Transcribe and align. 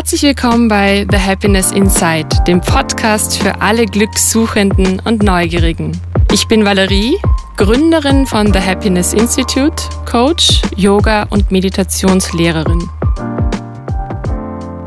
Herzlich 0.00 0.22
willkommen 0.22 0.66
bei 0.66 1.06
The 1.10 1.18
Happiness 1.18 1.72
Inside, 1.72 2.28
dem 2.46 2.62
Podcast 2.62 3.36
für 3.36 3.60
alle 3.60 3.84
Glückssuchenden 3.84 4.98
und 5.00 5.22
Neugierigen. 5.22 5.92
Ich 6.32 6.48
bin 6.48 6.64
Valerie, 6.64 7.18
Gründerin 7.58 8.24
von 8.24 8.50
The 8.50 8.60
Happiness 8.60 9.12
Institute, 9.12 9.76
Coach, 10.10 10.62
Yoga 10.74 11.24
und 11.24 11.50
Meditationslehrerin. 11.50 12.88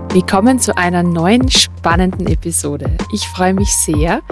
Willkommen 0.09 0.57
zu 0.57 0.75
einer 0.75 1.03
neuen 1.03 1.47
spannenden 1.47 2.25
Episode. 2.25 2.97
Ich 3.11 3.27
freue 3.27 3.53
mich 3.53 3.69
sehr, 3.69 4.23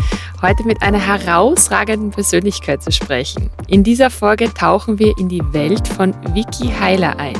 heute 0.41 0.63
mit 0.63 0.81
einer 0.81 0.99
herausragenden 0.99 2.09
Persönlichkeit 2.09 2.81
zu 2.81 2.91
sprechen. 2.91 3.51
In 3.67 3.83
dieser 3.83 4.09
Folge 4.09 4.51
tauchen 4.51 4.97
wir 4.97 5.15
in 5.19 5.29
die 5.29 5.43
Welt 5.53 5.87
von 5.87 6.15
Vicky 6.33 6.73
Heiler 6.79 7.19
ein 7.19 7.37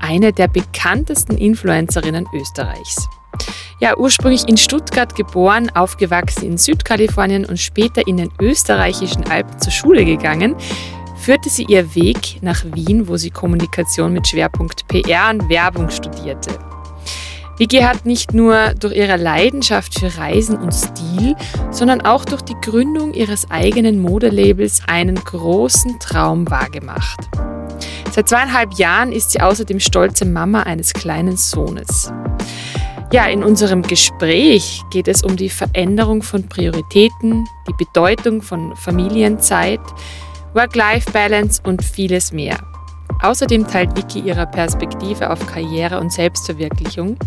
eine 0.00 0.32
der 0.32 0.48
bekanntesten 0.48 1.36
Influencerinnen 1.36 2.26
Österreichs. 2.34 3.08
Ja, 3.80 3.96
ursprünglich 3.96 4.48
in 4.48 4.56
Stuttgart 4.56 5.14
geboren, 5.14 5.70
aufgewachsen 5.74 6.44
in 6.44 6.58
Südkalifornien 6.58 7.46
und 7.46 7.58
später 7.58 8.06
in 8.06 8.18
den 8.18 8.30
österreichischen 8.40 9.30
Alpen 9.30 9.58
zur 9.58 9.72
Schule 9.72 10.04
gegangen, 10.04 10.54
führte 11.16 11.48
sie 11.48 11.64
ihr 11.64 11.94
Weg 11.94 12.42
nach 12.42 12.64
Wien, 12.74 13.08
wo 13.08 13.16
sie 13.16 13.30
Kommunikation 13.30 14.12
mit 14.12 14.26
Schwerpunkt 14.28 14.86
PR 14.88 15.30
und 15.30 15.48
Werbung 15.48 15.90
studierte. 15.90 16.69
Vicky 17.60 17.80
hat 17.82 18.06
nicht 18.06 18.32
nur 18.32 18.72
durch 18.80 18.96
ihre 18.96 19.18
Leidenschaft 19.18 20.00
für 20.00 20.16
Reisen 20.16 20.56
und 20.56 20.72
Stil, 20.72 21.36
sondern 21.70 22.00
auch 22.00 22.24
durch 22.24 22.40
die 22.40 22.56
Gründung 22.62 23.12
ihres 23.12 23.50
eigenen 23.50 24.00
Modelabels 24.00 24.80
einen 24.86 25.16
großen 25.16 26.00
Traum 26.00 26.50
wahrgemacht. 26.50 27.20
Seit 28.12 28.30
zweieinhalb 28.30 28.78
Jahren 28.78 29.12
ist 29.12 29.32
sie 29.32 29.42
außerdem 29.42 29.78
stolze 29.78 30.24
Mama 30.24 30.62
eines 30.62 30.94
kleinen 30.94 31.36
Sohnes. 31.36 32.10
Ja, 33.12 33.26
in 33.26 33.44
unserem 33.44 33.82
Gespräch 33.82 34.80
geht 34.90 35.06
es 35.06 35.22
um 35.22 35.36
die 35.36 35.50
Veränderung 35.50 36.22
von 36.22 36.48
Prioritäten, 36.48 37.46
die 37.68 37.84
Bedeutung 37.84 38.40
von 38.40 38.74
Familienzeit, 38.74 39.80
Work-Life-Balance 40.54 41.60
und 41.66 41.84
vieles 41.84 42.32
mehr. 42.32 42.69
Außerdem 43.22 43.66
teilt 43.66 43.96
Vicky 43.96 44.20
ihre 44.20 44.46
Perspektive 44.46 45.30
auf 45.30 45.46
Karriere 45.46 46.00
und 46.00 46.12
Selbstverwirklichung 46.12 47.18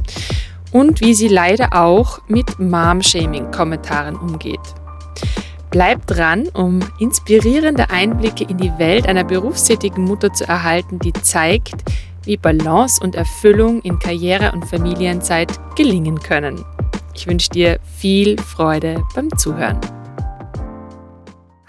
und 0.71 1.01
wie 1.01 1.13
sie 1.13 1.27
leider 1.27 1.73
auch 1.73 2.19
mit 2.27 2.59
Mom-Shaming-Kommentaren 2.59 4.15
umgeht. 4.15 4.59
Bleib 5.69 6.05
dran, 6.07 6.47
um 6.53 6.79
inspirierende 6.99 7.89
Einblicke 7.89 8.43
in 8.43 8.57
die 8.57 8.71
Welt 8.77 9.07
einer 9.07 9.23
berufstätigen 9.23 10.03
Mutter 10.03 10.33
zu 10.33 10.47
erhalten, 10.47 10.99
die 10.99 11.13
zeigt, 11.13 11.75
wie 12.23 12.37
Balance 12.37 13.01
und 13.03 13.15
Erfüllung 13.15 13.81
in 13.81 13.99
Karriere 13.99 14.51
und 14.51 14.65
Familienzeit 14.65 15.51
gelingen 15.75 16.19
können. 16.19 16.63
Ich 17.15 17.27
wünsche 17.27 17.49
dir 17.49 17.79
viel 17.97 18.39
Freude 18.39 19.03
beim 19.13 19.35
Zuhören. 19.37 19.79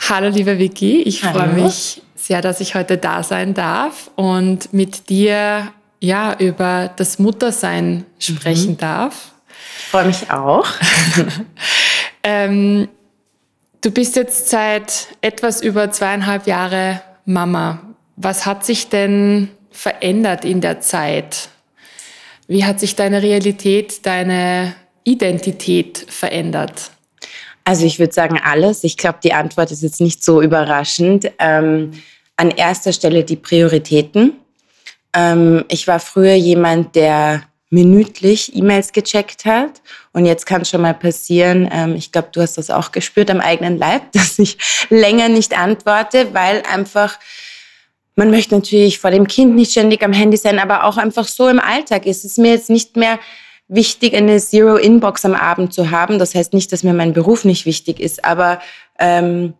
Hallo 0.08 0.28
liebe 0.28 0.58
Vicky, 0.58 1.02
ich 1.02 1.22
freue 1.22 1.48
mich 1.48 2.03
sehr, 2.26 2.40
dass 2.40 2.60
ich 2.60 2.74
heute 2.74 2.96
da 2.98 3.22
sein 3.22 3.54
darf 3.54 4.10
und 4.16 4.72
mit 4.72 5.08
dir 5.08 5.72
ja 6.00 6.36
über 6.38 6.90
das 6.96 7.18
Muttersein 7.18 8.04
sprechen 8.18 8.72
mhm. 8.72 8.78
darf. 8.78 9.32
Ich 9.78 9.84
freue 9.86 10.06
mich 10.06 10.30
auch. 10.30 10.66
ähm, 12.22 12.88
Du 13.84 13.90
bist 13.90 14.16
jetzt 14.16 14.48
seit 14.48 15.08
etwas 15.20 15.60
über 15.60 15.90
zweieinhalb 15.90 16.46
Jahre 16.46 17.02
Mama. 17.26 17.82
Was 18.16 18.46
hat 18.46 18.64
sich 18.64 18.88
denn 18.88 19.50
verändert 19.70 20.46
in 20.46 20.62
der 20.62 20.80
Zeit? 20.80 21.50
Wie 22.46 22.64
hat 22.64 22.80
sich 22.80 22.96
deine 22.96 23.20
Realität, 23.20 24.06
deine 24.06 24.74
Identität 25.04 26.06
verändert? 26.08 26.92
Also 27.64 27.84
ich 27.84 27.98
würde 27.98 28.14
sagen 28.14 28.40
alles. 28.42 28.84
Ich 28.84 28.96
glaube, 28.96 29.18
die 29.22 29.34
Antwort 29.34 29.70
ist 29.70 29.82
jetzt 29.82 30.00
nicht 30.00 30.24
so 30.24 30.40
überraschend. 30.40 31.30
Ähm, 31.38 31.92
an 32.36 32.50
erster 32.50 32.92
Stelle 32.92 33.24
die 33.24 33.36
Prioritäten. 33.36 34.34
Ähm, 35.14 35.64
ich 35.68 35.86
war 35.86 36.00
früher 36.00 36.34
jemand, 36.34 36.96
der 36.96 37.42
minütlich 37.70 38.54
E-Mails 38.54 38.92
gecheckt 38.92 39.44
hat. 39.44 39.82
Und 40.12 40.26
jetzt 40.26 40.46
kann 40.46 40.64
schon 40.64 40.82
mal 40.82 40.94
passieren, 40.94 41.68
ähm, 41.72 41.96
ich 41.96 42.12
glaube, 42.12 42.28
du 42.32 42.40
hast 42.40 42.56
das 42.56 42.70
auch 42.70 42.92
gespürt 42.92 43.30
am 43.30 43.40
eigenen 43.40 43.76
Leib, 43.76 44.12
dass 44.12 44.38
ich 44.38 44.56
länger 44.88 45.28
nicht 45.28 45.58
antworte, 45.58 46.32
weil 46.32 46.62
einfach 46.72 47.18
man 48.16 48.30
möchte 48.30 48.54
natürlich 48.54 49.00
vor 49.00 49.10
dem 49.10 49.26
Kind 49.26 49.56
nicht 49.56 49.72
ständig 49.72 50.04
am 50.04 50.12
Handy 50.12 50.36
sein, 50.36 50.60
aber 50.60 50.84
auch 50.84 50.98
einfach 50.98 51.26
so 51.26 51.48
im 51.48 51.58
Alltag 51.58 52.06
ist 52.06 52.24
es 52.24 52.36
mir 52.36 52.52
jetzt 52.52 52.70
nicht 52.70 52.96
mehr 52.96 53.18
wichtig, 53.66 54.14
eine 54.14 54.38
Zero-Inbox 54.38 55.24
am 55.24 55.34
Abend 55.34 55.72
zu 55.74 55.90
haben. 55.90 56.20
Das 56.20 56.32
heißt 56.32 56.52
nicht, 56.52 56.70
dass 56.72 56.84
mir 56.84 56.94
mein 56.94 57.12
Beruf 57.12 57.44
nicht 57.44 57.66
wichtig 57.66 57.98
ist, 57.98 58.24
aber 58.24 58.60
ähm, 59.00 59.54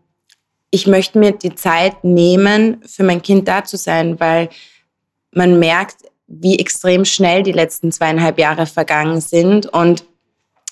ich 0.75 0.87
möchte 0.87 1.17
mir 1.17 1.31
die 1.31 1.55
Zeit 1.55 2.03
nehmen, 2.03 2.81
für 2.85 3.03
mein 3.03 3.21
Kind 3.21 3.47
da 3.47 3.63
zu 3.63 3.77
sein, 3.77 4.19
weil 4.19 4.49
man 5.31 5.57
merkt, 5.57 5.95
wie 6.27 6.59
extrem 6.59 7.05
schnell 7.05 7.43
die 7.43 7.53
letzten 7.53 7.93
zweieinhalb 7.93 8.37
Jahre 8.37 8.65
vergangen 8.65 9.21
sind. 9.21 9.67
Und 9.67 10.03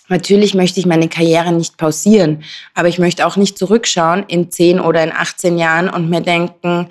natürlich 0.09 0.55
möchte 0.55 0.81
ich 0.81 0.85
meine 0.85 1.07
Karriere 1.07 1.53
nicht 1.53 1.77
pausieren, 1.77 2.43
aber 2.73 2.89
ich 2.89 2.99
möchte 2.99 3.25
auch 3.25 3.37
nicht 3.37 3.57
zurückschauen 3.57 4.25
in 4.27 4.51
zehn 4.51 4.81
oder 4.81 5.01
in 5.01 5.13
18 5.13 5.57
Jahren 5.57 5.87
und 5.87 6.09
mir 6.09 6.21
denken, 6.21 6.89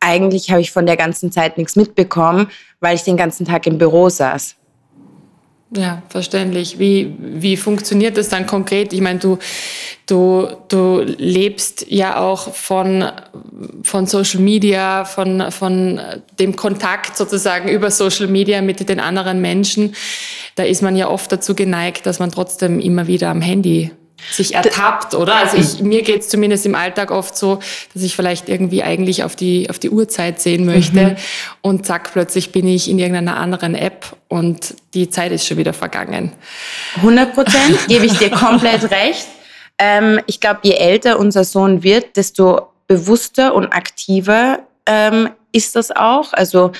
eigentlich 0.00 0.50
habe 0.50 0.62
ich 0.62 0.70
von 0.70 0.86
der 0.86 0.96
ganzen 0.96 1.30
Zeit 1.30 1.58
nichts 1.58 1.76
mitbekommen, 1.76 2.50
weil 2.80 2.96
ich 2.96 3.02
den 3.02 3.18
ganzen 3.18 3.44
Tag 3.44 3.66
im 3.66 3.76
Büro 3.76 4.08
saß. 4.08 4.56
Ja, 5.76 6.02
verständlich. 6.08 6.78
Wie, 6.78 7.14
wie 7.18 7.56
funktioniert 7.56 8.16
das 8.16 8.28
dann 8.28 8.46
konkret? 8.46 8.92
Ich 8.92 9.00
meine, 9.00 9.18
du, 9.18 9.38
du, 10.06 10.46
du 10.68 11.00
lebst 11.00 11.86
ja 11.88 12.18
auch 12.18 12.54
von, 12.54 13.04
von 13.82 14.06
Social 14.06 14.40
Media, 14.40 15.04
von, 15.04 15.50
von 15.50 16.00
dem 16.38 16.54
Kontakt 16.54 17.16
sozusagen 17.16 17.68
über 17.68 17.90
Social 17.90 18.28
Media 18.28 18.62
mit 18.62 18.88
den 18.88 19.00
anderen 19.00 19.40
Menschen. 19.40 19.94
Da 20.54 20.62
ist 20.62 20.82
man 20.82 20.94
ja 20.94 21.08
oft 21.08 21.32
dazu 21.32 21.56
geneigt, 21.56 22.06
dass 22.06 22.20
man 22.20 22.30
trotzdem 22.30 22.78
immer 22.78 23.08
wieder 23.08 23.30
am 23.30 23.40
Handy 23.40 23.90
sich 24.30 24.54
ertappt, 24.54 25.14
oder? 25.14 25.36
Also 25.36 25.56
ich, 25.56 25.80
mir 25.80 26.02
geht's 26.02 26.28
zumindest 26.28 26.66
im 26.66 26.74
Alltag 26.74 27.10
oft 27.10 27.36
so, 27.36 27.60
dass 27.92 28.02
ich 28.02 28.16
vielleicht 28.16 28.48
irgendwie 28.48 28.82
eigentlich 28.82 29.24
auf 29.24 29.36
die, 29.36 29.68
auf 29.70 29.78
die 29.78 29.90
Uhrzeit 29.90 30.40
sehen 30.40 30.64
möchte 30.64 31.10
mhm. 31.10 31.16
und 31.60 31.86
zack, 31.86 32.12
plötzlich 32.12 32.52
bin 32.52 32.66
ich 32.66 32.88
in 32.88 32.98
irgendeiner 32.98 33.36
anderen 33.36 33.74
App 33.74 34.16
und 34.28 34.74
die 34.94 35.10
Zeit 35.10 35.32
ist 35.32 35.46
schon 35.46 35.58
wieder 35.58 35.72
vergangen. 35.72 36.32
100 36.96 37.34
Prozent, 37.34 37.78
gebe 37.88 38.06
ich 38.06 38.16
dir 38.18 38.30
komplett 38.30 38.90
recht. 38.90 39.26
Ähm, 39.78 40.20
ich 40.26 40.40
glaube, 40.40 40.60
je 40.62 40.74
älter 40.74 41.18
unser 41.18 41.44
Sohn 41.44 41.82
wird, 41.82 42.16
desto 42.16 42.68
bewusster 42.86 43.54
und 43.54 43.72
aktiver 43.72 44.60
ähm, 44.86 45.30
ist 45.52 45.76
das 45.76 45.90
auch. 45.90 46.32
Also 46.32 46.72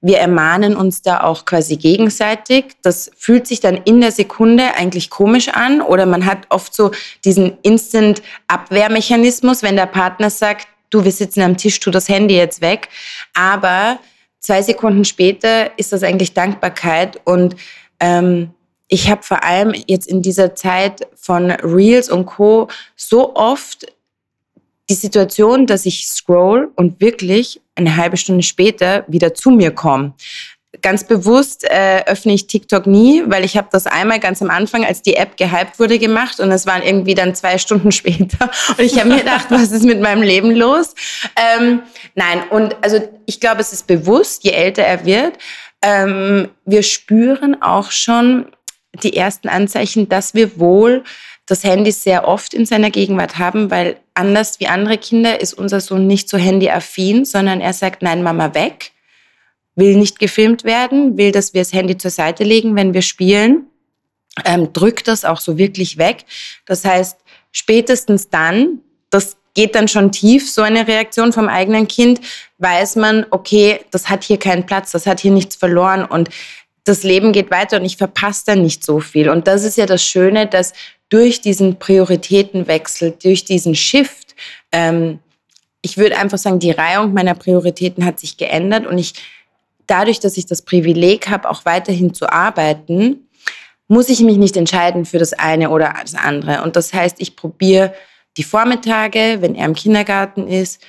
wir 0.00 0.18
ermahnen 0.18 0.76
uns 0.76 1.02
da 1.02 1.22
auch 1.22 1.44
quasi 1.44 1.76
gegenseitig. 1.76 2.76
Das 2.82 3.10
fühlt 3.16 3.46
sich 3.46 3.60
dann 3.60 3.76
in 3.84 4.00
der 4.00 4.12
Sekunde 4.12 4.74
eigentlich 4.74 5.10
komisch 5.10 5.48
an 5.48 5.80
oder 5.80 6.06
man 6.06 6.26
hat 6.26 6.46
oft 6.50 6.74
so 6.74 6.90
diesen 7.24 7.56
Instant-Abwehrmechanismus, 7.62 9.62
wenn 9.62 9.76
der 9.76 9.86
Partner 9.86 10.30
sagt, 10.30 10.68
du, 10.90 11.04
wir 11.04 11.12
sitzen 11.12 11.42
am 11.42 11.56
Tisch, 11.56 11.80
tu 11.80 11.90
das 11.90 12.08
Handy 12.08 12.36
jetzt 12.36 12.60
weg. 12.60 12.88
Aber 13.34 13.98
zwei 14.38 14.62
Sekunden 14.62 15.04
später 15.04 15.76
ist 15.78 15.92
das 15.92 16.02
eigentlich 16.02 16.34
Dankbarkeit 16.34 17.20
und 17.24 17.56
ähm, 17.98 18.50
ich 18.88 19.10
habe 19.10 19.22
vor 19.22 19.42
allem 19.42 19.74
jetzt 19.88 20.06
in 20.06 20.22
dieser 20.22 20.54
Zeit 20.54 21.08
von 21.16 21.50
Reels 21.50 22.08
und 22.08 22.26
Co 22.26 22.68
so 22.94 23.34
oft 23.34 23.84
die 24.88 24.94
Situation, 24.94 25.66
dass 25.66 25.86
ich 25.86 26.06
scroll 26.06 26.70
und 26.76 27.00
wirklich 27.00 27.60
eine 27.74 27.96
halbe 27.96 28.16
Stunde 28.16 28.42
später 28.42 29.04
wieder 29.08 29.34
zu 29.34 29.50
mir 29.50 29.70
komme. 29.70 30.14
Ganz 30.82 31.04
bewusst 31.04 31.64
äh, 31.64 32.04
öffne 32.06 32.34
ich 32.34 32.46
TikTok 32.46 32.86
nie, 32.86 33.22
weil 33.26 33.44
ich 33.44 33.56
habe 33.56 33.68
das 33.72 33.86
einmal 33.86 34.20
ganz 34.20 34.42
am 34.42 34.50
Anfang, 34.50 34.84
als 34.84 35.00
die 35.00 35.16
App 35.16 35.36
gehypt 35.36 35.78
wurde, 35.78 35.98
gemacht 35.98 36.38
und 36.38 36.52
es 36.52 36.66
waren 36.66 36.82
irgendwie 36.82 37.14
dann 37.14 37.34
zwei 37.34 37.58
Stunden 37.58 37.92
später 37.92 38.50
und 38.76 38.80
ich 38.80 38.98
habe 38.98 39.08
mir 39.08 39.18
gedacht, 39.18 39.46
was 39.48 39.72
ist 39.72 39.84
mit 39.84 40.00
meinem 40.00 40.22
Leben 40.22 40.54
los? 40.54 40.94
Ähm, 41.36 41.82
nein, 42.14 42.42
und 42.50 42.76
also 42.82 43.00
ich 43.24 43.40
glaube, 43.40 43.62
es 43.62 43.72
ist 43.72 43.86
bewusst, 43.86 44.44
je 44.44 44.50
älter 44.50 44.82
er 44.82 45.04
wird, 45.06 45.38
ähm, 45.82 46.48
wir 46.64 46.82
spüren 46.82 47.60
auch 47.62 47.90
schon 47.90 48.46
die 49.02 49.16
ersten 49.16 49.48
Anzeichen, 49.48 50.08
dass 50.08 50.34
wir 50.34 50.58
wohl 50.58 51.04
das 51.46 51.62
Handy 51.62 51.92
sehr 51.92 52.26
oft 52.26 52.54
in 52.54 52.66
seiner 52.66 52.90
Gegenwart 52.90 53.38
haben, 53.38 53.70
weil 53.70 53.96
anders 54.14 54.58
wie 54.58 54.66
andere 54.66 54.98
Kinder 54.98 55.40
ist 55.40 55.54
unser 55.54 55.80
Sohn 55.80 56.06
nicht 56.06 56.28
so 56.28 56.36
handyaffin, 56.36 57.24
sondern 57.24 57.60
er 57.60 57.72
sagt, 57.72 58.02
nein, 58.02 58.22
Mama 58.22 58.52
weg, 58.54 58.90
will 59.76 59.96
nicht 59.96 60.18
gefilmt 60.18 60.64
werden, 60.64 61.16
will, 61.16 61.30
dass 61.30 61.54
wir 61.54 61.60
das 61.60 61.72
Handy 61.72 61.96
zur 61.96 62.10
Seite 62.10 62.42
legen, 62.42 62.74
wenn 62.74 62.94
wir 62.94 63.02
spielen, 63.02 63.66
ähm, 64.44 64.72
drückt 64.72 65.06
das 65.08 65.24
auch 65.24 65.38
so 65.38 65.56
wirklich 65.56 65.98
weg. 65.98 66.24
Das 66.64 66.84
heißt, 66.84 67.18
spätestens 67.52 68.28
dann, 68.28 68.80
das 69.10 69.36
geht 69.54 69.74
dann 69.74 69.88
schon 69.88 70.12
tief, 70.12 70.50
so 70.50 70.62
eine 70.62 70.86
Reaktion 70.88 71.32
vom 71.32 71.48
eigenen 71.48 71.88
Kind, 71.88 72.20
weiß 72.58 72.96
man, 72.96 73.24
okay, 73.30 73.80
das 73.90 74.08
hat 74.08 74.24
hier 74.24 74.38
keinen 74.38 74.66
Platz, 74.66 74.92
das 74.92 75.06
hat 75.06 75.20
hier 75.20 75.30
nichts 75.30 75.56
verloren 75.56 76.04
und 76.04 76.28
das 76.84 77.02
Leben 77.02 77.32
geht 77.32 77.50
weiter 77.50 77.78
und 77.78 77.84
ich 77.84 77.96
verpasse 77.96 78.44
dann 78.46 78.62
nicht 78.62 78.84
so 78.84 79.00
viel. 79.00 79.28
Und 79.28 79.48
das 79.48 79.64
ist 79.64 79.76
ja 79.76 79.86
das 79.86 80.04
Schöne, 80.04 80.46
dass 80.46 80.72
durch 81.08 81.40
diesen 81.40 81.78
Prioritätenwechsel, 81.78 83.14
durch 83.22 83.44
diesen 83.44 83.74
Shift, 83.74 84.34
ähm, 84.72 85.20
ich 85.82 85.96
würde 85.96 86.18
einfach 86.18 86.38
sagen, 86.38 86.58
die 86.58 86.72
Reihung 86.72 87.12
meiner 87.12 87.34
Prioritäten 87.34 88.04
hat 88.04 88.18
sich 88.18 88.36
geändert 88.36 88.86
und 88.86 88.98
ich 88.98 89.14
dadurch, 89.86 90.18
dass 90.18 90.36
ich 90.36 90.46
das 90.46 90.62
Privileg 90.62 91.28
habe, 91.28 91.48
auch 91.48 91.64
weiterhin 91.64 92.12
zu 92.12 92.30
arbeiten, 92.32 93.28
muss 93.88 94.08
ich 94.08 94.20
mich 94.20 94.36
nicht 94.36 94.56
entscheiden 94.56 95.04
für 95.04 95.18
das 95.18 95.32
eine 95.32 95.70
oder 95.70 95.94
das 96.02 96.14
andere. 96.14 96.62
Und 96.62 96.74
das 96.74 96.92
heißt, 96.92 97.16
ich 97.20 97.36
probiere 97.36 97.94
die 98.36 98.42
Vormittage, 98.42 99.38
wenn 99.40 99.54
er 99.54 99.66
im 99.66 99.74
Kindergarten 99.74 100.48
ist, 100.48 100.82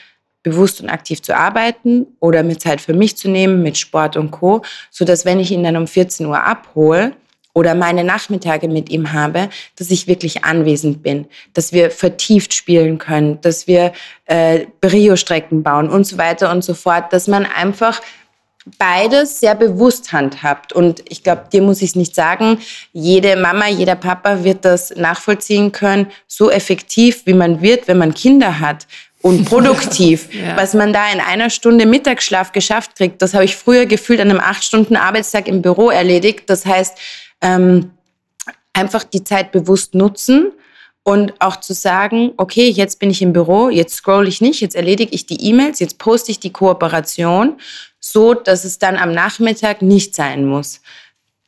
bewusst 0.44 0.82
und 0.82 0.90
aktiv 0.90 1.22
zu 1.22 1.36
arbeiten 1.36 2.08
oder 2.20 2.42
mir 2.42 2.58
Zeit 2.58 2.82
für 2.82 2.94
mich 2.94 3.18
zu 3.18 3.30
nehmen 3.30 3.62
mit 3.62 3.78
Sport 3.78 4.16
und 4.18 4.32
Co, 4.32 4.62
so 4.90 5.06
dass 5.06 5.26
wenn 5.26 5.40
ich 5.40 5.52
ihn 5.52 5.64
dann 5.64 5.78
um 5.78 5.88
14 5.88 6.26
Uhr 6.26 6.44
abhole 6.44 7.14
oder 7.58 7.74
meine 7.74 8.04
Nachmittage 8.04 8.68
mit 8.68 8.92
ihm 8.92 9.14
habe, 9.14 9.50
dass 9.78 9.90
ich 9.90 10.06
wirklich 10.06 10.46
anwesend 10.46 11.02
bin, 11.02 11.26
dass 11.56 11.74
wir 11.74 11.90
vertieft 11.90 12.54
spielen 12.54 13.00
können, 13.00 13.42
dass 13.42 13.66
wir 13.66 13.94
äh, 14.26 14.68
Brio-Strecken 14.80 15.64
bauen 15.64 15.90
und 15.90 16.06
so 16.06 16.20
weiter 16.20 16.52
und 16.52 16.64
so 16.64 16.76
fort, 16.76 17.12
dass 17.12 17.28
man 17.28 17.48
einfach 17.48 18.00
beides 18.78 19.40
sehr 19.40 19.56
bewusst 19.56 20.14
handhabt. 20.14 20.72
Und 20.72 21.04
ich 21.10 21.24
glaube, 21.24 21.46
dir 21.52 21.64
muss 21.64 21.82
ich 21.82 21.90
es 21.90 21.96
nicht 21.96 22.14
sagen, 22.14 22.60
jede 22.94 23.36
Mama, 23.36 23.68
jeder 23.68 23.96
Papa 23.96 24.44
wird 24.44 24.64
das 24.64 24.96
nachvollziehen 24.96 25.72
können, 25.72 26.12
so 26.28 26.52
effektiv, 26.52 27.26
wie 27.26 27.34
man 27.34 27.64
wird, 27.64 27.88
wenn 27.88 27.98
man 27.98 28.14
Kinder 28.14 28.60
hat 28.60 28.86
und 29.24 29.46
produktiv. 29.46 30.30
ja. 30.32 30.56
Was 30.56 30.76
man 30.76 30.94
da 30.94 31.12
in 31.12 31.22
einer 31.22 31.50
Stunde 31.50 31.88
Mittagsschlaf 31.88 32.52
geschafft 32.52 32.96
kriegt, 32.98 33.20
das 33.24 33.34
habe 33.34 33.46
ich 33.46 33.56
früher 33.56 33.88
gefühlt 33.88 34.20
an 34.20 34.30
einem 34.30 34.42
acht 34.42 34.64
Stunden 34.64 34.96
Arbeitstag 34.96 35.48
im 35.48 35.64
Büro 35.64 35.90
erledigt. 35.90 36.50
Das 36.52 36.68
heißt, 36.68 36.98
ähm, 37.42 37.92
einfach 38.74 39.04
die 39.04 39.24
Zeit 39.24 39.52
bewusst 39.52 39.96
nutzen 39.96 40.52
und 41.04 41.34
auch 41.40 41.58
zu 41.58 41.74
sagen, 41.74 42.34
okay, 42.38 42.70
jetzt 42.70 43.00
bin 43.00 43.10
ich 43.10 43.22
im 43.22 43.34
Büro, 43.34 43.70
jetzt 43.70 43.96
scroll 43.96 44.28
ich 44.28 44.42
nicht, 44.42 44.60
jetzt 44.62 44.76
erledige 44.76 45.16
ich 45.16 45.26
die 45.26 45.42
E-Mails, 45.50 45.80
jetzt 45.80 45.98
poste 46.00 46.32
ich 46.32 46.40
die 46.40 46.52
Kooperation, 46.52 47.60
so 48.00 48.34
dass 48.34 48.66
es 48.66 48.78
dann 48.78 48.98
am 48.98 49.14
Nachmittag 49.14 49.82
nicht 49.82 50.14
sein 50.16 50.46
muss. 50.46 50.82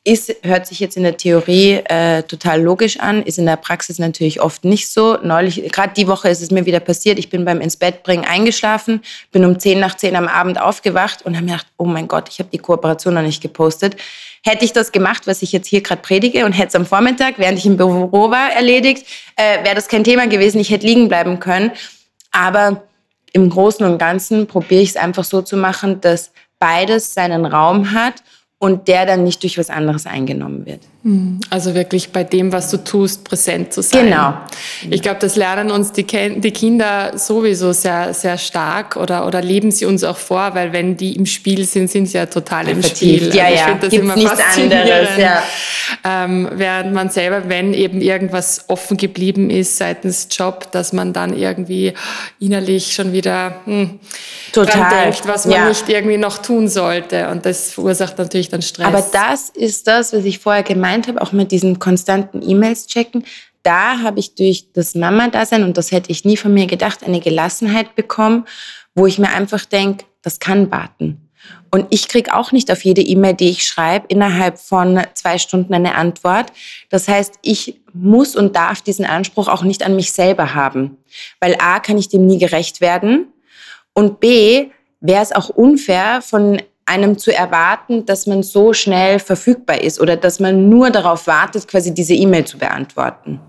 Ist, 0.02 0.34
hört 0.42 0.66
sich 0.66 0.80
jetzt 0.80 0.96
in 0.96 1.02
der 1.02 1.18
Theorie 1.18 1.82
äh, 1.84 2.22
total 2.22 2.62
logisch 2.62 2.98
an, 3.00 3.22
ist 3.22 3.38
in 3.38 3.44
der 3.44 3.56
Praxis 3.56 3.98
natürlich 3.98 4.40
oft 4.40 4.64
nicht 4.64 4.88
so. 4.88 5.18
Neulich, 5.22 5.70
gerade 5.70 5.92
die 5.94 6.08
Woche 6.08 6.30
ist 6.30 6.40
es 6.40 6.50
mir 6.50 6.64
wieder 6.64 6.80
passiert. 6.80 7.18
Ich 7.18 7.28
bin 7.28 7.44
beim 7.44 7.60
ins 7.60 7.76
Bett 7.76 8.02
bringen 8.02 8.24
eingeschlafen, 8.24 9.02
bin 9.30 9.44
um 9.44 9.58
10 9.58 9.78
nach 9.78 9.94
10 9.94 10.16
am 10.16 10.26
Abend 10.26 10.58
aufgewacht 10.58 11.20
und 11.26 11.36
habe 11.36 11.44
mir 11.44 11.52
gedacht, 11.52 11.66
oh 11.76 11.84
mein 11.84 12.08
Gott, 12.08 12.30
ich 12.30 12.38
habe 12.38 12.48
die 12.50 12.56
Kooperation 12.56 13.12
noch 13.12 13.20
nicht 13.20 13.42
gepostet. 13.42 13.96
Hätte 14.42 14.64
ich 14.64 14.72
das 14.72 14.90
gemacht, 14.90 15.26
was 15.26 15.42
ich 15.42 15.52
jetzt 15.52 15.68
hier 15.68 15.82
gerade 15.82 16.00
predige 16.00 16.46
und 16.46 16.52
hätte 16.52 16.68
es 16.68 16.74
am 16.76 16.86
Vormittag, 16.86 17.34
während 17.36 17.58
ich 17.58 17.66
im 17.66 17.76
Büro 17.76 18.30
war, 18.30 18.50
erledigt, 18.52 19.06
äh, 19.36 19.62
wäre 19.64 19.74
das 19.74 19.88
kein 19.88 20.02
Thema 20.02 20.26
gewesen. 20.28 20.60
Ich 20.60 20.70
hätte 20.70 20.86
liegen 20.86 21.08
bleiben 21.08 21.40
können. 21.40 21.72
Aber 22.32 22.84
im 23.34 23.50
Großen 23.50 23.84
und 23.84 23.98
Ganzen 23.98 24.46
probiere 24.46 24.80
ich 24.80 24.90
es 24.90 24.96
einfach 24.96 25.24
so 25.24 25.42
zu 25.42 25.58
machen, 25.58 26.00
dass 26.00 26.32
beides 26.58 27.12
seinen 27.12 27.44
Raum 27.44 27.92
hat 27.92 28.22
und 28.60 28.86
der 28.88 29.06
dann 29.06 29.24
nicht 29.24 29.42
durch 29.42 29.58
was 29.58 29.70
anderes 29.70 30.06
eingenommen 30.06 30.66
wird. 30.66 30.82
Hm. 31.02 31.40
Also 31.48 31.74
wirklich 31.74 32.10
bei 32.10 32.24
dem, 32.24 32.52
was 32.52 32.70
du 32.70 32.76
tust, 32.76 33.24
präsent 33.24 33.72
zu 33.72 33.80
sein. 33.80 34.04
Genau. 34.04 34.34
Ich 34.90 35.00
glaube, 35.00 35.18
das 35.18 35.34
lernen 35.34 35.70
uns 35.70 35.92
die, 35.92 36.04
die, 36.04 36.50
Kinder 36.50 37.16
sowieso 37.16 37.72
sehr, 37.72 38.12
sehr 38.12 38.36
stark 38.36 38.96
oder, 38.96 39.26
oder 39.26 39.40
leben 39.40 39.70
sie 39.70 39.86
uns 39.86 40.04
auch 40.04 40.18
vor, 40.18 40.54
weil 40.54 40.74
wenn 40.74 40.98
die 40.98 41.16
im 41.16 41.24
Spiel 41.24 41.64
sind, 41.64 41.90
sind 41.90 42.04
sie 42.04 42.18
ja 42.18 42.26
total 42.26 42.68
im 42.68 42.82
Vertieft. 42.82 43.28
Spiel. 43.28 43.34
Ja, 43.34 43.44
also 43.44 43.54
ich 43.54 43.60
ja. 43.60 43.66
das 43.66 43.80
Gibt's 43.80 43.96
immer 43.96 44.16
nichts 44.16 44.40
anderes. 44.58 45.08
Ja. 45.16 45.42
Ähm, 46.04 46.48
während 46.52 46.92
man 46.92 47.08
selber, 47.08 47.48
wenn 47.48 47.72
eben 47.72 48.02
irgendwas 48.02 48.66
offen 48.68 48.98
geblieben 48.98 49.48
ist 49.48 49.78
seitens 49.78 50.28
Job, 50.30 50.70
dass 50.70 50.92
man 50.92 51.14
dann 51.14 51.34
irgendwie 51.34 51.94
innerlich 52.38 52.92
schon 52.92 53.14
wieder 53.14 53.54
hm, 53.64 53.98
total 54.52 55.04
denkt, 55.04 55.26
was 55.26 55.46
man 55.46 55.54
ja. 55.54 55.68
nicht 55.68 55.88
irgendwie 55.88 56.18
noch 56.18 56.38
tun 56.38 56.68
sollte. 56.68 57.28
Und 57.28 57.46
das 57.46 57.72
verursacht 57.72 58.18
natürlich 58.18 58.50
dann 58.50 58.60
Stress. 58.60 58.86
Aber 58.86 59.02
das 59.12 59.48
ist 59.48 59.86
das, 59.86 60.12
was 60.12 60.24
ich 60.26 60.38
vorher 60.38 60.62
gemeint 60.62 60.89
gemeint 60.90 61.08
habe, 61.08 61.22
auch 61.22 61.32
mit 61.32 61.52
diesen 61.52 61.78
konstanten 61.78 62.42
E-Mails 62.42 62.86
checken, 62.86 63.24
da 63.62 64.00
habe 64.00 64.18
ich 64.18 64.34
durch 64.34 64.72
das 64.72 64.94
Mama-Dasein, 64.94 65.64
und 65.64 65.76
das 65.76 65.92
hätte 65.92 66.10
ich 66.10 66.24
nie 66.24 66.36
von 66.36 66.52
mir 66.52 66.66
gedacht, 66.66 67.04
eine 67.04 67.20
Gelassenheit 67.20 67.94
bekommen, 67.94 68.46
wo 68.94 69.06
ich 69.06 69.18
mir 69.18 69.30
einfach 69.30 69.64
denke, 69.64 70.04
das 70.22 70.38
kann 70.38 70.70
warten. 70.70 71.28
Und 71.70 71.86
ich 71.90 72.08
kriege 72.08 72.34
auch 72.34 72.52
nicht 72.52 72.70
auf 72.70 72.84
jede 72.84 73.02
E-Mail, 73.02 73.34
die 73.34 73.50
ich 73.50 73.64
schreibe, 73.64 74.06
innerhalb 74.08 74.58
von 74.58 75.00
zwei 75.14 75.38
Stunden 75.38 75.72
eine 75.72 75.94
Antwort. 75.94 76.52
Das 76.90 77.06
heißt, 77.06 77.34
ich 77.42 77.80
muss 77.92 78.34
und 78.34 78.56
darf 78.56 78.82
diesen 78.82 79.04
Anspruch 79.04 79.48
auch 79.48 79.62
nicht 79.62 79.84
an 79.84 79.94
mich 79.94 80.12
selber 80.12 80.54
haben. 80.54 80.96
Weil 81.38 81.56
A, 81.60 81.80
kann 81.80 81.98
ich 81.98 82.08
dem 82.08 82.26
nie 82.26 82.38
gerecht 82.38 82.80
werden. 82.80 83.28
Und 83.94 84.20
B, 84.20 84.70
wäre 85.00 85.22
es 85.22 85.32
auch 85.32 85.48
unfair 85.48 86.22
von 86.22 86.60
einem 86.90 87.16
zu 87.16 87.34
erwarten, 87.34 88.04
dass 88.04 88.26
man 88.26 88.42
so 88.42 88.72
schnell 88.72 89.18
verfügbar 89.20 89.80
ist 89.80 90.00
oder 90.00 90.16
dass 90.16 90.40
man 90.40 90.68
nur 90.68 90.90
darauf 90.90 91.26
wartet, 91.26 91.68
quasi 91.68 91.94
diese 91.94 92.14
E-Mail 92.14 92.44
zu 92.44 92.58
beantworten. 92.58 93.40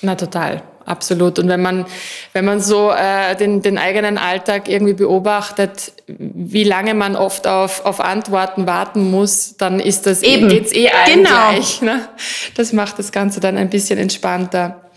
Na 0.00 0.14
total, 0.14 0.62
absolut. 0.86 1.38
Und 1.38 1.48
wenn 1.48 1.60
man, 1.60 1.84
wenn 2.32 2.44
man 2.44 2.60
so 2.60 2.90
äh, 2.90 3.36
den, 3.36 3.60
den 3.60 3.78
eigenen 3.78 4.16
Alltag 4.16 4.68
irgendwie 4.68 4.94
beobachtet, 4.94 5.92
wie 6.06 6.64
lange 6.64 6.94
man 6.94 7.14
oft 7.14 7.46
auf, 7.46 7.84
auf 7.84 8.00
Antworten 8.00 8.66
warten 8.66 9.10
muss, 9.10 9.56
dann 9.58 9.78
ist 9.78 10.06
das 10.06 10.22
Eben. 10.22 10.48
geht's 10.48 10.72
eh 10.72 10.88
genau. 11.06 11.28
gleich. 11.28 11.82
Ne? 11.82 12.08
Das 12.56 12.72
macht 12.72 12.98
das 12.98 13.12
Ganze 13.12 13.38
dann 13.40 13.58
ein 13.58 13.70
bisschen 13.70 13.98
entspannter. 13.98 14.90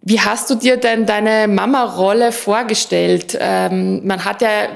Wie 0.00 0.20
hast 0.20 0.50
du 0.50 0.54
dir 0.54 0.76
denn 0.76 1.06
deine 1.06 1.48
Mama-Rolle 1.48 2.32
vorgestellt? 2.32 3.38
Ähm, 3.40 4.06
man 4.06 4.24
hat 4.24 4.42
ja 4.42 4.68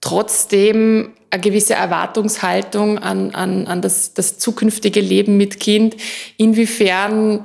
trotzdem 0.00 1.15
eine 1.30 1.40
gewisse 1.40 1.74
Erwartungshaltung 1.74 2.98
an, 2.98 3.34
an, 3.34 3.66
an 3.66 3.82
das, 3.82 4.14
das 4.14 4.38
zukünftige 4.38 5.00
Leben 5.00 5.36
mit 5.36 5.60
Kind. 5.60 5.96
Inwiefern 6.36 7.44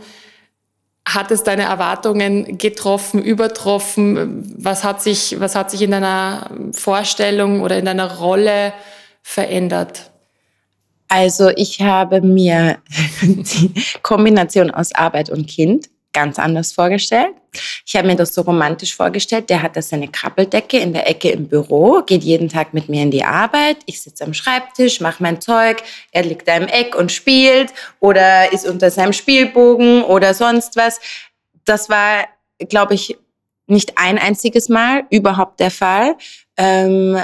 hat 1.08 1.32
es 1.32 1.44
deine 1.44 1.64
Erwartungen 1.64 2.58
getroffen, 2.58 3.22
übertroffen? 3.22 4.56
Was 4.58 4.84
hat 4.84 5.02
sich, 5.02 5.40
was 5.40 5.56
hat 5.56 5.72
sich 5.72 5.82
in 5.82 5.92
deiner 5.92 6.50
Vorstellung 6.72 7.62
oder 7.62 7.78
in 7.78 7.86
deiner 7.86 8.18
Rolle 8.18 8.74
verändert? 9.24 10.12
Also 11.08 11.50
ich 11.50 11.82
habe 11.82 12.22
mir 12.22 12.78
die 13.22 13.74
Kombination 14.02 14.72
aus 14.72 14.94
Arbeit 14.96 15.30
und 15.30 15.48
Kind 15.48 15.90
ganz 16.14 16.40
anders 16.40 16.74
vorgestellt. 16.74 17.36
Ich 17.86 17.96
habe 17.96 18.08
mir 18.08 18.16
das 18.16 18.34
so 18.34 18.42
romantisch 18.42 18.96
vorgestellt. 18.96 19.50
Der 19.50 19.62
hat 19.62 19.76
da 19.76 19.82
seine 19.82 20.08
Krabbeldecke 20.08 20.78
in 20.78 20.94
der 20.94 21.10
Ecke 21.10 21.30
im 21.30 21.48
Büro, 21.48 22.02
geht 22.06 22.24
jeden 22.24 22.50
Tag 22.50 22.74
mit 22.74 22.90
mir 22.90 23.04
in 23.04 23.12
die 23.12 23.24
Arbeit. 23.24 23.78
Ich 23.86 24.02
sitze 24.02 24.24
am 24.24 24.34
Schreibtisch, 24.34 25.02
mache 25.02 25.24
mein 25.24 25.42
Zeug. 25.42 25.84
Er 26.12 26.24
liegt 26.24 26.48
da 26.48 26.58
im 26.58 26.68
Eck 26.68 26.96
und 26.96 27.12
spielt 27.12 27.74
oder 28.00 28.52
ist 28.52 28.68
unter 28.68 28.92
seinem 28.92 29.14
Spielbogen 29.14 30.04
oder 30.04 30.34
sonst 30.34 30.76
was. 30.76 31.00
Das 31.66 31.90
war, 31.90 32.28
glaube 32.70 32.94
ich, 32.94 33.18
nicht 33.68 33.98
ein 33.98 34.18
einziges 34.18 34.70
Mal 34.70 35.06
überhaupt 35.10 35.60
der 35.60 35.72
Fall. 35.72 36.16
Ähm, 36.58 37.22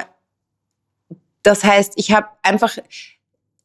das 1.44 1.63
heißt, 1.63 1.94
ich 1.96 2.12
habe 2.12 2.27
einfach 2.41 2.77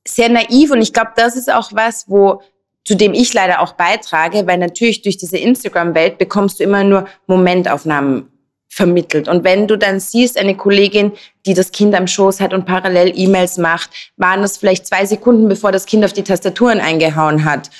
sehr 0.07 0.29
naiv 0.29 0.71
und 0.71 0.83
ich 0.83 0.93
glaube, 0.93 1.12
das 1.17 1.37
ist 1.37 1.52
auch 1.52 1.73
was, 1.73 2.09
wo 2.09 2.43
zu 2.84 2.96
dem 2.96 3.14
ich 3.14 3.32
leider 3.32 3.60
auch 3.60 3.74
beitrage, 3.74 4.46
weil 4.46 4.58
natürlich 4.58 5.02
durch 5.02 5.16
diese 5.16 5.38
Instagram-Welt 5.38 6.18
bekommst 6.18 6.58
du 6.58 6.64
immer 6.64 6.84
nur 6.84 7.06
Momentaufnahmen 7.26 8.28
vermittelt. 8.68 9.28
Und 9.28 9.44
wenn 9.44 9.68
du 9.68 9.76
dann 9.76 10.00
siehst, 10.00 10.38
eine 10.38 10.56
Kollegin, 10.56 11.12
die 11.44 11.52
das 11.52 11.72
Kind 11.72 11.94
am 11.94 12.06
Schoß 12.06 12.40
hat 12.40 12.54
und 12.54 12.64
parallel 12.64 13.12
E-Mails 13.14 13.58
macht, 13.58 13.90
waren 14.16 14.40
das 14.40 14.56
vielleicht 14.56 14.86
zwei 14.86 15.04
Sekunden, 15.04 15.46
bevor 15.46 15.72
das 15.72 15.84
Kind 15.84 16.04
auf 16.04 16.14
die 16.14 16.22
Tastaturen 16.22 16.80
eingehauen 16.80 17.44
hat. 17.44 17.70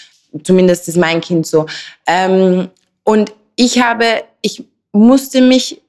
Zumindest 0.45 0.89
ist 0.89 0.99
mein 0.99 1.23
Kind 1.23 1.47
so. 1.47 1.67
Ähm, 2.07 2.69
und 3.05 3.33
ich 3.57 3.83
habe, 3.83 4.23
ich 4.43 4.65
musste 4.93 5.41
mich 5.41 5.81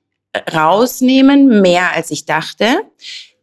rausnehmen, 0.53 1.61
mehr 1.61 1.91
als 1.91 2.09
ich 2.09 2.25
dachte. 2.25 2.77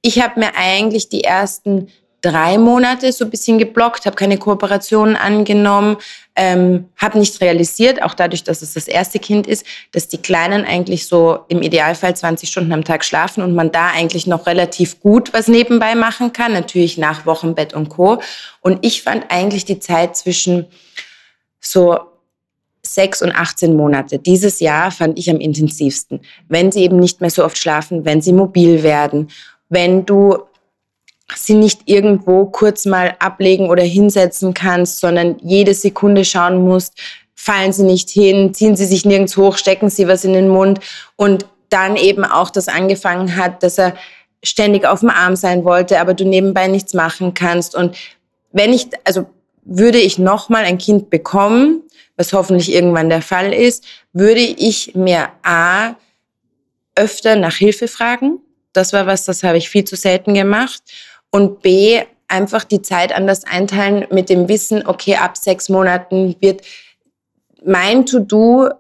Ich 0.03 0.21
habe 0.21 0.41
mir 0.41 0.57
eigentlich 0.57 1.09
die 1.11 1.25
ersten 1.25 1.89
drei 2.23 2.59
Monate 2.59 3.13
so 3.13 3.25
ein 3.25 3.31
bisschen 3.31 3.59
geblockt, 3.59 4.07
habe 4.07 4.17
keine 4.17 4.39
Kooperationen 4.39 5.17
angenommen, 5.17 5.97
ähm, 6.37 6.89
habe 6.97 7.19
nicht 7.19 7.41
realisiert, 7.41 8.03
auch 8.03 8.15
dadurch, 8.15 8.45
dass 8.45 8.63
es 8.63 8.75
das 8.75 8.89
erste 8.89 9.19
Kind 9.19 9.47
ist, 9.47 9.65
dass 9.93 10.09
die 10.09 10.19
Kleinen 10.19 10.65
eigentlich 10.65 11.07
so 11.07 11.41
im 11.49 11.63
Idealfall 11.63 12.15
20 12.15 12.49
Stunden 12.49 12.73
am 12.73 12.85
Tag 12.85 13.05
schlafen 13.05 13.43
und 13.43 13.55
man 13.55 13.73
da 13.73 13.89
eigentlich 13.89 14.27
noch 14.27 14.47
relativ 14.47 15.01
gut 15.01 15.33
was 15.33 15.49
nebenbei 15.49 15.95
machen 15.95 16.33
kann, 16.33 16.53
natürlich 16.53 16.99
nach 16.99 17.27
Wochenbett 17.27 17.75
und 17.75 17.89
Co. 17.89 18.21
Und 18.61 18.85
ich 18.85 19.03
fand 19.03 19.27
eigentlich 19.31 19.65
die 19.65 19.81
Zeit 19.81 20.17
zwischen 20.17 20.67
so 21.61 21.99
sechs 22.83 23.23
und 23.23 23.33
18 23.33 23.77
Monate. 23.77 24.19
Dieses 24.19 24.61
Jahr 24.61 24.91
fand 24.91 25.19
ich 25.19 25.31
am 25.31 25.39
intensivsten. 25.39 26.21
Wenn 26.49 26.73
sie 26.73 26.83
eben 26.83 26.99
nicht 26.99 27.21
mehr 27.21 27.31
so 27.31 27.45
oft 27.45 27.59
schlafen, 27.59 28.05
wenn 28.05 28.23
sie 28.23 28.33
mobil 28.33 28.83
werden, 28.83 29.29
wenn 29.69 30.07
du 30.07 30.39
sie 31.37 31.55
nicht 31.55 31.83
irgendwo 31.87 32.47
kurz 32.47 32.87
mal 32.87 33.15
ablegen 33.19 33.69
oder 33.69 33.83
hinsetzen 33.83 34.55
kannst, 34.55 35.01
sondern 35.01 35.37
jede 35.43 35.75
Sekunde 35.75 36.25
schauen 36.25 36.65
musst, 36.65 36.95
fallen 37.35 37.73
sie 37.73 37.85
nicht 37.85 38.11
hin, 38.11 38.53
ziehen 38.53 38.77
sie 38.77 38.85
sich 38.85 39.05
nirgends 39.05 39.37
hoch, 39.37 39.57
stecken 39.57 39.91
sie 39.91 40.07
was 40.09 40.25
in 40.25 40.33
den 40.33 40.49
Mund 40.49 40.81
und 41.17 41.47
dann 41.71 41.97
eben 41.97 42.25
auch 42.25 42.51
das 42.51 42.69
angefangen 42.69 43.37
hat, 43.37 43.63
dass 43.63 43.79
er 43.79 43.95
ständig 44.43 44.87
auf 44.87 45.01
dem 45.01 45.11
Arm 45.11 45.37
sein 45.37 45.65
wollte, 45.65 46.01
aber 46.01 46.15
du 46.15 46.25
nebenbei 46.25 46.67
nichts 46.67 46.95
machen 46.95 47.35
kannst. 47.35 47.75
Und 47.75 47.97
wenn 48.53 48.73
ich, 48.73 48.89
also 49.05 49.27
würde 49.65 49.99
ich 49.99 50.19
nochmal 50.19 50.65
ein 50.65 50.79
Kind 50.79 51.11
bekommen, 51.11 51.83
was 52.17 52.33
hoffentlich 52.33 52.73
irgendwann 52.73 53.09
der 53.09 53.23
Fall 53.23 53.53
ist, 53.53 53.85
würde 54.13 54.41
ich 54.41 54.95
mir 54.95 55.29
A, 55.43 55.95
öfter 56.95 57.37
nach 57.37 57.55
Hilfe 57.55 57.89
fragen. 57.89 58.41
Das 58.73 58.93
war 58.93 59.07
was, 59.07 59.25
das 59.25 59.43
habe 59.43 59.59
ich 59.59 59.71
viel 59.71 59.85
zu 59.85 59.97
selten 59.97 60.35
gemacht. 60.35 60.83
Und 61.31 61.63
B, 61.63 62.03
einfach 62.29 62.65
die 62.65 62.83
Zeit 62.83 63.15
anders 63.15 63.45
einteilen 63.45 64.07
mit 64.11 64.29
dem 64.29 64.49
Wissen, 64.49 64.87
okay, 64.87 65.17
ab 65.17 65.37
sechs 65.37 65.69
Monaten 65.69 66.37
wird 66.41 66.63
mein 67.65 68.07
To-Do 68.07 68.71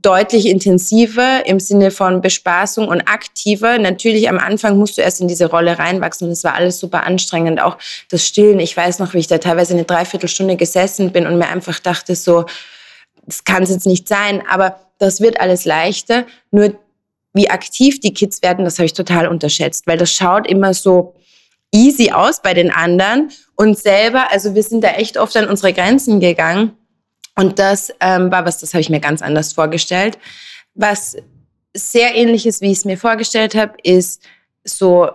deutlich 0.00 0.46
intensiver 0.46 1.44
im 1.44 1.60
Sinne 1.60 1.90
von 1.90 2.22
Bespaßung 2.22 2.88
und 2.88 3.02
aktiver. 3.02 3.78
Natürlich 3.78 4.28
am 4.28 4.38
Anfang 4.38 4.78
musst 4.78 4.96
du 4.96 5.02
erst 5.02 5.20
in 5.20 5.28
diese 5.28 5.50
Rolle 5.50 5.78
reinwachsen 5.78 6.28
und 6.28 6.32
es 6.32 6.44
war 6.44 6.54
alles 6.54 6.78
super 6.78 7.04
anstrengend. 7.04 7.60
Auch 7.60 7.76
das 8.10 8.26
Stillen. 8.26 8.58
Ich 8.58 8.74
weiß 8.74 9.00
noch, 9.00 9.12
wie 9.12 9.18
ich 9.18 9.26
da 9.26 9.38
teilweise 9.38 9.74
eine 9.74 9.84
Dreiviertelstunde 9.84 10.56
gesessen 10.56 11.12
bin 11.12 11.26
und 11.26 11.36
mir 11.36 11.48
einfach 11.48 11.78
dachte 11.78 12.14
so, 12.14 12.46
das 13.26 13.44
kann 13.44 13.64
es 13.64 13.70
jetzt 13.70 13.86
nicht 13.86 14.08
sein. 14.08 14.42
Aber 14.48 14.80
das 14.98 15.20
wird 15.20 15.40
alles 15.40 15.66
leichter. 15.66 16.24
Nur 16.50 16.74
wie 17.34 17.50
aktiv 17.50 18.00
die 18.00 18.14
Kids 18.14 18.42
werden, 18.42 18.64
das 18.64 18.78
habe 18.78 18.86
ich 18.86 18.94
total 18.94 19.28
unterschätzt, 19.28 19.86
weil 19.86 19.98
das 19.98 20.12
schaut 20.12 20.46
immer 20.46 20.72
so 20.72 21.14
easy 21.72 22.10
aus 22.10 22.42
bei 22.42 22.54
den 22.54 22.70
anderen 22.70 23.30
und 23.56 23.78
selber, 23.78 24.30
also 24.30 24.54
wir 24.54 24.62
sind 24.62 24.84
da 24.84 24.90
echt 24.90 25.16
oft 25.16 25.36
an 25.36 25.48
unsere 25.48 25.72
Grenzen 25.72 26.20
gegangen 26.20 26.76
und 27.34 27.58
das 27.58 27.92
ähm, 28.00 28.30
war 28.30 28.44
was, 28.44 28.58
das 28.58 28.74
habe 28.74 28.82
ich 28.82 28.90
mir 28.90 29.00
ganz 29.00 29.22
anders 29.22 29.52
vorgestellt. 29.52 30.18
Was 30.74 31.16
sehr 31.74 32.14
ähnlich 32.14 32.46
ist, 32.46 32.60
wie 32.60 32.70
ich 32.70 32.78
es 32.78 32.84
mir 32.84 32.98
vorgestellt 32.98 33.54
habe, 33.54 33.74
ist 33.82 34.22
so 34.64 35.10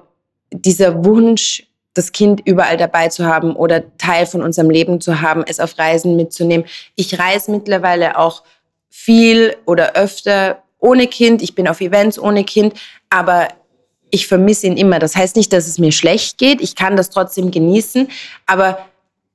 dieser 0.52 1.06
Wunsch, 1.06 1.64
das 1.94 2.12
Kind 2.12 2.42
überall 2.46 2.78
dabei 2.78 3.10
zu 3.10 3.26
haben 3.26 3.56
oder 3.56 3.98
Teil 3.98 4.26
von 4.26 4.42
unserem 4.42 4.70
Leben 4.70 5.02
zu 5.02 5.22
haben, 5.22 5.44
es 5.48 5.60
auf 5.60 5.78
Reisen 5.78 6.16
mitzunehmen. 6.16 6.66
Ich 6.96 7.20
reise 7.20 7.52
mittlerweile 7.52 8.18
auch 8.18 8.44
viel 8.90 9.56
oder 9.66 9.94
öfter 9.94 10.64
ohne 10.80 11.08
Kind. 11.08 11.42
Ich 11.42 11.56
bin 11.56 11.68
auf 11.68 11.82
Events 11.82 12.20
ohne 12.20 12.44
Kind, 12.44 12.76
aber 13.10 13.48
ich 14.10 14.28
vermisse 14.28 14.68
ihn 14.68 14.78
immer. 14.78 15.00
Das 15.00 15.16
heißt 15.16 15.36
nicht, 15.36 15.52
dass 15.54 15.68
es 15.68 15.80
mir 15.80 15.92
schlecht 15.92 16.38
geht. 16.38 16.62
Ich 16.62 16.76
kann 16.76 16.96
das 16.96 17.10
trotzdem 17.10 17.52
genießen, 17.52 18.10
aber 18.46 18.80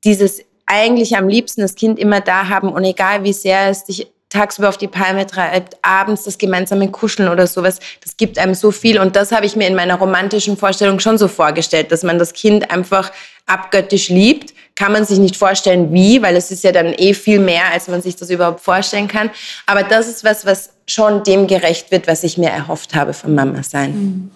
dieses 0.05 0.43
eigentlich 0.67 1.17
am 1.17 1.29
liebsten 1.29 1.61
das 1.61 1.75
Kind 1.75 1.99
immer 1.99 2.21
da 2.21 2.49
haben 2.49 2.71
und 2.73 2.85
egal 2.85 3.25
wie 3.25 3.33
sehr 3.33 3.69
es 3.69 3.85
dich 3.85 4.07
tagsüber 4.33 4.71
auf 4.71 4.79
die 4.79 4.89
Palme 4.89 5.27
treibt, 5.27 5.77
abends 5.83 6.25
das 6.25 6.39
gemeinsame 6.39 6.91
Kuscheln 6.91 7.29
oder 7.29 7.47
sowas, 7.47 7.81
das 8.03 8.17
gibt 8.17 8.39
einem 8.39 8.55
so 8.55 8.71
viel 8.71 8.99
und 8.99 9.15
das 9.15 9.31
habe 9.31 9.45
ich 9.45 9.57
mir 9.57 9.69
in 9.69 9.75
meiner 9.75 9.97
romantischen 9.97 10.57
Vorstellung 10.57 11.01
schon 11.01 11.19
so 11.19 11.29
vorgestellt, 11.29 11.93
dass 11.93 12.03
man 12.03 12.19
das 12.19 12.33
Kind 12.33 12.71
einfach 12.71 13.13
abgöttisch 13.47 14.09
liebt. 14.09 14.55
Kann 14.75 14.93
man 14.93 15.05
sich 15.05 15.19
nicht 15.19 15.37
vorstellen, 15.37 15.93
wie, 15.93 16.23
weil 16.23 16.35
es 16.37 16.51
ist 16.51 16.65
ja 16.65 16.73
dann 16.73 16.95
eh 16.95 17.15
viel 17.15 17.39
mehr, 17.39 17.73
als 17.73 17.89
man 17.89 18.01
sich 18.01 18.17
das 18.17 18.31
überhaupt 18.31 18.61
vorstellen 18.61 19.07
kann. 19.07 19.31
Aber 19.67 19.83
das 19.83 20.09
ist 20.09 20.25
was, 20.25 20.47
was 20.47 20.71
schon 20.87 21.23
dem 21.25 21.47
gerecht 21.47 21.91
wird, 21.91 22.07
was 22.07 22.25
ich 22.25 22.39
mir 22.39 22.51
erhofft 22.51 22.95
habe 22.95 23.13
vom 23.13 23.35
Mama 23.35 23.63
sein. 23.63 23.91
Mhm. 23.91 24.31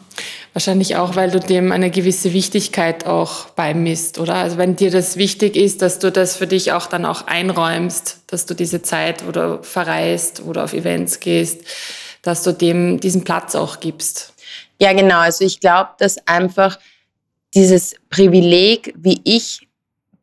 Wahrscheinlich 0.53 0.97
auch, 0.97 1.17
weil 1.17 1.31
du 1.31 1.39
dem 1.39 1.71
eine 1.71 1.91
gewisse 1.91 2.33
Wichtigkeit 2.33 3.07
auch 3.07 3.51
beimisst, 3.51 4.19
oder? 4.19 4.37
Also 4.37 4.57
wenn 4.57 4.75
dir 4.75 4.91
das 4.91 5.19
wichtig 5.19 5.55
ist, 5.55 5.83
dass 5.83 5.99
du 5.99 6.11
das 6.11 6.37
für 6.37 6.47
dich 6.47 6.73
auch 6.73 6.87
dann 6.87 7.05
auch 7.05 7.27
einräumst, 7.27 8.21
dass 8.27 8.47
du 8.47 8.55
diese 8.55 8.81
Zeit 8.81 9.23
oder 9.29 9.63
verreist 9.63 10.43
oder 10.47 10.65
auf 10.65 10.73
Events 10.73 11.21
gehst, 11.21 11.61
dass 12.23 12.43
du 12.43 12.53
dem 12.53 13.01
diesen 13.01 13.25
Platz 13.25 13.55
auch 13.55 13.81
gibst. 13.81 14.33
Ja, 14.81 14.93
genau. 14.93 15.19
Also 15.19 15.45
ich 15.45 15.61
glaube, 15.61 15.91
dass 15.99 16.17
einfach 16.27 16.79
dieses 17.55 17.95
Privileg, 18.09 18.95
wie 18.97 19.21
ich 19.25 19.66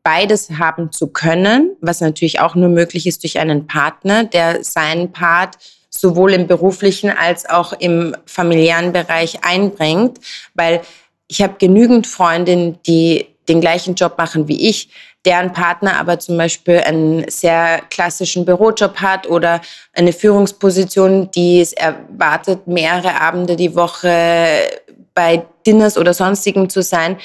beides 0.04 0.50
haben 0.50 0.92
zu 0.92 1.08
können, 1.08 1.76
was 1.80 2.00
natürlich 2.00 2.38
auch 2.38 2.54
nur 2.54 2.68
möglich 2.68 3.06
ist 3.06 3.24
durch 3.24 3.38
einen 3.38 3.66
Partner, 3.66 4.24
der 4.24 4.62
seinen 4.62 5.10
Part 5.10 5.56
sowohl 5.90 6.34
im 6.34 6.46
beruflichen 6.46 7.10
als 7.10 7.48
auch 7.48 7.72
im 7.72 8.14
familiären 8.26 8.92
Bereich 8.92 9.44
einbringt, 9.44 10.18
weil 10.54 10.82
ich 11.26 11.42
habe 11.42 11.54
genügend 11.58 12.06
Freundinnen, 12.06 12.78
die 12.86 13.26
den 13.48 13.60
gleichen 13.60 13.94
Job 13.94 14.18
machen 14.18 14.46
wie 14.46 14.68
ich, 14.68 14.90
deren 15.24 15.52
Partner 15.52 15.98
aber 15.98 16.18
zum 16.18 16.36
Beispiel 16.36 16.80
einen 16.80 17.28
sehr 17.30 17.80
klassischen 17.88 18.44
Bürojob 18.44 18.96
hat 18.96 19.26
oder 19.26 19.62
eine 19.94 20.12
Führungsposition, 20.12 21.30
die 21.30 21.60
es 21.60 21.72
erwartet, 21.72 22.66
mehrere 22.66 23.20
Abende 23.20 23.56
die 23.56 23.74
Woche 23.74 24.68
bei 25.14 25.46
Dinners 25.66 25.96
oder 25.96 26.12
sonstigem 26.12 26.68
zu 26.68 26.82
sein, 26.82 27.16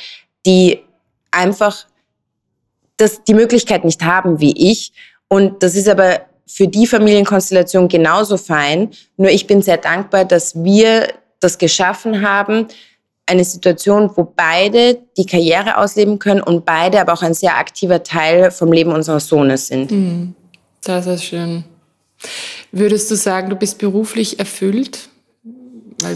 die 0.46 0.80
einfach 1.32 1.89
das, 3.00 3.24
die 3.24 3.34
Möglichkeit 3.34 3.86
nicht 3.86 4.04
haben 4.04 4.40
wie 4.40 4.72
ich. 4.72 4.92
Und 5.28 5.64
das 5.64 5.76
ist 5.76 5.88
aber 5.88 6.22
für 6.46 6.68
die 6.68 6.88
Familienkonstellation 6.88 7.88
genauso 7.88 8.38
fein. 8.38 8.90
Nur 9.18 9.30
ich 9.30 9.48
bin 9.48 9.62
sehr 9.62 9.78
dankbar, 9.78 10.26
dass 10.26 10.56
wir 10.64 11.08
das 11.40 11.58
geschaffen 11.58 12.28
haben, 12.28 12.68
eine 13.26 13.44
Situation, 13.46 14.10
wo 14.16 14.24
beide 14.36 14.98
die 15.16 15.26
Karriere 15.26 15.78
ausleben 15.78 16.18
können 16.18 16.42
und 16.42 16.66
beide 16.66 17.00
aber 17.00 17.14
auch 17.14 17.22
ein 17.22 17.36
sehr 17.36 17.58
aktiver 17.58 18.02
Teil 18.04 18.50
vom 18.50 18.72
Leben 18.74 18.92
unseres 18.92 19.28
Sohnes 19.28 19.68
sind. 19.68 19.92
Mhm. 19.92 20.36
Das 20.84 21.06
ist 21.06 21.26
schön. 21.26 21.64
Würdest 22.72 23.10
du 23.12 23.16
sagen, 23.16 23.50
du 23.50 23.56
bist 23.56 23.78
beruflich 23.78 24.40
erfüllt? 24.40 25.10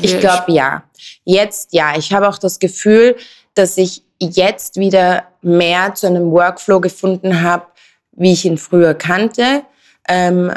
Ich 0.01 0.19
glaube 0.19 0.51
ja. 0.51 0.83
Jetzt 1.23 1.73
ja. 1.73 1.95
Ich 1.97 2.11
habe 2.13 2.27
auch 2.27 2.37
das 2.37 2.59
Gefühl, 2.59 3.15
dass 3.53 3.77
ich 3.77 4.01
jetzt 4.19 4.77
wieder 4.77 5.23
mehr 5.43 5.93
zu 5.95 6.07
einem 6.07 6.31
Workflow 6.31 6.79
gefunden 6.79 7.41
habe, 7.41 7.65
wie 8.11 8.33
ich 8.33 8.45
ihn 8.45 8.57
früher 8.57 8.93
kannte 8.93 9.63
ähm, 10.07 10.51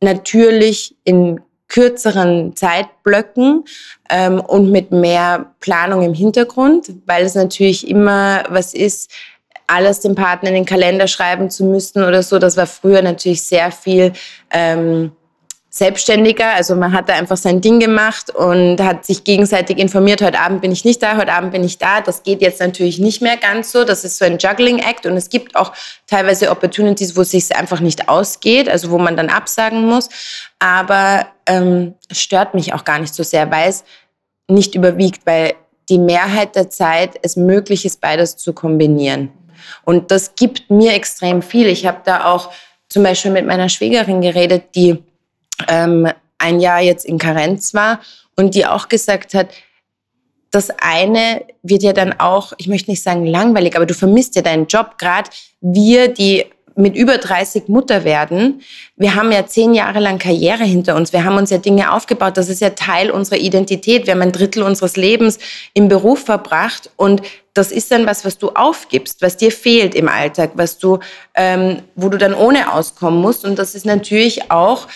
natürlich 0.00 0.96
in 1.04 1.40
kürzeren 1.68 2.54
Zeitblöcken 2.54 3.64
ähm, 4.10 4.40
und 4.40 4.70
mit 4.70 4.90
mehr 4.90 5.54
Planung 5.60 6.02
im 6.02 6.14
Hintergrund, 6.14 6.92
weil 7.06 7.24
es 7.24 7.34
natürlich 7.34 7.88
immer 7.88 8.44
was 8.48 8.74
ist, 8.74 9.10
alles 9.66 10.00
dem 10.00 10.14
Partner 10.14 10.50
in 10.50 10.56
den 10.56 10.66
Kalender 10.66 11.08
schreiben 11.08 11.48
zu 11.48 11.64
müssen 11.64 12.04
oder 12.04 12.22
so. 12.22 12.38
Das 12.38 12.56
war 12.56 12.66
früher 12.66 13.00
natürlich 13.00 13.42
sehr 13.42 13.72
viel 13.72 14.12
ähm, 14.50 15.12
selbstständiger. 15.76 16.54
Also 16.54 16.76
man 16.76 16.92
hat 16.92 17.08
da 17.08 17.14
einfach 17.14 17.36
sein 17.36 17.60
Ding 17.60 17.80
gemacht 17.80 18.30
und 18.32 18.80
hat 18.80 19.04
sich 19.04 19.24
gegenseitig 19.24 19.78
informiert, 19.78 20.22
heute 20.22 20.38
Abend 20.38 20.60
bin 20.60 20.70
ich 20.70 20.84
nicht 20.84 21.02
da, 21.02 21.16
heute 21.16 21.32
Abend 21.32 21.50
bin 21.50 21.64
ich 21.64 21.78
da. 21.78 22.00
Das 22.00 22.22
geht 22.22 22.42
jetzt 22.42 22.60
natürlich 22.60 23.00
nicht 23.00 23.20
mehr 23.20 23.36
ganz 23.36 23.72
so. 23.72 23.82
Das 23.82 24.04
ist 24.04 24.18
so 24.18 24.24
ein 24.24 24.38
Juggling-Act 24.38 25.04
und 25.06 25.16
es 25.16 25.28
gibt 25.28 25.56
auch 25.56 25.72
teilweise 26.06 26.52
Opportunities, 26.52 27.16
wo 27.16 27.22
es 27.22 27.32
sich 27.32 27.56
einfach 27.56 27.80
nicht 27.80 28.08
ausgeht, 28.08 28.68
also 28.68 28.92
wo 28.92 28.98
man 28.98 29.16
dann 29.16 29.28
absagen 29.28 29.84
muss. 29.84 30.10
Aber 30.60 31.26
ähm, 31.46 31.94
es 32.08 32.20
stört 32.22 32.54
mich 32.54 32.72
auch 32.72 32.84
gar 32.84 33.00
nicht 33.00 33.12
so 33.12 33.24
sehr, 33.24 33.50
weil 33.50 33.70
es 33.70 33.82
nicht 34.46 34.76
überwiegt, 34.76 35.26
weil 35.26 35.54
die 35.88 35.98
Mehrheit 35.98 36.54
der 36.54 36.70
Zeit 36.70 37.18
es 37.22 37.34
möglich 37.34 37.84
ist, 37.84 38.00
beides 38.00 38.36
zu 38.36 38.52
kombinieren. 38.52 39.32
Und 39.82 40.12
das 40.12 40.36
gibt 40.36 40.70
mir 40.70 40.94
extrem 40.94 41.42
viel. 41.42 41.66
Ich 41.66 41.84
habe 41.84 41.98
da 42.04 42.26
auch 42.26 42.52
zum 42.88 43.02
Beispiel 43.02 43.32
mit 43.32 43.44
meiner 43.44 43.68
Schwägerin 43.68 44.20
geredet, 44.20 44.76
die 44.76 45.02
ähm, 45.68 46.08
ein 46.38 46.60
Jahr 46.60 46.80
jetzt 46.80 47.04
in 47.04 47.18
Karenz 47.18 47.74
war 47.74 48.00
und 48.36 48.54
die 48.54 48.66
auch 48.66 48.88
gesagt 48.88 49.34
hat, 49.34 49.48
das 50.50 50.68
eine 50.78 51.44
wird 51.62 51.82
ja 51.82 51.92
dann 51.92 52.18
auch, 52.20 52.52
ich 52.58 52.68
möchte 52.68 52.90
nicht 52.90 53.02
sagen 53.02 53.26
langweilig, 53.26 53.74
aber 53.74 53.86
du 53.86 53.94
vermisst 53.94 54.36
ja 54.36 54.42
deinen 54.42 54.66
Job. 54.66 54.98
Gerade 54.98 55.30
wir, 55.60 56.08
die 56.08 56.44
mit 56.76 56.96
über 56.96 57.18
30 57.18 57.68
Mutter 57.68 58.04
werden, 58.04 58.62
wir 58.96 59.14
haben 59.14 59.32
ja 59.32 59.46
zehn 59.46 59.74
Jahre 59.74 60.00
lang 60.00 60.18
Karriere 60.18 60.64
hinter 60.64 60.96
uns. 60.96 61.12
Wir 61.12 61.24
haben 61.24 61.36
uns 61.36 61.50
ja 61.50 61.58
Dinge 61.58 61.92
aufgebaut. 61.92 62.36
Das 62.36 62.48
ist 62.48 62.60
ja 62.60 62.70
Teil 62.70 63.10
unserer 63.10 63.38
Identität. 63.38 64.06
Wir 64.06 64.14
haben 64.14 64.22
ein 64.22 64.32
Drittel 64.32 64.62
unseres 64.62 64.96
Lebens 64.96 65.38
im 65.72 65.88
Beruf 65.88 66.24
verbracht 66.24 66.90
und 66.96 67.22
das 67.52 67.70
ist 67.70 67.92
dann 67.92 68.06
was, 68.06 68.24
was 68.24 68.38
du 68.38 68.50
aufgibst, 68.50 69.22
was 69.22 69.36
dir 69.36 69.52
fehlt 69.52 69.94
im 69.94 70.08
Alltag, 70.08 70.52
was 70.54 70.78
du, 70.78 70.98
ähm, 71.36 71.82
wo 71.94 72.08
du 72.08 72.18
dann 72.18 72.34
ohne 72.34 72.72
auskommen 72.72 73.20
musst. 73.20 73.44
Und 73.44 73.58
das 73.58 73.76
ist 73.76 73.86
natürlich 73.86 74.50
auch 74.50 74.88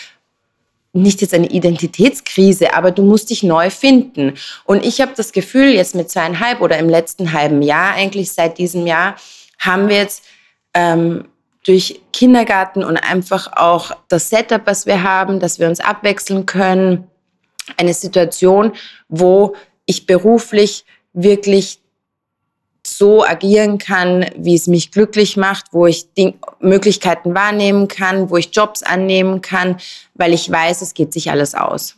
nicht 0.93 1.21
jetzt 1.21 1.33
eine 1.33 1.47
Identitätskrise, 1.47 2.73
aber 2.73 2.91
du 2.91 3.03
musst 3.03 3.29
dich 3.29 3.43
neu 3.43 3.69
finden. 3.69 4.33
Und 4.65 4.85
ich 4.85 5.01
habe 5.01 5.11
das 5.15 5.31
Gefühl, 5.31 5.69
jetzt 5.69 5.95
mit 5.95 6.09
zweieinhalb 6.09 6.61
oder 6.61 6.77
im 6.77 6.89
letzten 6.89 7.33
halben 7.33 7.61
Jahr, 7.61 7.93
eigentlich 7.93 8.31
seit 8.31 8.57
diesem 8.57 8.87
Jahr, 8.87 9.15
haben 9.59 9.89
wir 9.89 9.97
jetzt 9.97 10.23
ähm, 10.73 11.25
durch 11.65 12.01
Kindergarten 12.13 12.83
und 12.83 12.97
einfach 12.97 13.53
auch 13.53 13.91
das 14.07 14.29
Setup, 14.29 14.61
was 14.65 14.85
wir 14.85 15.03
haben, 15.03 15.39
dass 15.39 15.59
wir 15.59 15.67
uns 15.67 15.79
abwechseln 15.79 16.45
können, 16.45 17.07
eine 17.77 17.93
Situation, 17.93 18.73
wo 19.07 19.55
ich 19.85 20.05
beruflich 20.05 20.85
wirklich 21.13 21.79
so 22.99 23.23
agieren 23.23 23.77
kann, 23.77 24.25
wie 24.35 24.55
es 24.55 24.67
mich 24.67 24.91
glücklich 24.91 25.37
macht, 25.37 25.67
wo 25.71 25.87
ich 25.87 26.13
Ding 26.13 26.37
Möglichkeiten 26.59 27.33
wahrnehmen 27.33 27.87
kann, 27.87 28.29
wo 28.29 28.35
ich 28.35 28.53
Jobs 28.53 28.83
annehmen 28.83 29.41
kann, 29.41 29.77
weil 30.15 30.33
ich 30.33 30.51
weiß, 30.51 30.81
es 30.81 30.93
geht 30.93 31.13
sich 31.13 31.31
alles 31.31 31.55
aus. 31.55 31.95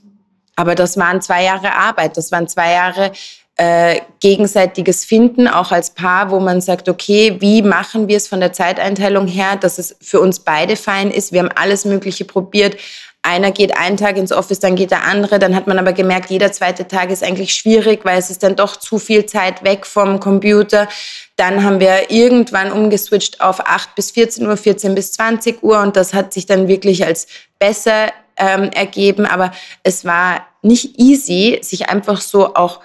Aber 0.55 0.75
das 0.75 0.97
waren 0.97 1.19
zwei 1.19 1.43
Jahre 1.43 1.73
Arbeit, 1.73 2.17
das 2.17 2.31
waren 2.31 2.47
zwei 2.47 2.73
Jahre 2.73 3.11
äh, 3.55 4.01
gegenseitiges 4.19 5.03
Finden, 5.03 5.47
auch 5.47 5.71
als 5.71 5.89
Paar, 5.89 6.29
wo 6.29 6.39
man 6.39 6.61
sagt, 6.61 6.87
okay, 6.87 7.37
wie 7.39 7.63
machen 7.63 8.07
wir 8.07 8.17
es 8.17 8.27
von 8.27 8.39
der 8.39 8.53
Zeiteinteilung 8.53 9.25
her, 9.27 9.55
dass 9.55 9.79
es 9.79 9.95
für 10.01 10.19
uns 10.19 10.39
beide 10.39 10.75
fein 10.75 11.09
ist. 11.09 11.31
Wir 11.31 11.39
haben 11.39 11.51
alles 11.55 11.83
Mögliche 11.83 12.25
probiert. 12.25 12.77
Einer 13.23 13.51
geht 13.51 13.77
einen 13.77 13.97
Tag 13.97 14.17
ins 14.17 14.31
Office, 14.31 14.59
dann 14.59 14.75
geht 14.75 14.89
der 14.89 15.03
andere. 15.03 15.37
Dann 15.37 15.55
hat 15.55 15.67
man 15.67 15.77
aber 15.77 15.93
gemerkt, 15.93 16.31
jeder 16.31 16.51
zweite 16.51 16.87
Tag 16.87 17.11
ist 17.11 17.23
eigentlich 17.23 17.53
schwierig, 17.53 18.03
weil 18.03 18.17
es 18.17 18.31
ist 18.31 18.41
dann 18.41 18.55
doch 18.55 18.75
zu 18.75 18.97
viel 18.97 19.27
Zeit 19.27 19.63
weg 19.63 19.85
vom 19.85 20.19
Computer. 20.19 20.87
Dann 21.35 21.63
haben 21.63 21.79
wir 21.79 22.09
irgendwann 22.09 22.71
umgeswitcht 22.71 23.39
auf 23.39 23.59
8 23.59 23.93
bis 23.93 24.11
14 24.11 24.47
Uhr, 24.47 24.57
14 24.57 24.95
bis 24.95 25.11
20 25.13 25.61
Uhr 25.61 25.81
und 25.81 25.95
das 25.95 26.15
hat 26.15 26.33
sich 26.33 26.47
dann 26.47 26.67
wirklich 26.67 27.05
als 27.05 27.27
besser 27.59 28.11
ähm, 28.37 28.71
ergeben. 28.71 29.27
Aber 29.27 29.51
es 29.83 30.03
war 30.03 30.47
nicht 30.63 30.99
easy, 30.99 31.59
sich 31.61 31.89
einfach 31.89 32.21
so 32.21 32.55
auch 32.55 32.79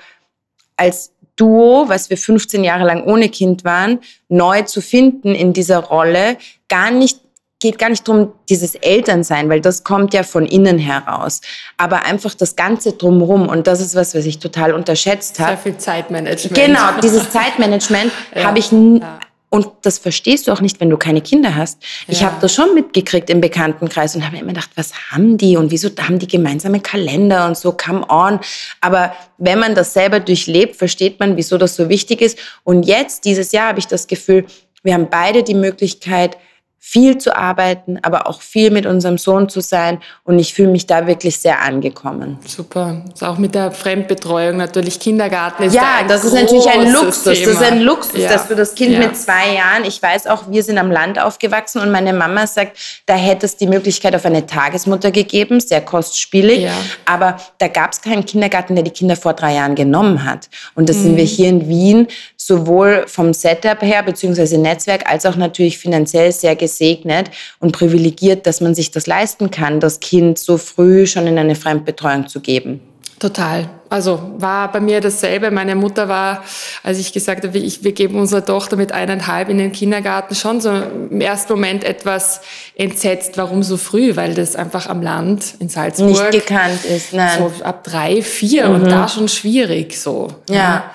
als 0.76 1.12
Duo, 1.36 1.88
was 1.88 2.10
wir 2.10 2.18
15 2.18 2.64
Jahre 2.64 2.84
lang 2.84 3.04
ohne 3.04 3.28
Kind 3.28 3.64
waren, 3.64 4.00
neu 4.28 4.62
zu 4.62 4.80
finden 4.80 5.34
in 5.34 5.52
dieser 5.52 5.78
Rolle, 5.78 6.38
gar 6.68 6.90
nicht 6.90 7.20
geht 7.58 7.78
gar 7.78 7.88
nicht 7.88 8.06
darum, 8.06 8.32
dieses 8.48 8.74
Elternsein, 8.74 9.48
weil 9.48 9.60
das 9.60 9.82
kommt 9.82 10.12
ja 10.12 10.22
von 10.22 10.44
innen 10.46 10.78
heraus. 10.78 11.40
Aber 11.78 12.04
einfach 12.04 12.34
das 12.34 12.54
Ganze 12.54 12.92
drumherum. 12.92 13.48
Und 13.48 13.66
das 13.66 13.80
ist 13.80 13.94
was, 13.94 14.14
was 14.14 14.26
ich 14.26 14.38
total 14.38 14.72
unterschätzt 14.72 15.38
habe. 15.40 15.52
Sehr 15.52 15.58
viel 15.58 15.76
Zeitmanagement. 15.78 16.54
Genau, 16.54 16.80
dieses 17.02 17.30
Zeitmanagement 17.30 18.12
ja. 18.34 18.44
habe 18.44 18.58
ich 18.58 18.70
ja. 18.70 19.20
Und 19.48 19.68
das 19.82 19.98
verstehst 19.98 20.48
du 20.48 20.52
auch 20.52 20.60
nicht, 20.60 20.80
wenn 20.80 20.90
du 20.90 20.96
keine 20.96 21.20
Kinder 21.20 21.54
hast. 21.54 21.82
Ja. 21.82 22.12
Ich 22.12 22.24
habe 22.24 22.36
das 22.40 22.52
schon 22.52 22.74
mitgekriegt 22.74 23.30
im 23.30 23.40
Bekanntenkreis 23.40 24.16
und 24.16 24.26
habe 24.26 24.36
immer 24.36 24.48
gedacht, 24.48 24.70
was 24.74 24.92
haben 25.12 25.38
die 25.38 25.56
und 25.56 25.70
wieso 25.70 25.88
haben 26.00 26.18
die 26.18 26.26
gemeinsame 26.26 26.80
Kalender 26.80 27.46
und 27.46 27.56
so, 27.56 27.72
come 27.72 28.04
on. 28.10 28.40
Aber 28.80 29.14
wenn 29.38 29.58
man 29.58 29.74
das 29.74 29.94
selber 29.94 30.18
durchlebt, 30.18 30.76
versteht 30.76 31.20
man, 31.20 31.36
wieso 31.36 31.58
das 31.58 31.76
so 31.76 31.88
wichtig 31.88 32.20
ist. 32.20 32.38
Und 32.64 32.82
jetzt, 32.82 33.24
dieses 33.24 33.52
Jahr, 33.52 33.68
habe 33.68 33.78
ich 33.78 33.86
das 33.86 34.08
Gefühl, 34.08 34.44
wir 34.82 34.94
haben 34.94 35.08
beide 35.08 35.42
die 35.42 35.54
Möglichkeit, 35.54 36.36
viel 36.78 37.18
zu 37.18 37.36
arbeiten, 37.36 37.98
aber 38.02 38.28
auch 38.28 38.40
viel 38.40 38.70
mit 38.70 38.86
unserem 38.86 39.18
Sohn 39.18 39.48
zu 39.48 39.60
sein. 39.60 39.98
Und 40.22 40.38
ich 40.38 40.54
fühle 40.54 40.68
mich 40.68 40.86
da 40.86 41.08
wirklich 41.08 41.38
sehr 41.40 41.62
angekommen. 41.62 42.38
Super. 42.46 43.02
Also 43.10 43.26
auch 43.26 43.38
mit 43.38 43.56
der 43.56 43.72
Fremdbetreuung 43.72 44.56
natürlich. 44.56 45.00
Kindergarten 45.00 45.64
ist 45.64 45.74
Ja, 45.74 46.02
da 46.02 46.08
das 46.08 46.24
ist 46.24 46.34
natürlich 46.34 46.68
ein 46.68 46.92
Luxus. 46.92 47.22
Thema. 47.24 47.34
Das 47.34 47.54
ist 47.54 47.62
ein 47.62 47.80
Luxus, 47.80 48.20
ja. 48.20 48.32
dass 48.32 48.46
du 48.46 48.54
das 48.54 48.76
Kind 48.76 48.92
ja. 48.92 49.00
mit 49.00 49.16
zwei 49.16 49.54
Jahren, 49.56 49.84
ich 49.84 50.00
weiß 50.00 50.28
auch, 50.28 50.44
wir 50.48 50.62
sind 50.62 50.78
am 50.78 50.92
Land 50.92 51.18
aufgewachsen 51.20 51.80
und 51.80 51.90
meine 51.90 52.12
Mama 52.12 52.46
sagt, 52.46 52.78
da 53.06 53.16
hätte 53.16 53.46
es 53.46 53.56
die 53.56 53.66
Möglichkeit 53.66 54.14
auf 54.14 54.24
eine 54.24 54.46
Tagesmutter 54.46 55.10
gegeben, 55.10 55.58
sehr 55.58 55.80
kostspielig. 55.80 56.60
Ja. 56.60 56.72
Aber 57.04 57.36
da 57.58 57.66
gab 57.66 57.94
es 57.94 58.00
keinen 58.00 58.24
Kindergarten, 58.24 58.76
der 58.76 58.84
die 58.84 58.92
Kinder 58.92 59.16
vor 59.16 59.32
drei 59.32 59.54
Jahren 59.54 59.74
genommen 59.74 60.24
hat. 60.24 60.48
Und 60.76 60.88
das 60.88 60.98
mhm. 60.98 61.02
sind 61.02 61.16
wir 61.16 61.24
hier 61.24 61.48
in 61.48 61.68
Wien 61.68 62.06
sowohl 62.36 63.04
vom 63.08 63.34
Setup 63.34 63.82
her, 63.82 64.04
beziehungsweise 64.04 64.56
Netzwerk, 64.56 65.10
als 65.10 65.26
auch 65.26 65.34
natürlich 65.34 65.78
finanziell 65.78 66.30
sehr 66.30 66.54
gesegnet 66.66 67.30
und 67.60 67.72
privilegiert, 67.72 68.46
dass 68.46 68.60
man 68.60 68.74
sich 68.74 68.90
das 68.90 69.06
leisten 69.06 69.50
kann, 69.50 69.80
das 69.80 70.00
Kind 70.00 70.38
so 70.38 70.58
früh 70.58 71.06
schon 71.06 71.26
in 71.26 71.38
eine 71.38 71.54
Fremdbetreuung 71.54 72.28
zu 72.28 72.40
geben. 72.40 72.80
Total. 73.18 73.70
Also 73.88 74.20
war 74.36 74.70
bei 74.70 74.80
mir 74.80 75.00
dasselbe. 75.00 75.50
Meine 75.50 75.74
Mutter 75.74 76.06
war, 76.08 76.44
als 76.82 76.98
ich 76.98 77.12
gesagt 77.14 77.44
habe, 77.44 77.56
ich, 77.56 77.82
wir 77.82 77.92
geben 77.92 78.18
unsere 78.18 78.44
Tochter 78.44 78.76
mit 78.76 78.92
eineinhalb 78.92 79.48
in 79.48 79.56
den 79.56 79.72
Kindergarten, 79.72 80.34
schon 80.34 80.60
so 80.60 80.70
im 80.70 81.20
ersten 81.22 81.52
Moment 81.54 81.82
etwas 81.82 82.42
entsetzt, 82.74 83.38
warum 83.38 83.62
so 83.62 83.78
früh, 83.78 84.16
weil 84.16 84.34
das 84.34 84.54
einfach 84.54 84.88
am 84.88 85.00
Land 85.00 85.54
in 85.60 85.70
Salzburg 85.70 86.08
nicht 86.08 86.30
gekannt 86.30 86.84
ist. 86.84 87.14
Nein. 87.14 87.38
So 87.38 87.64
ab 87.64 87.84
drei, 87.84 88.20
vier 88.20 88.68
mhm. 88.68 88.74
und 88.74 88.90
da 88.90 89.08
schon 89.08 89.28
schwierig 89.28 89.98
so. 89.98 90.28
Ja. 90.50 90.56
ja. 90.56 90.90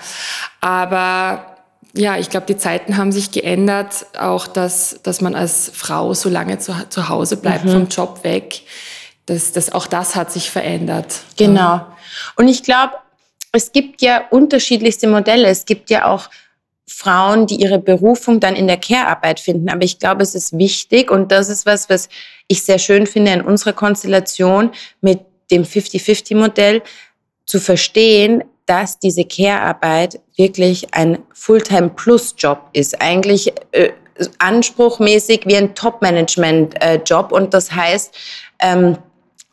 Aber 0.60 1.51
ja, 1.94 2.18
ich 2.18 2.30
glaube, 2.30 2.46
die 2.46 2.58
Zeiten 2.58 2.98
haben 2.98 3.12
sich 3.12 3.32
geändert, 3.32 4.06
auch 4.18 4.48
dass, 4.48 5.00
dass 5.04 5.22
man 5.22 5.36
als 5.36 5.72
Frau 5.74 6.14
so 6.14 6.30
lange 6.30 6.58
zu, 6.60 6.74
zu 6.90 7.10
Hause 7.10 7.38
bleibt, 7.38 7.66
mhm. 7.66 7.72
vom 7.72 7.88
Job 7.88 8.24
weg. 8.24 8.62
Das, 9.26 9.52
das, 9.52 9.72
auch 9.72 9.88
das 9.88 10.16
hat 10.16 10.32
sich 10.32 10.50
verändert. 10.50 11.22
Genau. 11.38 11.86
Und 12.36 12.48
ich 12.48 12.64
glaube, 12.64 12.94
es 13.52 13.72
gibt 13.72 14.02
ja 14.02 14.24
unterschiedlichste 14.30 15.08
Modelle. 15.08 15.48
Es 15.48 15.66
gibt 15.66 15.90
ja 15.90 16.06
auch 16.06 16.30
Frauen, 16.88 17.48
die 17.48 17.56
ihre 17.56 17.80
Berufung 17.80 18.40
dann 18.40 18.56
in 18.56 18.68
der 18.68 18.78
Care-Arbeit 18.78 19.40
finden. 19.40 19.70
Aber 19.70 19.84
ich 19.84 20.00
glaube, 20.00 20.24
es 20.24 20.36
ist 20.36 20.58
wichtig 20.58 21.12
und 21.12 21.32
das 21.32 21.50
ist 21.50 21.66
was, 21.66 21.90
was 21.90 22.10
ich 22.48 22.64
sehr 22.64 22.80
schön 22.80 23.08
finde 23.08 23.32
in 23.32 23.42
unserer 23.42 23.74
Konstellation 23.74 24.72
mit 25.02 25.20
dem 25.52 25.64
50-50-Modell, 25.64 26.82
zu 27.46 27.60
verstehen, 27.60 28.44
dass 28.66 29.00
diese 29.00 29.26
Care-Arbeit 29.26 30.22
wirklich 30.42 30.94
ein 30.94 31.20
Fulltime-Plus-Job 31.34 32.70
ist. 32.74 33.00
Eigentlich 33.02 33.54
äh, 33.72 33.92
anspruchmäßig 34.40 35.42
wie 35.46 35.56
ein 35.56 35.76
Top-Management-Job. 35.76 37.32
Und 37.32 37.54
das 37.54 37.72
heißt, 37.72 38.14
ähm, 38.60 38.98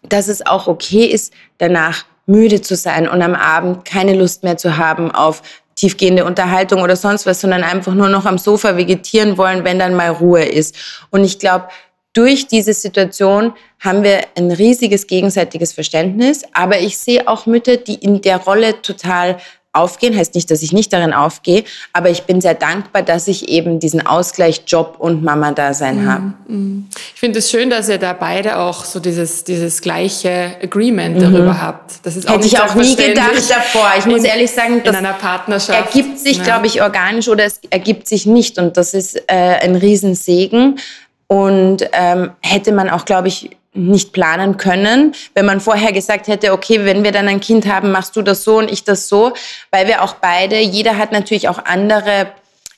dass 0.03 0.29
es 0.29 0.47
auch 0.47 0.67
okay 0.67 1.05
ist, 1.05 1.33
danach 1.59 2.07
müde 2.27 2.61
zu 2.63 2.75
sein 2.75 3.09
und 3.09 3.21
am 3.23 3.35
Abend 3.35 3.85
keine 3.85 4.15
Lust 4.15 4.45
mehr 4.45 4.57
zu 4.57 4.77
haben 4.77 5.11
auf 5.11 5.43
tiefgehende 5.75 6.25
Unterhaltung 6.25 6.83
oder 6.83 6.97
sonst 6.97 7.27
was, 7.27 7.41
sondern 7.41 7.63
einfach 7.63 7.95
nur 7.95 8.09
noch 8.09 8.25
am 8.25 8.39
Sofa 8.39 8.77
vegetieren 8.77 9.39
wollen, 9.39 9.65
wenn 9.65 9.79
dann 9.79 9.95
mal 9.95 10.11
Ruhe 10.11 10.45
ist. 10.45 10.75
Und 11.11 11.25
ich 11.25 11.39
glaube, 11.39 11.69
durch 12.13 12.49
diese 12.49 12.73
Situation 12.73 13.53
haben 13.79 14.03
wir 14.03 14.23
ein 14.37 14.51
riesiges 14.51 15.07
gegenseitiges 15.07 15.73
Verständnis. 15.73 16.43
Aber 16.53 16.81
ich 16.81 16.99
sehe 16.99 17.29
auch 17.29 17.47
Mütter, 17.47 17.77
die 17.77 17.95
in 17.95 18.21
der 18.21 18.39
Rolle 18.39 18.83
total 18.83 19.39
aufgehen. 19.79 20.17
Heißt 20.17 20.35
nicht, 20.35 20.51
dass 20.51 20.63
ich 20.63 20.73
nicht 20.73 20.93
darin 20.93 21.13
aufgehe, 21.13 21.65
aber 21.93 22.11
ich 22.11 22.25
bin 22.25 22.41
sehr 22.41 22.55
dankbar, 22.55 23.03
dass 23.03 23.29
ich 23.29 23.49
eben 23.49 23.81
diesen 23.81 24.07
Ausgleich 24.07 24.63
Job 24.67 24.97
und 24.99 25.23
Mama-Dasein 25.23 26.03
mhm. 26.03 26.11
habe. 26.11 26.33
Mhm. 26.49 26.89
Ich 27.15 27.21
finde 27.21 27.39
es 27.39 27.51
schön, 27.51 27.71
dass 27.71 27.89
ihr 27.89 27.99
da 27.99 28.13
beide 28.13 28.59
auch 28.59 28.85
so 28.85 29.01
dieses, 29.01 29.45
dieses 29.45 29.81
gleiche 29.81 30.57
Agreement 30.63 31.17
mhm. 31.17 31.21
darüber 31.21 31.61
habt. 31.61 32.05
Das 32.05 32.17
ist 32.17 32.29
auch 32.29 32.35
Hätte 32.35 32.47
ich 32.47 32.61
auch 32.61 32.75
nie 32.75 32.97
gedacht 32.97 33.51
davor. 33.51 33.93
Ich 33.99 34.07
muss 34.07 34.25
ehrlich 34.25 34.51
sagen, 34.51 34.83
das 34.85 34.97
einer 34.97 35.13
Partnerschaft. 35.13 35.95
ergibt 35.95 36.19
sich, 36.19 36.39
ja. 36.39 36.45
glaube 36.45 36.67
ich, 36.67 36.83
organisch 36.83 37.29
oder 37.29 37.45
es 37.45 37.61
ergibt 37.71 38.09
sich 38.09 38.27
nicht. 38.27 38.59
Und 38.59 38.77
das 38.77 38.95
ist 38.95 39.17
äh, 39.27 39.35
ein 39.35 39.77
Riesensegen. 39.77 40.79
Und 41.27 41.89
ähm, 41.93 42.31
hätte 42.41 42.73
man 42.73 42.89
auch, 42.89 43.05
glaube 43.05 43.29
ich, 43.29 43.51
nicht 43.79 44.13
planen 44.13 44.57
können, 44.57 45.15
wenn 45.35 45.47
man 45.47 45.61
vorher 45.61 45.93
gesagt 45.93 46.27
hätte, 46.27 46.53
okay, 46.53 46.85
wenn 46.85 47.05
wir 47.05 47.13
dann 47.13 47.29
ein 47.29 47.41
Kind 47.41 47.67
haben, 47.67 47.91
machst 47.91 48.17
du 48.17 48.23
das 48.23 48.45
so 48.45 48.59
und 48.59 48.71
ich 48.71 48.85
das 48.85 49.09
so, 49.09 49.33
weil 49.71 49.87
wir 49.87 50.03
auch 50.03 50.15
beide, 50.15 50.59
jeder 50.59 50.99
hat 50.99 51.13
natürlich 51.13 51.49
auch 51.49 51.65
andere 51.65 52.29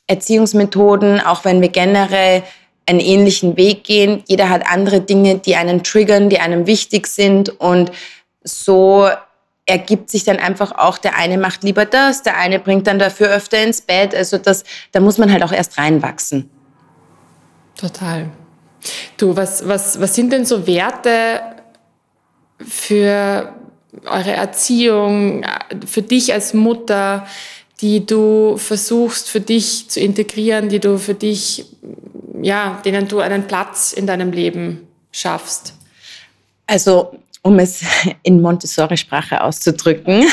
Erziehungsmethoden, 0.06 1.20
auch 1.20 1.44
wenn 1.44 1.60
wir 1.60 1.68
generell 1.68 2.42
einen 2.86 3.00
ähnlichen 3.00 3.56
Weg 3.56 3.84
gehen. 3.84 4.24
Jeder 4.26 4.48
hat 4.48 4.70
andere 4.70 5.00
Dinge, 5.00 5.38
die 5.38 5.56
einen 5.56 5.84
triggern, 5.84 6.28
die 6.28 6.40
einem 6.40 6.66
wichtig 6.66 7.06
sind 7.06 7.60
und 7.60 7.92
so 8.42 9.08
ergibt 9.66 10.10
sich 10.10 10.24
dann 10.24 10.38
einfach 10.38 10.72
auch, 10.72 10.98
der 10.98 11.16
eine 11.16 11.38
macht 11.38 11.62
lieber 11.62 11.84
das, 11.84 12.22
der 12.22 12.36
eine 12.36 12.58
bringt 12.58 12.88
dann 12.88 12.98
dafür 12.98 13.28
öfter 13.28 13.62
ins 13.62 13.80
Bett. 13.80 14.14
Also 14.14 14.36
das, 14.38 14.64
da 14.90 14.98
muss 14.98 15.16
man 15.16 15.32
halt 15.32 15.44
auch 15.44 15.52
erst 15.52 15.78
reinwachsen. 15.78 16.50
Total. 17.76 18.28
Du, 19.16 19.36
was, 19.36 19.66
was, 19.66 20.00
was 20.00 20.14
sind 20.14 20.32
denn 20.32 20.44
so 20.44 20.66
Werte 20.66 21.40
für 22.58 23.54
eure 24.06 24.32
Erziehung, 24.32 25.44
für 25.86 26.02
dich 26.02 26.32
als 26.32 26.54
Mutter, 26.54 27.26
die 27.80 28.04
du 28.04 28.56
versuchst 28.56 29.28
für 29.28 29.40
dich 29.40 29.88
zu 29.88 30.00
integrieren, 30.00 30.68
die 30.68 30.80
du 30.80 30.98
für 30.98 31.14
dich, 31.14 31.66
ja, 32.42 32.80
denen 32.84 33.08
du 33.08 33.20
einen 33.20 33.46
Platz 33.46 33.92
in 33.92 34.06
deinem 34.06 34.32
Leben 34.32 34.86
schaffst? 35.12 35.74
Also, 36.66 37.18
um 37.42 37.58
es 37.58 37.82
in 38.22 38.42
Montessori-Sprache 38.42 39.42
auszudrücken, 39.42 40.26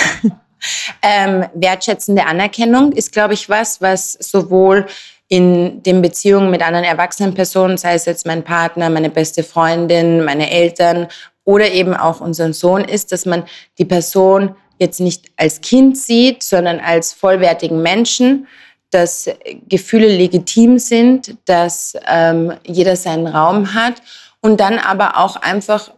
ähm, 1.02 1.46
wertschätzende 1.54 2.26
Anerkennung 2.26 2.92
ist, 2.92 3.12
glaube 3.12 3.34
ich, 3.34 3.50
was, 3.50 3.82
was 3.82 4.14
sowohl 4.14 4.86
in 5.28 5.84
den 5.84 6.02
Beziehungen 6.02 6.52
mit 6.52 6.62
anderen 6.62 6.86
erwachsenen 6.86 7.34
Personen, 7.34 7.78
sei 7.78 7.96
es 7.96 8.06
jetzt 8.06 8.26
mein 8.26 8.44
Partner, 8.44 8.90
meine 8.90 9.10
beste 9.10 9.44
Freundin, 9.44 10.24
meine 10.24 10.50
Eltern 10.50 11.08
oder 11.44 11.70
eben 11.72 11.94
auch 11.94 12.22
unseren 12.22 12.54
Sohn, 12.54 12.84
ist, 12.84 13.12
dass 13.12 13.26
man 13.26 13.44
die 13.78 13.86
Person 13.86 14.56
jetzt 14.80 15.00
nicht 15.00 15.26
als 15.36 15.62
Kind 15.62 15.98
sieht, 15.98 16.44
sondern 16.44 16.80
als 16.80 17.14
vollwertigen 17.14 17.82
Menschen, 17.82 18.48
dass 18.92 19.30
Gefühle 19.68 20.08
legitim 20.08 20.80
sind, 20.80 21.36
dass 21.46 21.94
ähm, 22.08 22.54
jeder 22.66 22.96
seinen 22.96 23.28
Raum 23.28 23.74
hat 23.74 23.96
und 24.40 24.60
dann 24.60 24.80
aber 24.80 25.18
auch 25.18 25.36
einfach 25.36 25.92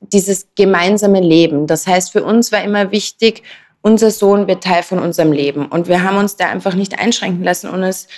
dieses 0.00 0.48
gemeinsame 0.54 1.20
Leben. 1.20 1.66
Das 1.66 1.86
heißt, 1.86 2.12
für 2.12 2.22
uns 2.22 2.52
war 2.52 2.62
immer 2.62 2.92
wichtig, 2.92 3.42
unser 3.82 4.10
Sohn 4.10 4.46
wird 4.46 4.62
Teil 4.62 4.82
von 4.82 4.98
unserem 4.98 5.32
Leben. 5.32 5.66
Und 5.66 5.88
wir 5.88 6.02
haben 6.02 6.18
uns 6.18 6.36
da 6.36 6.48
einfach 6.48 6.74
nicht 6.74 6.98
einschränken 6.98 7.42
lassen 7.42 7.70
und 7.70 7.82
es 7.82 8.08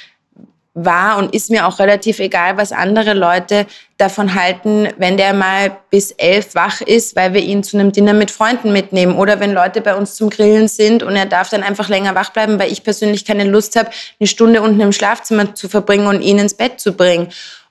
war 0.84 1.18
und 1.18 1.34
ist 1.34 1.50
mir 1.50 1.66
auch 1.66 1.78
relativ 1.78 2.18
egal, 2.18 2.56
was 2.56 2.72
andere 2.72 3.14
Leute 3.14 3.66
davon 3.98 4.34
halten, 4.34 4.88
wenn 4.96 5.16
der 5.16 5.34
mal 5.34 5.76
bis 5.90 6.12
elf 6.12 6.54
wach 6.54 6.80
ist, 6.80 7.16
weil 7.16 7.34
wir 7.34 7.42
ihn 7.42 7.62
zu 7.62 7.78
einem 7.78 7.92
Dinner 7.92 8.14
mit 8.14 8.30
Freunden 8.30 8.72
mitnehmen 8.72 9.16
oder 9.16 9.40
wenn 9.40 9.52
Leute 9.52 9.80
bei 9.80 9.94
uns 9.94 10.14
zum 10.14 10.30
Grillen 10.30 10.68
sind 10.68 11.02
und 11.02 11.16
er 11.16 11.26
darf 11.26 11.50
dann 11.50 11.62
einfach 11.62 11.88
länger 11.88 12.14
wach 12.14 12.30
bleiben, 12.30 12.58
weil 12.58 12.72
ich 12.72 12.82
persönlich 12.82 13.24
keine 13.24 13.44
Lust 13.44 13.76
habe, 13.76 13.90
eine 14.18 14.26
Stunde 14.26 14.62
unten 14.62 14.80
im 14.80 14.92
Schlafzimmer 14.92 15.54
zu 15.54 15.68
verbringen 15.68 16.06
und 16.06 16.22
ihn 16.22 16.38
ins 16.38 16.54
Bett 16.54 16.80
zu 16.80 16.92
bringen. 16.92 17.28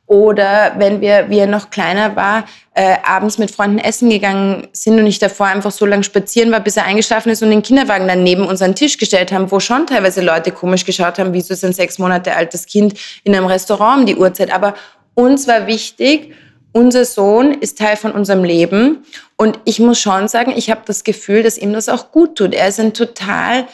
Oder 0.09 0.73
wenn 0.79 1.01
wir, 1.01 1.29
wie 1.29 1.37
er 1.37 1.45
noch 1.45 1.69
kleiner 1.69 2.15
war, 2.15 2.45
äh, 2.73 2.95
abends 3.03 3.37
mit 3.37 3.51
Freunden 3.51 3.77
essen 3.77 4.09
gegangen 4.09 4.67
sind 4.73 4.97
und 4.97 5.05
ich 5.05 5.19
davor 5.19 5.45
einfach 5.45 5.69
so 5.69 5.85
lange 5.85 6.03
spazieren 6.03 6.51
war, 6.51 6.61
bis 6.61 6.77
er 6.77 6.85
eingeschlafen 6.85 7.31
ist 7.31 7.43
und 7.43 7.51
den 7.51 7.61
Kinderwagen 7.61 8.07
dann 8.07 8.23
neben 8.23 8.47
unseren 8.47 8.73
Tisch 8.73 8.97
gestellt 8.97 9.31
haben, 9.31 9.51
wo 9.51 9.59
schon 9.59 9.85
teilweise 9.85 10.21
Leute 10.21 10.51
komisch 10.51 10.83
geschaut 10.83 11.19
haben, 11.19 11.31
wieso 11.33 11.53
ist 11.53 11.63
ein 11.63 11.73
sechs 11.73 11.99
Monate 11.99 12.35
altes 12.35 12.65
Kind 12.65 12.95
in 13.23 13.35
einem 13.35 13.45
Restaurant 13.45 13.99
um 13.99 14.05
die 14.07 14.15
Uhrzeit. 14.15 14.51
Aber 14.51 14.73
uns 15.13 15.47
war 15.47 15.67
wichtig, 15.67 16.33
unser 16.71 17.05
Sohn 17.05 17.53
ist 17.53 17.77
Teil 17.77 17.95
von 17.95 18.11
unserem 18.11 18.43
Leben. 18.43 19.05
Und 19.35 19.59
ich 19.65 19.79
muss 19.79 19.99
schon 19.99 20.27
sagen, 20.27 20.53
ich 20.55 20.71
habe 20.71 20.81
das 20.85 21.03
Gefühl, 21.03 21.43
dass 21.43 21.55
ihm 21.55 21.71
das 21.71 21.87
auch 21.87 22.11
gut 22.11 22.35
tut. 22.35 22.55
Er 22.55 22.69
ist 22.69 22.79
ein 22.79 22.95
total 22.95 23.67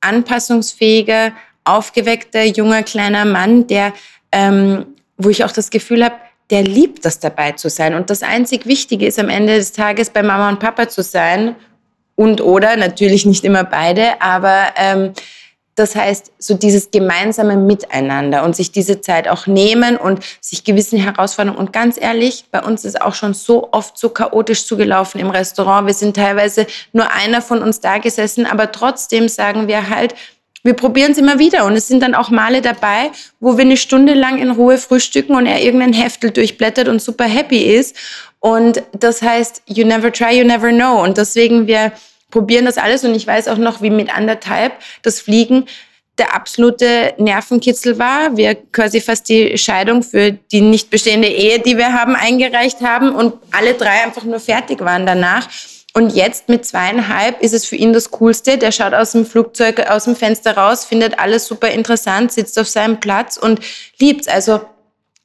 anpassungsfähiger, 0.00 1.32
aufgeweckter, 1.64 2.44
junger, 2.44 2.84
kleiner 2.84 3.24
Mann, 3.24 3.66
der 3.66 3.92
ähm, 4.30 4.86
wo 5.20 5.28
ich 5.28 5.44
auch 5.44 5.52
das 5.52 5.70
Gefühl 5.70 6.04
habe, 6.04 6.16
der 6.50 6.62
liebt 6.62 7.04
das 7.04 7.20
dabei 7.20 7.52
zu 7.52 7.68
sein. 7.70 7.94
Und 7.94 8.10
das 8.10 8.22
einzig 8.22 8.66
Wichtige 8.66 9.06
ist 9.06 9.18
am 9.18 9.28
Ende 9.28 9.56
des 9.56 9.72
Tages 9.72 10.10
bei 10.10 10.22
Mama 10.22 10.48
und 10.48 10.58
Papa 10.58 10.88
zu 10.88 11.02
sein 11.02 11.54
und 12.16 12.40
oder 12.40 12.76
natürlich 12.76 13.24
nicht 13.24 13.44
immer 13.44 13.64
beide, 13.64 14.20
aber 14.20 14.68
ähm, 14.76 15.12
das 15.76 15.94
heißt, 15.96 16.32
so 16.38 16.54
dieses 16.54 16.90
gemeinsame 16.90 17.56
Miteinander 17.56 18.44
und 18.44 18.54
sich 18.54 18.70
diese 18.70 19.00
Zeit 19.00 19.28
auch 19.28 19.46
nehmen 19.46 19.96
und 19.96 20.22
sich 20.40 20.64
gewissen 20.64 20.98
Herausforderungen. 20.98 21.58
Und 21.58 21.72
ganz 21.72 21.98
ehrlich, 21.98 22.44
bei 22.50 22.60
uns 22.60 22.84
ist 22.84 23.00
auch 23.00 23.14
schon 23.14 23.32
so 23.32 23.72
oft 23.72 23.96
so 23.96 24.10
chaotisch 24.10 24.66
zugelaufen 24.66 25.20
im 25.20 25.30
Restaurant. 25.30 25.86
Wir 25.86 25.94
sind 25.94 26.16
teilweise 26.16 26.66
nur 26.92 27.10
einer 27.10 27.40
von 27.40 27.62
uns 27.62 27.80
da 27.80 27.96
gesessen, 27.96 28.44
aber 28.44 28.72
trotzdem 28.72 29.28
sagen 29.28 29.68
wir 29.68 29.88
halt, 29.88 30.14
wir 30.62 30.74
probieren 30.74 31.12
es 31.12 31.18
immer 31.18 31.38
wieder 31.38 31.64
und 31.64 31.74
es 31.74 31.88
sind 31.88 32.02
dann 32.02 32.14
auch 32.14 32.30
Male 32.30 32.60
dabei, 32.60 33.10
wo 33.40 33.56
wir 33.56 33.64
eine 33.64 33.76
Stunde 33.76 34.14
lang 34.14 34.38
in 34.38 34.50
Ruhe 34.50 34.76
frühstücken 34.78 35.34
und 35.34 35.46
er 35.46 35.62
irgendein 35.62 35.92
Heftel 35.92 36.30
durchblättert 36.30 36.88
und 36.88 37.00
super 37.00 37.24
happy 37.24 37.58
ist. 37.58 37.96
Und 38.40 38.82
das 38.92 39.22
heißt, 39.22 39.62
you 39.66 39.86
never 39.86 40.12
try, 40.12 40.38
you 40.38 40.44
never 40.44 40.70
know. 40.70 41.02
Und 41.02 41.16
deswegen, 41.18 41.66
wir 41.66 41.92
probieren 42.30 42.64
das 42.64 42.78
alles 42.78 43.04
und 43.04 43.14
ich 43.14 43.26
weiß 43.26 43.48
auch 43.48 43.58
noch, 43.58 43.82
wie 43.82 43.90
mit 43.90 44.14
anderthalb 44.14 44.72
das 45.02 45.20
Fliegen 45.20 45.66
der 46.18 46.34
absolute 46.34 47.14
Nervenkitzel 47.16 47.98
war. 47.98 48.36
Wir 48.36 48.54
quasi 48.54 49.00
fast 49.00 49.28
die 49.30 49.56
Scheidung 49.56 50.02
für 50.02 50.32
die 50.32 50.60
nicht 50.60 50.90
bestehende 50.90 51.28
Ehe, 51.28 51.60
die 51.60 51.78
wir 51.78 51.94
haben, 51.94 52.14
eingereicht 52.14 52.82
haben 52.82 53.14
und 53.14 53.34
alle 53.52 53.74
drei 53.74 54.04
einfach 54.04 54.24
nur 54.24 54.40
fertig 54.40 54.80
waren 54.80 55.06
danach. 55.06 55.48
Und 55.92 56.14
jetzt 56.14 56.48
mit 56.48 56.64
zweieinhalb 56.64 57.40
ist 57.42 57.52
es 57.52 57.66
für 57.66 57.76
ihn 57.76 57.92
das 57.92 58.10
Coolste. 58.12 58.58
Der 58.58 58.70
schaut 58.70 58.94
aus 58.94 59.12
dem 59.12 59.26
Flugzeug, 59.26 59.80
aus 59.90 60.04
dem 60.04 60.14
Fenster 60.14 60.56
raus, 60.56 60.84
findet 60.84 61.18
alles 61.18 61.46
super 61.46 61.68
interessant, 61.68 62.32
sitzt 62.32 62.58
auf 62.58 62.68
seinem 62.68 63.00
Platz 63.00 63.36
und 63.36 63.60
liebt's. 63.98 64.28
Also 64.28 64.60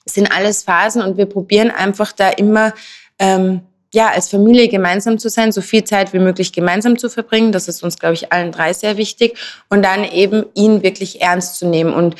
sind 0.05 0.31
alles 0.31 0.63
Phasen 0.63 1.01
und 1.01 1.17
wir 1.17 1.27
probieren 1.27 1.71
einfach 1.71 2.11
da 2.11 2.29
immer, 2.29 2.73
ähm, 3.19 3.61
ja, 3.93 4.09
als 4.09 4.29
Familie 4.29 4.67
gemeinsam 4.67 5.19
zu 5.19 5.29
sein, 5.29 5.51
so 5.51 5.61
viel 5.61 5.83
Zeit 5.83 6.13
wie 6.13 6.19
möglich 6.19 6.51
gemeinsam 6.51 6.97
zu 6.97 7.09
verbringen. 7.09 7.51
Das 7.51 7.67
ist 7.67 7.81
uns, 7.83 7.97
glaube 7.97 8.15
ich, 8.15 8.33
allen 8.33 8.51
drei 8.51 8.73
sehr 8.73 8.97
wichtig. 8.97 9.37
Und 9.69 9.83
dann 9.83 10.03
eben 10.03 10.45
ihn 10.53 10.83
wirklich 10.83 11.21
ernst 11.21 11.57
zu 11.57 11.67
nehmen 11.67 11.93
und 11.93 12.15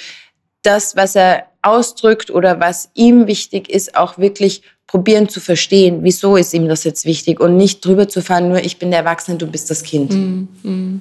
das, 0.62 0.95
was 0.95 1.15
er 1.15 1.47
ausdrückt 1.62 2.31
oder 2.31 2.60
was 2.60 2.89
ihm 2.93 3.27
wichtig 3.27 3.69
ist, 3.69 3.95
auch 3.95 4.17
wirklich 4.17 4.63
probieren 4.88 5.30
zu 5.30 5.39
verstehen, 5.39 6.00
wieso 6.04 6.36
ist 6.36 6.54
ihm 6.54 6.67
das 6.67 6.84
jetzt 6.84 7.06
wichtig 7.06 7.39
und 7.39 7.58
nicht 7.58 7.84
drüber 7.84 8.08
zu 8.08 8.21
fahren, 8.21 8.50
nur 8.50 8.63
ich 8.63 8.78
bin 8.78 8.91
der 8.91 9.00
Erwachsene, 9.00 9.38
du 9.38 9.48
bist 9.48 9.69
das 9.69 9.84
Kind. 9.84 10.13
Mm. 10.13 11.00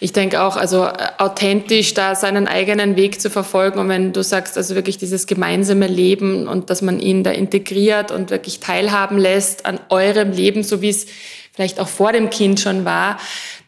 Ich 0.00 0.12
denke 0.12 0.42
auch, 0.42 0.56
also 0.56 0.84
äh, 0.84 0.92
authentisch 1.18 1.94
da 1.94 2.14
seinen 2.14 2.48
eigenen 2.48 2.96
Weg 2.96 3.20
zu 3.20 3.30
verfolgen 3.30 3.78
und 3.78 3.88
wenn 3.88 4.12
du 4.12 4.22
sagst, 4.22 4.56
also 4.56 4.74
wirklich 4.74 4.98
dieses 4.98 5.26
gemeinsame 5.26 5.86
Leben 5.86 6.48
und 6.48 6.70
dass 6.70 6.82
man 6.82 7.00
ihn 7.00 7.22
da 7.22 7.30
integriert 7.30 8.10
und 8.10 8.30
wirklich 8.30 8.60
teilhaben 8.60 9.18
lässt 9.18 9.64
an 9.64 9.78
eurem 9.88 10.32
Leben, 10.32 10.62
so 10.64 10.82
wie 10.82 10.90
es 10.90 11.06
vielleicht 11.52 11.80
auch 11.80 11.88
vor 11.88 12.12
dem 12.12 12.30
Kind 12.30 12.60
schon 12.60 12.84
war, 12.84 13.18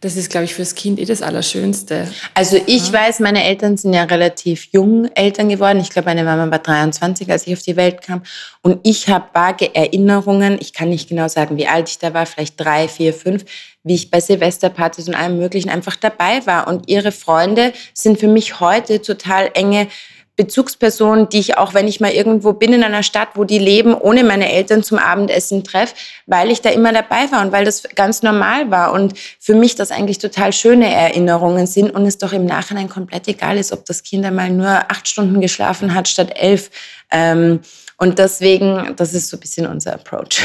das 0.04 0.16
ist, 0.16 0.28
glaube 0.28 0.44
ich, 0.44 0.54
fürs 0.54 0.74
Kind 0.74 0.98
eh 0.98 1.06
das 1.06 1.22
Allerschönste. 1.22 2.06
Also 2.34 2.60
ich 2.66 2.88
ja. 2.88 2.92
weiß, 2.92 3.20
meine 3.20 3.42
Eltern 3.42 3.78
sind 3.78 3.94
ja 3.94 4.04
relativ 4.04 4.68
jung 4.70 5.06
Eltern 5.14 5.48
geworden. 5.48 5.80
Ich 5.80 5.88
glaube, 5.88 6.10
meine 6.10 6.24
Mama 6.24 6.50
war 6.50 6.58
23, 6.58 7.30
als 7.30 7.46
ich 7.46 7.54
auf 7.54 7.62
die 7.62 7.76
Welt 7.76 8.02
kam. 8.02 8.22
Und 8.60 8.80
ich 8.82 9.08
habe 9.08 9.24
vage 9.32 9.74
Erinnerungen, 9.74 10.58
ich 10.60 10.74
kann 10.74 10.90
nicht 10.90 11.08
genau 11.08 11.28
sagen, 11.28 11.56
wie 11.56 11.66
alt 11.66 11.88
ich 11.88 11.98
da 11.98 12.12
war, 12.12 12.26
vielleicht 12.26 12.60
drei, 12.60 12.86
vier, 12.86 13.14
fünf, 13.14 13.46
wie 13.82 13.94
ich 13.94 14.10
bei 14.10 14.20
Silvesterpartys 14.20 15.08
und 15.08 15.14
allem 15.14 15.38
Möglichen 15.38 15.70
einfach 15.70 15.96
dabei 15.96 16.44
war. 16.46 16.68
Und 16.68 16.90
ihre 16.90 17.10
Freunde 17.10 17.72
sind 17.94 18.20
für 18.20 18.28
mich 18.28 18.60
heute 18.60 19.00
total 19.00 19.50
enge 19.54 19.88
Bezugspersonen, 20.36 21.28
die 21.28 21.38
ich 21.38 21.56
auch, 21.58 21.74
wenn 21.74 21.86
ich 21.86 22.00
mal 22.00 22.10
irgendwo 22.10 22.52
bin 22.52 22.72
in 22.72 22.82
einer 22.82 23.04
Stadt, 23.04 23.28
wo 23.34 23.44
die 23.44 23.58
leben, 23.58 23.94
ohne 23.94 24.24
meine 24.24 24.50
Eltern 24.50 24.82
zum 24.82 24.98
Abendessen 24.98 25.62
treffe, 25.62 25.94
weil 26.26 26.50
ich 26.50 26.60
da 26.60 26.70
immer 26.70 26.92
dabei 26.92 27.30
war 27.30 27.42
und 27.42 27.52
weil 27.52 27.64
das 27.64 27.84
ganz 27.94 28.22
normal 28.22 28.70
war 28.70 28.92
und 28.92 29.14
für 29.38 29.54
mich 29.54 29.76
das 29.76 29.92
eigentlich 29.92 30.18
total 30.18 30.52
schöne 30.52 30.92
Erinnerungen 30.92 31.68
sind 31.68 31.90
und 31.90 32.04
es 32.06 32.18
doch 32.18 32.32
im 32.32 32.46
Nachhinein 32.46 32.88
komplett 32.88 33.28
egal 33.28 33.56
ist, 33.58 33.72
ob 33.72 33.84
das 33.84 34.02
Kind 34.02 34.24
einmal 34.24 34.50
nur 34.50 34.68
acht 34.68 35.06
Stunden 35.06 35.40
geschlafen 35.40 35.94
hat 35.94 36.08
statt 36.08 36.32
elf. 36.34 36.70
Ähm, 37.12 37.60
und 37.96 38.18
deswegen, 38.18 38.94
das 38.96 39.14
ist 39.14 39.28
so 39.28 39.36
ein 39.36 39.40
bisschen 39.40 39.66
unser 39.66 39.94
Approach. 39.94 40.42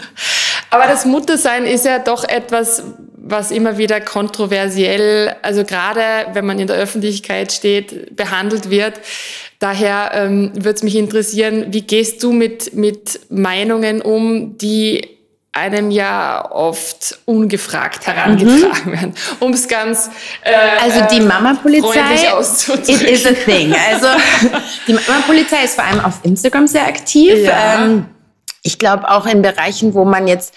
Aber 0.70 0.86
das 0.86 1.04
Muttersein 1.04 1.66
ist 1.66 1.84
ja 1.84 1.98
doch 1.98 2.24
etwas, 2.24 2.82
was 3.30 3.50
immer 3.50 3.78
wieder 3.78 4.00
kontroversiell, 4.00 5.36
also 5.42 5.64
gerade 5.64 6.26
wenn 6.32 6.46
man 6.46 6.58
in 6.58 6.66
der 6.66 6.76
Öffentlichkeit 6.76 7.52
steht, 7.52 8.16
behandelt 8.16 8.70
wird. 8.70 9.00
Daher 9.58 10.12
ähm, 10.14 10.52
würde 10.54 10.76
es 10.76 10.82
mich 10.82 10.96
interessieren, 10.96 11.66
wie 11.70 11.82
gehst 11.82 12.22
du 12.22 12.32
mit, 12.32 12.74
mit 12.74 13.20
Meinungen 13.28 14.00
um, 14.00 14.56
die 14.56 15.18
einem 15.52 15.90
ja 15.90 16.48
oft 16.50 17.18
ungefragt 17.24 18.06
herangetragen 18.06 18.84
mhm. 18.84 18.92
werden, 18.92 19.14
um 19.40 19.52
es 19.52 19.66
ganz 19.66 20.10
äh, 20.42 20.54
also 20.80 21.00
die 21.10 21.20
Mama-Polizei 21.20 22.14
it 22.86 23.02
is 23.02 23.26
a 23.26 23.32
thing. 23.32 23.74
Also 23.90 24.08
die 24.86 24.92
Mama-Polizei 24.92 25.64
ist 25.64 25.74
vor 25.74 25.84
allem 25.84 26.04
auf 26.04 26.20
Instagram 26.22 26.68
sehr 26.68 26.86
aktiv. 26.86 27.34
Ja. 27.38 27.82
Ähm, 27.84 28.06
ich 28.62 28.78
glaube 28.78 29.10
auch 29.10 29.26
in 29.26 29.42
Bereichen, 29.42 29.94
wo 29.94 30.04
man 30.04 30.28
jetzt 30.28 30.54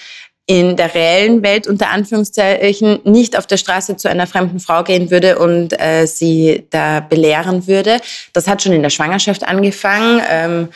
in 0.52 0.76
der 0.76 0.94
reellen 0.94 1.44
Welt 1.44 1.66
unter 1.66 1.92
Anführungszeichen 1.92 3.00
nicht 3.06 3.38
auf 3.38 3.48
der 3.48 3.56
Straße 3.56 3.96
zu 3.96 4.10
einer 4.10 4.28
fremden 4.28 4.60
Frau 4.60 4.84
gehen 4.84 5.10
würde 5.10 5.40
und 5.40 5.80
äh, 5.80 6.06
sie 6.06 6.68
da 6.72 7.00
belehren 7.00 7.68
würde. 7.68 8.02
Das 8.34 8.50
hat 8.50 8.62
schon 8.62 8.74
in 8.74 8.82
der 8.82 8.90
Schwangerschaft 8.90 9.48
angefangen. 9.48 10.22
Ähm, 10.30 10.68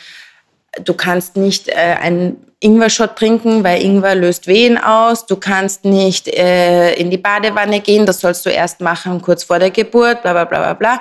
du 0.82 0.94
kannst 0.94 1.36
nicht 1.36 1.68
äh, 1.68 1.74
einen 2.00 2.38
Ingwer-Shot 2.60 3.16
trinken, 3.16 3.64
weil 3.64 3.82
Ingwer 3.82 4.14
löst 4.14 4.46
Wehen 4.46 4.78
aus. 4.78 5.26
Du 5.26 5.36
kannst 5.36 5.84
nicht 5.84 6.26
äh, 6.28 6.94
in 6.94 7.10
die 7.10 7.18
Badewanne 7.18 7.80
gehen, 7.80 8.06
das 8.06 8.20
sollst 8.20 8.46
du 8.46 8.50
erst 8.50 8.80
machen 8.80 9.20
kurz 9.20 9.44
vor 9.44 9.58
der 9.58 9.70
Geburt, 9.70 10.22
bla 10.22 10.32
bla 10.32 10.46
bla 10.46 10.58
bla 10.58 10.72
bla. 10.72 11.00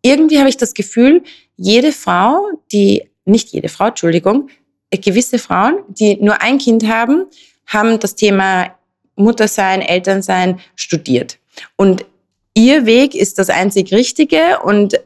Irgendwie 0.00 0.38
habe 0.38 0.48
ich 0.48 0.56
das 0.56 0.72
Gefühl, 0.72 1.22
jede 1.58 1.92
Frau, 1.92 2.48
die, 2.72 3.10
nicht 3.26 3.50
jede 3.50 3.68
Frau, 3.68 3.88
Entschuldigung, 3.88 4.48
gewisse 4.90 5.38
Frauen, 5.38 5.78
die 5.88 6.16
nur 6.16 6.40
ein 6.42 6.58
Kind 6.58 6.86
haben, 6.86 7.26
haben 7.66 7.98
das 7.98 8.14
Thema 8.14 8.74
Muttersein, 9.16 9.82
Elternsein 9.82 10.60
studiert. 10.76 11.38
Und 11.76 12.04
ihr 12.54 12.86
Weg 12.86 13.14
ist 13.14 13.38
das 13.38 13.50
einzig 13.50 13.92
Richtige 13.92 14.60
und 14.62 15.00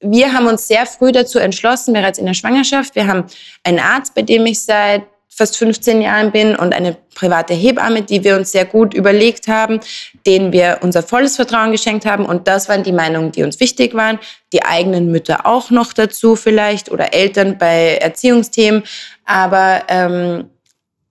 wir 0.00 0.32
haben 0.32 0.46
uns 0.46 0.68
sehr 0.68 0.84
früh 0.86 1.12
dazu 1.12 1.38
entschlossen, 1.38 1.94
bereits 1.94 2.18
in 2.18 2.26
der 2.26 2.34
Schwangerschaft. 2.34 2.94
Wir 2.94 3.06
haben 3.06 3.24
einen 3.62 3.78
Arzt, 3.78 4.14
bei 4.14 4.22
dem 4.22 4.44
ich 4.44 4.60
seit 4.60 5.04
fast 5.28 5.56
15 5.56 6.00
Jahren 6.00 6.30
bin 6.30 6.54
und 6.54 6.72
eine 6.72 6.96
private 7.14 7.54
Hebamme, 7.54 8.02
die 8.02 8.22
wir 8.22 8.36
uns 8.36 8.52
sehr 8.52 8.64
gut 8.64 8.94
überlegt 8.94 9.48
haben, 9.48 9.80
denen 10.26 10.52
wir 10.52 10.78
unser 10.82 11.02
volles 11.02 11.36
Vertrauen 11.36 11.72
geschenkt 11.72 12.06
haben. 12.06 12.24
Und 12.24 12.46
das 12.46 12.68
waren 12.68 12.84
die 12.84 12.92
Meinungen, 12.92 13.32
die 13.32 13.42
uns 13.42 13.58
wichtig 13.58 13.94
waren. 13.94 14.20
Die 14.52 14.64
eigenen 14.64 15.10
Mütter 15.10 15.44
auch 15.44 15.70
noch 15.70 15.92
dazu 15.92 16.36
vielleicht 16.36 16.90
oder 16.90 17.14
Eltern 17.14 17.58
bei 17.58 17.96
Erziehungsthemen. 17.96 18.84
Aber 19.24 19.84
ähm, 19.88 20.50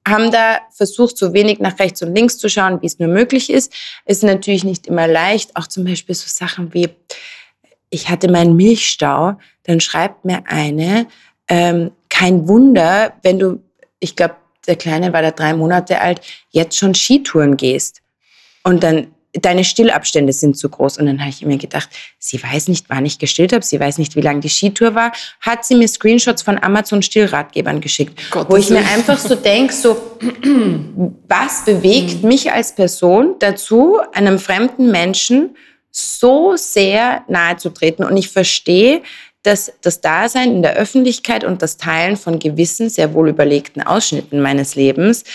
haben 0.08 0.32
da 0.32 0.60
versucht, 0.72 1.18
so 1.18 1.34
wenig 1.34 1.60
nach 1.60 1.80
rechts 1.80 2.02
und 2.02 2.14
links 2.14 2.38
zu 2.38 2.50
schauen, 2.50 2.82
wie 2.82 2.88
es 2.88 3.00
nur 3.00 3.10
möglich 3.10 3.50
ist. 3.50 3.74
Ist 4.06 4.24
natürlich 4.24 4.64
nicht 4.64 4.88
immer 4.88 5.08
leicht. 5.08 5.56
Auch 5.56 5.68
zum 5.68 5.86
Beispiel 5.86 6.16
so 6.16 6.28
Sachen 6.28 6.74
wie, 6.74 6.90
ich 7.90 8.10
hatte 8.10 8.30
meinen 8.30 8.56
Milchstau, 8.56 9.38
dann 9.64 9.80
schreibt 9.80 10.26
mir 10.26 10.44
eine, 10.48 11.08
ähm, 11.48 11.92
kein 12.10 12.48
Wunder, 12.48 13.14
wenn 13.24 13.40
du 13.40 13.64
ich 14.04 14.18
glaube, 14.18 14.36
der 14.68 14.76
Kleine 14.76 15.14
war 15.14 15.22
da 15.22 15.32
drei 15.32 15.54
Monate 15.54 16.02
alt, 16.02 16.22
jetzt 16.50 16.78
schon 16.78 16.94
Skitouren 16.94 17.58
gehst. 17.58 18.02
Und 18.64 18.84
dann 18.84 19.13
deine 19.42 19.64
Stillabstände 19.64 20.32
sind 20.32 20.58
zu 20.58 20.70
groß. 20.70 20.98
Und 20.98 21.08
dann 21.08 21.20
habe 21.20 21.30
ich 21.30 21.44
mir 21.44 21.58
gedacht, 21.58 21.90
sie 22.20 22.42
weiß 22.42 22.68
nicht, 22.68 22.86
wann 22.90 23.06
ich 23.06 23.20
gestillt 23.20 23.54
habe, 23.54 23.64
sie 23.64 23.80
weiß 23.80 23.98
nicht, 23.98 24.16
wie 24.16 24.22
lang 24.22 24.42
die 24.42 24.50
Skitour 24.50 24.96
war, 24.96 25.12
hat 25.42 25.66
sie 25.66 25.76
mir 25.76 25.88
Screenshots 25.88 26.42
von 26.42 26.62
Amazon 26.62 27.02
Stillratgebern 27.02 27.82
geschickt, 27.82 28.20
Gott, 28.32 28.50
wo 28.50 28.56
ich 28.56 28.70
mir 28.70 28.86
einfach 28.86 29.18
so 29.18 29.36
denke, 29.36 29.74
so, 29.74 30.18
was 31.28 31.66
bewegt 31.66 32.22
mhm. 32.22 32.30
mich 32.30 32.52
als 32.52 32.76
Person 32.76 33.36
dazu, 33.40 33.98
einem 34.14 34.40
fremden 34.40 34.92
Menschen 34.92 35.56
so 35.90 36.56
sehr 36.56 37.24
nahe 37.28 37.58
zu 37.58 37.70
treten? 37.70 38.04
Und 38.04 38.18
ich 38.18 38.30
verstehe, 38.30 39.02
dass 39.42 39.74
das 39.82 40.00
Dasein 40.00 40.52
in 40.52 40.62
der 40.62 40.76
Öffentlichkeit 40.76 41.44
und 41.44 41.62
das 41.62 41.78
Teilen 41.78 42.16
von 42.16 42.40
gewissen, 42.40 42.90
sehr 42.90 43.14
wohl 43.14 43.30
überlegten 43.30 43.82
Ausschnitten 43.82 44.42
meines 44.42 44.76
Lebens 44.76 45.26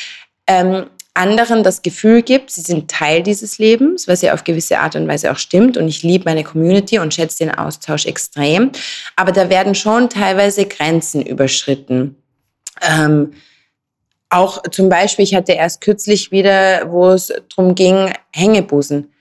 ähm, 0.46 0.86
anderen 1.18 1.64
das 1.64 1.82
Gefühl 1.82 2.22
gibt, 2.22 2.50
sie 2.50 2.60
sind 2.60 2.90
Teil 2.90 3.22
dieses 3.22 3.58
Lebens, 3.58 4.06
was 4.08 4.22
ja 4.22 4.32
auf 4.32 4.44
gewisse 4.44 4.78
Art 4.78 4.96
und 4.96 5.08
Weise 5.08 5.30
auch 5.32 5.36
stimmt. 5.36 5.76
Und 5.76 5.88
ich 5.88 6.02
liebe 6.02 6.24
meine 6.24 6.44
Community 6.44 6.98
und 6.98 7.12
schätze 7.12 7.44
den 7.44 7.54
Austausch 7.54 8.06
extrem. 8.06 8.70
Aber 9.16 9.32
da 9.32 9.50
werden 9.50 9.74
schon 9.74 10.08
teilweise 10.08 10.66
Grenzen 10.66 11.20
überschritten. 11.20 12.16
Ähm, 12.80 13.32
auch 14.30 14.62
zum 14.70 14.88
Beispiel, 14.88 15.24
ich 15.24 15.34
hatte 15.34 15.52
erst 15.52 15.80
kürzlich 15.80 16.30
wieder, 16.30 16.90
wo 16.90 17.08
es 17.10 17.32
darum 17.48 17.74
ging, 17.74 18.12
Hängebusen, 18.32 19.12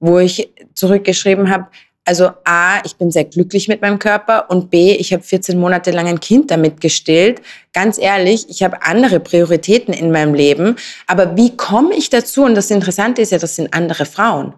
wo 0.00 0.18
ich 0.18 0.52
zurückgeschrieben 0.74 1.50
habe, 1.50 1.68
also 2.06 2.30
A, 2.44 2.80
ich 2.84 2.96
bin 2.96 3.10
sehr 3.10 3.24
glücklich 3.24 3.66
mit 3.66 3.82
meinem 3.82 3.98
Körper 3.98 4.48
und 4.48 4.70
B, 4.70 4.94
ich 4.94 5.12
habe 5.12 5.24
14 5.24 5.58
Monate 5.58 5.90
lang 5.90 6.06
ein 6.06 6.20
Kind 6.20 6.52
damit 6.52 6.80
gestillt. 6.80 7.42
Ganz 7.72 7.98
ehrlich, 7.98 8.46
ich 8.48 8.62
habe 8.62 8.82
andere 8.82 9.18
Prioritäten 9.18 9.92
in 9.92 10.12
meinem 10.12 10.32
Leben. 10.32 10.76
Aber 11.08 11.36
wie 11.36 11.56
komme 11.56 11.94
ich 11.94 12.08
dazu? 12.08 12.44
Und 12.44 12.54
das 12.54 12.70
Interessante 12.70 13.22
ist 13.22 13.32
ja, 13.32 13.38
das 13.38 13.56
sind 13.56 13.74
andere 13.74 14.06
Frauen. 14.06 14.54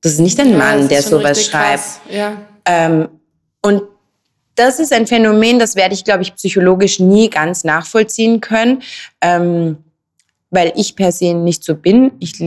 Das 0.00 0.12
ist 0.12 0.20
nicht 0.20 0.38
ein 0.38 0.52
ja, 0.52 0.58
Mann, 0.58 0.88
der 0.88 1.02
sowas 1.02 1.44
schreibt. 1.44 2.00
Ja. 2.08 2.36
Ähm, 2.66 3.08
und 3.62 3.82
das 4.54 4.78
ist 4.78 4.92
ein 4.92 5.06
Phänomen, 5.08 5.58
das 5.58 5.74
werde 5.74 5.94
ich, 5.94 6.04
glaube 6.04 6.22
ich, 6.22 6.34
psychologisch 6.36 7.00
nie 7.00 7.28
ganz 7.30 7.64
nachvollziehen 7.64 8.40
können, 8.40 8.82
ähm, 9.20 9.78
weil 10.50 10.72
ich 10.76 10.94
per 10.94 11.10
se 11.10 11.34
nicht 11.34 11.64
so 11.64 11.74
bin. 11.74 12.12
Ich 12.20 12.38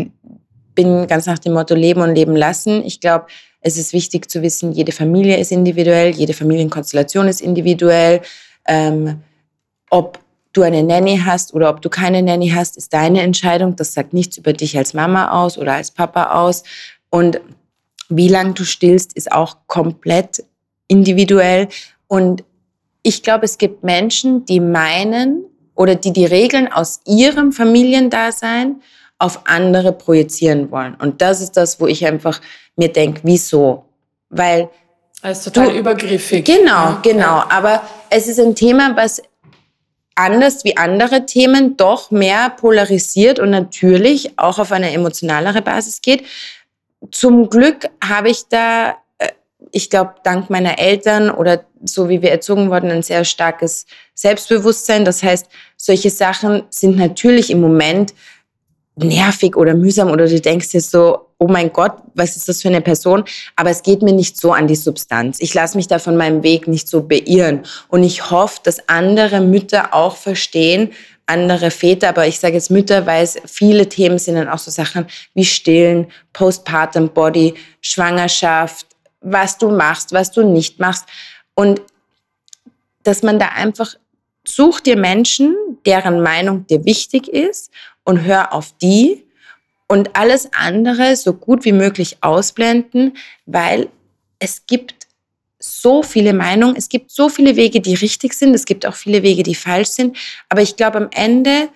bin 0.76 1.08
ganz 1.08 1.26
nach 1.26 1.40
dem 1.40 1.54
Motto 1.54 1.76
Leben 1.76 2.02
und 2.02 2.16
Leben 2.16 2.36
lassen. 2.36 2.86
Ich 2.86 3.02
glaube, 3.02 3.26
es 3.66 3.80
ist 3.80 3.94
wichtig 3.94 4.30
zu 4.30 4.44
wissen, 4.44 4.74
jede 4.74 4.92
Familie 4.92 5.38
ist 5.38 5.52
individuell, 5.52 6.12
jede 6.12 6.34
Familienkonstellation 6.34 7.28
ist 7.28 7.42
individuell. 7.42 8.22
Ähm, 8.68 9.22
ob 9.90 10.20
du 10.54 10.62
eine 10.62 10.84
Nanny 10.84 11.20
hast 11.26 11.52
oder 11.52 11.72
ob 11.72 11.82
du 11.82 11.90
keine 11.90 12.22
Nanny 12.22 12.50
hast, 12.50 12.78
ist 12.78 12.94
deine 12.94 13.24
Entscheidung. 13.24 13.76
Das 13.76 13.96
sagt 13.96 14.14
nichts 14.14 14.38
über 14.38 14.54
dich 14.54 14.78
als 14.78 14.94
Mama 14.94 15.32
aus 15.32 15.58
oder 15.58 15.74
als 15.74 15.90
Papa 15.90 16.44
aus. 16.44 16.62
Und 17.10 17.42
wie 18.08 18.28
lange 18.28 18.54
du 18.54 18.66
stillst, 18.66 19.14
ist 19.14 19.32
auch 19.32 19.58
komplett 19.66 20.44
individuell. 20.88 21.68
Und 22.08 22.44
ich 23.02 23.24
glaube, 23.24 23.46
es 23.46 23.58
gibt 23.58 23.84
Menschen, 23.84 24.46
die 24.46 24.60
meinen 24.60 25.44
oder 25.74 25.96
die 25.96 26.14
die 26.14 26.26
Regeln 26.26 26.72
aus 26.72 27.00
ihrem 27.08 27.52
Familiendasein 27.52 28.76
auf 29.18 29.42
andere 29.46 29.94
projizieren 29.94 30.72
wollen. 30.72 30.96
Und 30.96 31.22
das 31.22 31.42
ist 31.42 31.54
das, 31.58 31.80
wo 31.80 31.88
ich 31.88 32.06
einfach 32.06 32.42
mir 32.76 32.92
denke, 32.92 33.22
wieso? 33.24 33.86
Weil. 34.30 34.70
Es 35.22 35.40
ist 35.40 35.44
total 35.46 35.72
du, 35.72 35.80
übergriffig. 35.80 36.46
Genau, 36.46 36.72
ja. 36.72 37.00
genau. 37.02 37.44
Aber 37.50 37.82
es 38.10 38.28
ist 38.28 38.40
ein 38.40 38.56
Thema, 38.56 38.96
was 38.96 39.22
anders 40.16 40.64
wie 40.64 40.78
andere 40.78 41.26
Themen 41.26 41.78
doch 41.78 42.10
mehr 42.12 42.50
polarisiert 42.50 43.40
und 43.40 43.50
natürlich 43.50 44.38
auch 44.40 44.60
auf 44.60 44.72
eine 44.72 44.92
emotionalere 44.94 45.62
Basis 45.62 46.02
geht. 46.02 46.26
Zum 47.12 47.50
Glück 47.50 47.90
habe 48.04 48.30
ich 48.30 48.48
da, 48.48 48.96
äh, 49.18 49.30
ich 49.72 49.90
glaube, 49.90 50.16
dank 50.24 50.50
meiner 50.50 50.80
Eltern 50.80 51.30
oder 51.30 51.66
so 51.84 52.08
wie 52.10 52.22
wir 52.22 52.32
erzogen 52.32 52.70
wurden, 52.72 52.92
ein 52.92 53.04
sehr 53.04 53.26
starkes 53.26 53.86
Selbstbewusstsein. 54.14 55.06
Das 55.06 55.22
heißt, 55.22 55.48
solche 55.76 56.10
Sachen 56.10 56.64
sind 56.70 56.98
natürlich 56.98 57.52
im 57.52 57.60
Moment 57.60 58.14
nervig 58.96 59.56
oder 59.56 59.74
mühsam 59.74 60.10
oder 60.10 60.28
du 60.28 60.40
denkst 60.40 60.70
dir 60.70 60.82
so, 60.82 61.28
oh 61.38 61.48
mein 61.48 61.72
Gott, 61.74 61.94
was 62.14 62.38
ist 62.38 62.48
das 62.48 62.62
für 62.62 62.70
eine 62.70 62.82
Person? 62.82 63.26
Aber 63.56 63.70
es 63.70 63.84
geht 63.84 64.02
mir 64.02 64.14
nicht 64.14 64.38
so 64.40 64.54
an 64.54 64.68
die 64.68 64.76
Substanz. 64.76 65.38
Ich 65.42 65.54
lasse 65.54 65.78
mich 65.78 65.88
da 65.88 66.00
von 66.00 66.16
meinem 66.16 66.44
Weg 66.44 66.68
nicht 66.68 66.88
so 66.88 67.04
beirren. 67.04 67.64
Und 67.90 68.04
ich 68.04 68.32
hoffe, 68.32 68.62
dass 68.64 68.88
andere 68.88 69.42
Mütter 69.42 69.94
auch 69.94 70.16
verstehen, 70.16 70.92
andere 71.26 71.72
Väter, 71.72 72.10
aber 72.10 72.28
ich 72.28 72.40
sage 72.40 72.54
jetzt 72.54 72.72
Mütter, 72.72 73.06
weil 73.06 73.24
es 73.24 73.38
viele 73.46 73.90
Themen 73.90 74.20
sind 74.20 74.36
dann 74.36 74.48
auch 74.48 74.60
so 74.60 74.72
Sachen 74.72 75.08
wie 75.34 75.44
Stillen, 75.44 76.08
Postpartum 76.34 77.10
Body, 77.10 77.56
Schwangerschaft, 77.82 78.88
was 79.22 79.58
du 79.58 79.72
machst, 79.72 80.14
was 80.14 80.32
du 80.32 80.44
nicht 80.44 80.80
machst. 80.80 81.06
Und 81.56 81.82
dass 83.04 83.24
man 83.24 83.40
da 83.40 83.50
einfach 83.50 83.96
such 84.48 84.80
dir 84.82 84.98
Menschen, 84.98 85.56
deren 85.86 86.22
Meinung 86.22 86.68
dir 86.68 86.86
wichtig 86.86 87.28
ist 87.28 87.72
und 88.06 88.24
hör 88.24 88.54
auf 88.54 88.74
die 88.82 89.26
und 89.88 90.16
alles 90.16 90.50
andere 90.54 91.16
so 91.16 91.34
gut 91.34 91.66
wie 91.66 91.74
möglich 91.74 92.18
ausblenden, 92.22 93.18
weil 93.46 93.90
es 94.40 94.66
gibt 94.66 95.08
so 95.60 96.04
viele 96.04 96.34
Meinungen, 96.34 96.76
es 96.76 96.90
gibt 96.90 97.12
so 97.12 97.28
viele 97.28 97.56
Wege, 97.56 97.82
die 97.82 97.96
richtig 97.96 98.34
sind, 98.34 98.54
es 98.54 98.66
gibt 98.66 98.86
auch 98.86 98.96
viele 98.96 99.24
Wege, 99.24 99.44
die 99.44 99.56
falsch 99.56 99.90
sind, 99.90 100.18
aber 100.48 100.62
ich 100.62 100.76
glaube 100.76 100.98
am 100.98 101.10
Ende 101.12 101.70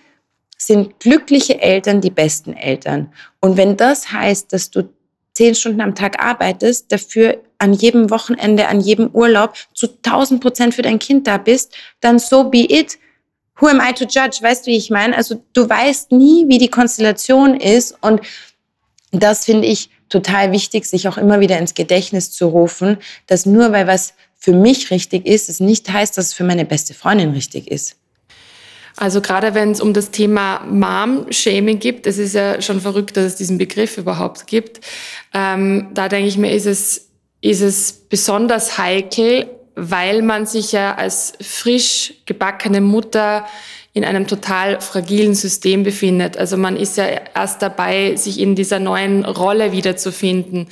sind 0.56 1.00
glückliche 1.00 1.60
Eltern 1.60 2.00
die 2.00 2.10
besten 2.10 2.52
Eltern. 2.52 3.12
Und 3.40 3.56
wenn 3.56 3.76
das 3.76 4.12
heißt, 4.12 4.52
dass 4.52 4.70
du 4.70 4.90
zehn 5.32 5.54
Stunden 5.54 5.80
am 5.80 5.94
Tag 5.94 6.22
arbeitest, 6.22 6.92
dafür 6.92 7.42
an 7.58 7.72
jedem 7.72 8.10
Wochenende, 8.10 8.68
an 8.68 8.80
jedem 8.80 9.08
Urlaub 9.08 9.54
zu 9.74 9.86
1000 9.86 10.40
Prozent 10.40 10.74
für 10.74 10.82
dein 10.82 10.98
Kind 10.98 11.26
da 11.26 11.38
bist, 11.38 11.74
dann 12.00 12.18
so 12.18 12.44
be 12.44 12.66
it 12.68 12.98
who 13.60 13.68
am 13.68 13.80
I 13.80 13.92
to 13.92 14.04
judge? 14.04 14.38
Weißt 14.40 14.66
du, 14.66 14.70
wie 14.70 14.76
ich 14.76 14.90
meine? 14.90 15.16
Also 15.16 15.42
du 15.52 15.68
weißt 15.68 16.12
nie, 16.12 16.46
wie 16.48 16.58
die 16.58 16.68
Konstellation 16.68 17.56
ist 17.56 17.96
und 18.00 18.20
das 19.12 19.44
finde 19.44 19.66
ich 19.66 19.90
total 20.08 20.52
wichtig, 20.52 20.84
sich 20.84 21.08
auch 21.08 21.16
immer 21.16 21.40
wieder 21.40 21.58
ins 21.58 21.74
Gedächtnis 21.74 22.32
zu 22.32 22.46
rufen, 22.46 22.98
dass 23.26 23.46
nur 23.46 23.72
weil 23.72 23.86
was 23.86 24.14
für 24.38 24.52
mich 24.52 24.90
richtig 24.90 25.26
ist, 25.26 25.48
es 25.48 25.60
nicht 25.60 25.90
heißt, 25.90 26.16
dass 26.16 26.26
es 26.26 26.32
für 26.32 26.44
meine 26.44 26.64
beste 26.64 26.94
Freundin 26.94 27.30
richtig 27.30 27.70
ist. 27.70 27.96
Also 28.96 29.20
gerade 29.20 29.54
wenn 29.54 29.70
es 29.70 29.80
um 29.80 29.94
das 29.94 30.10
Thema 30.10 30.64
Mom-Shaming 30.66 31.78
gibt, 31.78 32.06
es 32.06 32.18
ist 32.18 32.34
ja 32.34 32.60
schon 32.60 32.80
verrückt, 32.80 33.16
dass 33.16 33.24
es 33.24 33.36
diesen 33.36 33.56
Begriff 33.56 33.98
überhaupt 33.98 34.46
gibt. 34.46 34.80
Ähm, 35.32 35.88
da 35.94 36.08
denke 36.08 36.28
ich 36.28 36.36
mir, 36.36 36.52
ist 36.52 36.66
es, 36.66 37.08
ist 37.40 37.60
es 37.60 37.92
besonders 37.92 38.78
heikel, 38.78 39.48
weil 39.80 40.20
man 40.20 40.44
sich 40.44 40.72
ja 40.72 40.94
als 40.94 41.32
frisch 41.40 42.12
gebackene 42.26 42.82
Mutter 42.82 43.46
in 43.94 44.04
einem 44.04 44.26
total 44.26 44.80
fragilen 44.80 45.34
System 45.34 45.82
befindet. 45.82 46.36
Also 46.36 46.56
man 46.56 46.76
ist 46.76 46.98
ja 46.98 47.06
erst 47.34 47.62
dabei, 47.62 48.14
sich 48.16 48.38
in 48.38 48.54
dieser 48.54 48.78
neuen 48.78 49.24
Rolle 49.24 49.72
wiederzufinden, 49.72 50.68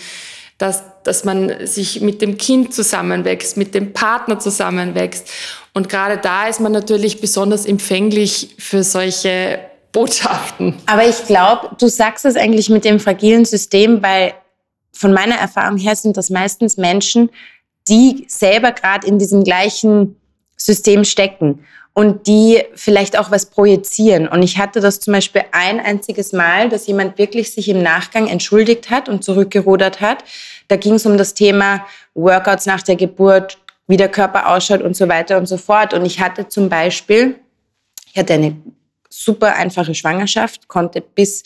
dass, 0.58 0.82
dass 1.04 1.24
man 1.24 1.66
sich 1.66 2.00
mit 2.02 2.20
dem 2.20 2.36
Kind 2.36 2.74
zusammenwächst, 2.74 3.56
mit 3.56 3.74
dem 3.74 3.92
Partner 3.92 4.38
zusammenwächst. 4.38 5.28
Und 5.72 5.88
gerade 5.88 6.18
da 6.18 6.48
ist 6.48 6.60
man 6.60 6.72
natürlich 6.72 7.20
besonders 7.20 7.64
empfänglich 7.64 8.56
für 8.58 8.82
solche 8.82 9.58
Botschaften. 9.92 10.74
Aber 10.86 11.08
ich 11.08 11.24
glaube, 11.24 11.70
du 11.78 11.88
sagst 11.88 12.26
es 12.26 12.36
eigentlich 12.36 12.68
mit 12.68 12.84
dem 12.84 13.00
fragilen 13.00 13.46
System, 13.46 14.02
weil 14.02 14.34
von 14.92 15.12
meiner 15.12 15.36
Erfahrung 15.36 15.78
her 15.78 15.96
sind 15.96 16.16
das 16.16 16.28
meistens 16.28 16.76
Menschen, 16.76 17.30
die 17.88 18.26
selber 18.28 18.72
gerade 18.72 19.06
in 19.06 19.18
diesem 19.18 19.44
gleichen 19.44 20.16
System 20.56 21.04
stecken 21.04 21.64
und 21.94 22.26
die 22.26 22.62
vielleicht 22.74 23.18
auch 23.18 23.30
was 23.32 23.46
projizieren. 23.46 24.28
Und 24.28 24.42
ich 24.42 24.58
hatte 24.58 24.80
das 24.80 25.00
zum 25.00 25.14
Beispiel 25.14 25.42
ein 25.50 25.80
einziges 25.80 26.32
Mal, 26.32 26.68
dass 26.68 26.86
jemand 26.86 27.18
wirklich 27.18 27.52
sich 27.52 27.68
im 27.68 27.82
Nachgang 27.82 28.28
entschuldigt 28.28 28.90
hat 28.90 29.08
und 29.08 29.24
zurückgerudert 29.24 30.00
hat. 30.00 30.22
Da 30.68 30.76
ging 30.76 30.94
es 30.94 31.06
um 31.06 31.16
das 31.16 31.34
Thema 31.34 31.84
Workouts 32.14 32.66
nach 32.66 32.82
der 32.82 32.94
Geburt, 32.94 33.58
wie 33.88 33.96
der 33.96 34.08
Körper 34.08 34.48
ausschaut 34.54 34.82
und 34.82 34.94
so 34.94 35.08
weiter 35.08 35.38
und 35.38 35.46
so 35.46 35.56
fort. 35.56 35.92
Und 35.92 36.04
ich 36.04 36.20
hatte 36.20 36.46
zum 36.46 36.68
Beispiel, 36.68 37.36
ich 38.12 38.18
hatte 38.18 38.34
eine 38.34 38.56
super 39.08 39.56
einfache 39.56 39.94
Schwangerschaft, 39.94 40.68
konnte 40.68 41.00
bis 41.00 41.42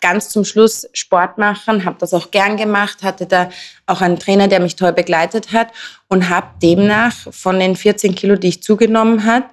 ganz 0.00 0.28
zum 0.28 0.44
Schluss 0.44 0.88
Sport 0.92 1.38
machen, 1.38 1.84
habe 1.84 1.96
das 1.98 2.14
auch 2.14 2.30
gern 2.30 2.56
gemacht, 2.56 3.02
hatte 3.02 3.26
da 3.26 3.50
auch 3.86 4.00
einen 4.00 4.18
Trainer, 4.18 4.48
der 4.48 4.60
mich 4.60 4.76
toll 4.76 4.92
begleitet 4.92 5.52
hat 5.52 5.68
und 6.08 6.28
habe 6.28 6.48
demnach 6.62 7.14
von 7.30 7.58
den 7.58 7.76
14 7.76 8.14
Kilo, 8.14 8.36
die 8.36 8.48
ich 8.48 8.62
zugenommen 8.62 9.24
hat, 9.24 9.44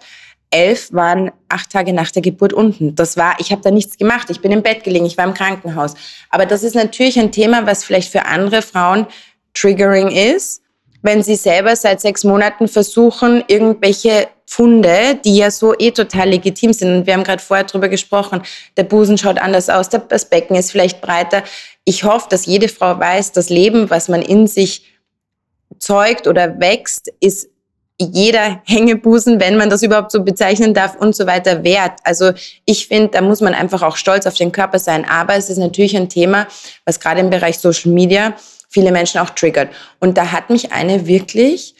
elf 0.51 0.93
waren 0.93 1.31
acht 1.49 1.69
Tage 1.69 1.91
nach 1.91 2.11
der 2.11 2.21
Geburt 2.21 2.53
unten. 2.53 2.95
Das 2.95 3.17
war, 3.17 3.35
ich 3.39 3.51
habe 3.51 3.61
da 3.61 3.71
nichts 3.71 3.97
gemacht. 3.97 4.29
Ich 4.29 4.41
bin 4.41 4.51
im 4.51 4.63
Bett 4.63 4.83
gelegen, 4.83 5.05
ich 5.05 5.17
war 5.17 5.25
im 5.25 5.33
Krankenhaus. 5.33 5.95
Aber 6.29 6.45
das 6.45 6.63
ist 6.63 6.75
natürlich 6.75 7.19
ein 7.19 7.31
Thema, 7.31 7.65
was 7.65 7.83
vielleicht 7.83 8.11
für 8.11 8.25
andere 8.25 8.61
Frauen 8.61 9.07
triggering 9.53 10.11
ist, 10.11 10.61
wenn 11.01 11.23
sie 11.23 11.35
selber 11.35 11.75
seit 11.75 12.01
sechs 12.01 12.23
Monaten 12.23 12.67
versuchen, 12.67 13.43
irgendwelche 13.47 14.27
Pfunde, 14.47 15.19
die 15.23 15.37
ja 15.37 15.51
so 15.51 15.73
eh 15.77 15.91
total 15.91 16.29
legitim 16.29 16.71
sind. 16.71 16.95
Und 16.95 17.07
wir 17.07 17.13
haben 17.13 17.23
gerade 17.23 17.41
vorher 17.41 17.65
drüber 17.65 17.89
gesprochen, 17.89 18.41
der 18.77 18.83
Busen 18.83 19.17
schaut 19.17 19.39
anders 19.39 19.69
aus, 19.69 19.89
das 19.89 20.29
Becken 20.29 20.55
ist 20.55 20.71
vielleicht 20.71 21.01
breiter. 21.01 21.43
Ich 21.83 22.03
hoffe, 22.03 22.27
dass 22.29 22.45
jede 22.45 22.67
Frau 22.67 22.99
weiß, 22.99 23.31
das 23.31 23.49
Leben, 23.49 23.89
was 23.89 24.07
man 24.07 24.21
in 24.21 24.47
sich 24.47 24.85
zeugt 25.79 26.27
oder 26.27 26.59
wächst, 26.59 27.11
ist 27.19 27.49
jeder 27.97 28.61
Hängebusen, 28.65 29.39
wenn 29.39 29.55
man 29.57 29.69
das 29.69 29.81
überhaupt 29.81 30.11
so 30.11 30.23
bezeichnen 30.23 30.73
darf 30.73 30.95
und 30.95 31.15
so 31.15 31.25
weiter 31.27 31.63
wert. 31.63 31.99
Also 32.03 32.31
ich 32.65 32.87
finde, 32.87 33.09
da 33.09 33.21
muss 33.21 33.39
man 33.39 33.53
einfach 33.53 33.81
auch 33.81 33.95
stolz 33.95 34.25
auf 34.25 34.35
den 34.35 34.51
Körper 34.51 34.79
sein. 34.79 35.05
Aber 35.09 35.35
es 35.35 35.49
ist 35.49 35.57
natürlich 35.57 35.95
ein 35.95 36.09
Thema, 36.09 36.47
was 36.83 36.99
gerade 36.99 37.21
im 37.21 37.29
Bereich 37.29 37.57
Social 37.57 37.91
Media 37.91 38.33
viele 38.69 38.91
Menschen 38.91 39.21
auch 39.21 39.29
triggert. 39.29 39.69
Und 40.01 40.17
da 40.17 40.33
hat 40.33 40.49
mich 40.49 40.73
eine 40.73 41.07
wirklich 41.07 41.75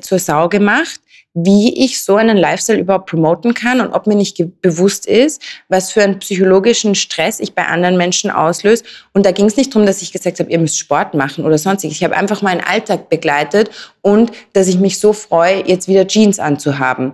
zur 0.00 0.18
Sau 0.18 0.48
gemacht, 0.48 1.00
wie 1.34 1.84
ich 1.84 2.02
so 2.02 2.16
einen 2.16 2.36
Lifestyle 2.36 2.80
überhaupt 2.80 3.08
promoten 3.08 3.54
kann 3.54 3.80
und 3.80 3.92
ob 3.92 4.06
mir 4.06 4.16
nicht 4.16 4.42
bewusst 4.62 5.06
ist, 5.06 5.40
was 5.68 5.92
für 5.92 6.02
einen 6.02 6.18
psychologischen 6.18 6.94
Stress 6.96 7.38
ich 7.38 7.54
bei 7.54 7.66
anderen 7.66 7.96
Menschen 7.96 8.30
auslöse. 8.30 8.82
Und 9.12 9.26
da 9.26 9.30
ging 9.30 9.46
es 9.46 9.56
nicht 9.56 9.72
darum, 9.72 9.86
dass 9.86 10.02
ich 10.02 10.12
gesagt 10.12 10.40
habe, 10.40 10.50
ihr 10.50 10.58
müsst 10.58 10.78
Sport 10.78 11.14
machen 11.14 11.44
oder 11.44 11.56
sonstiges. 11.56 11.96
Ich 11.96 12.04
habe 12.04 12.16
einfach 12.16 12.42
meinen 12.42 12.60
Alltag 12.60 13.08
begleitet 13.08 13.70
und 14.02 14.32
dass 14.54 14.66
ich 14.66 14.78
mich 14.78 14.98
so 14.98 15.12
freue, 15.12 15.66
jetzt 15.66 15.86
wieder 15.86 16.06
Jeans 16.06 16.40
anzuhaben. 16.40 17.12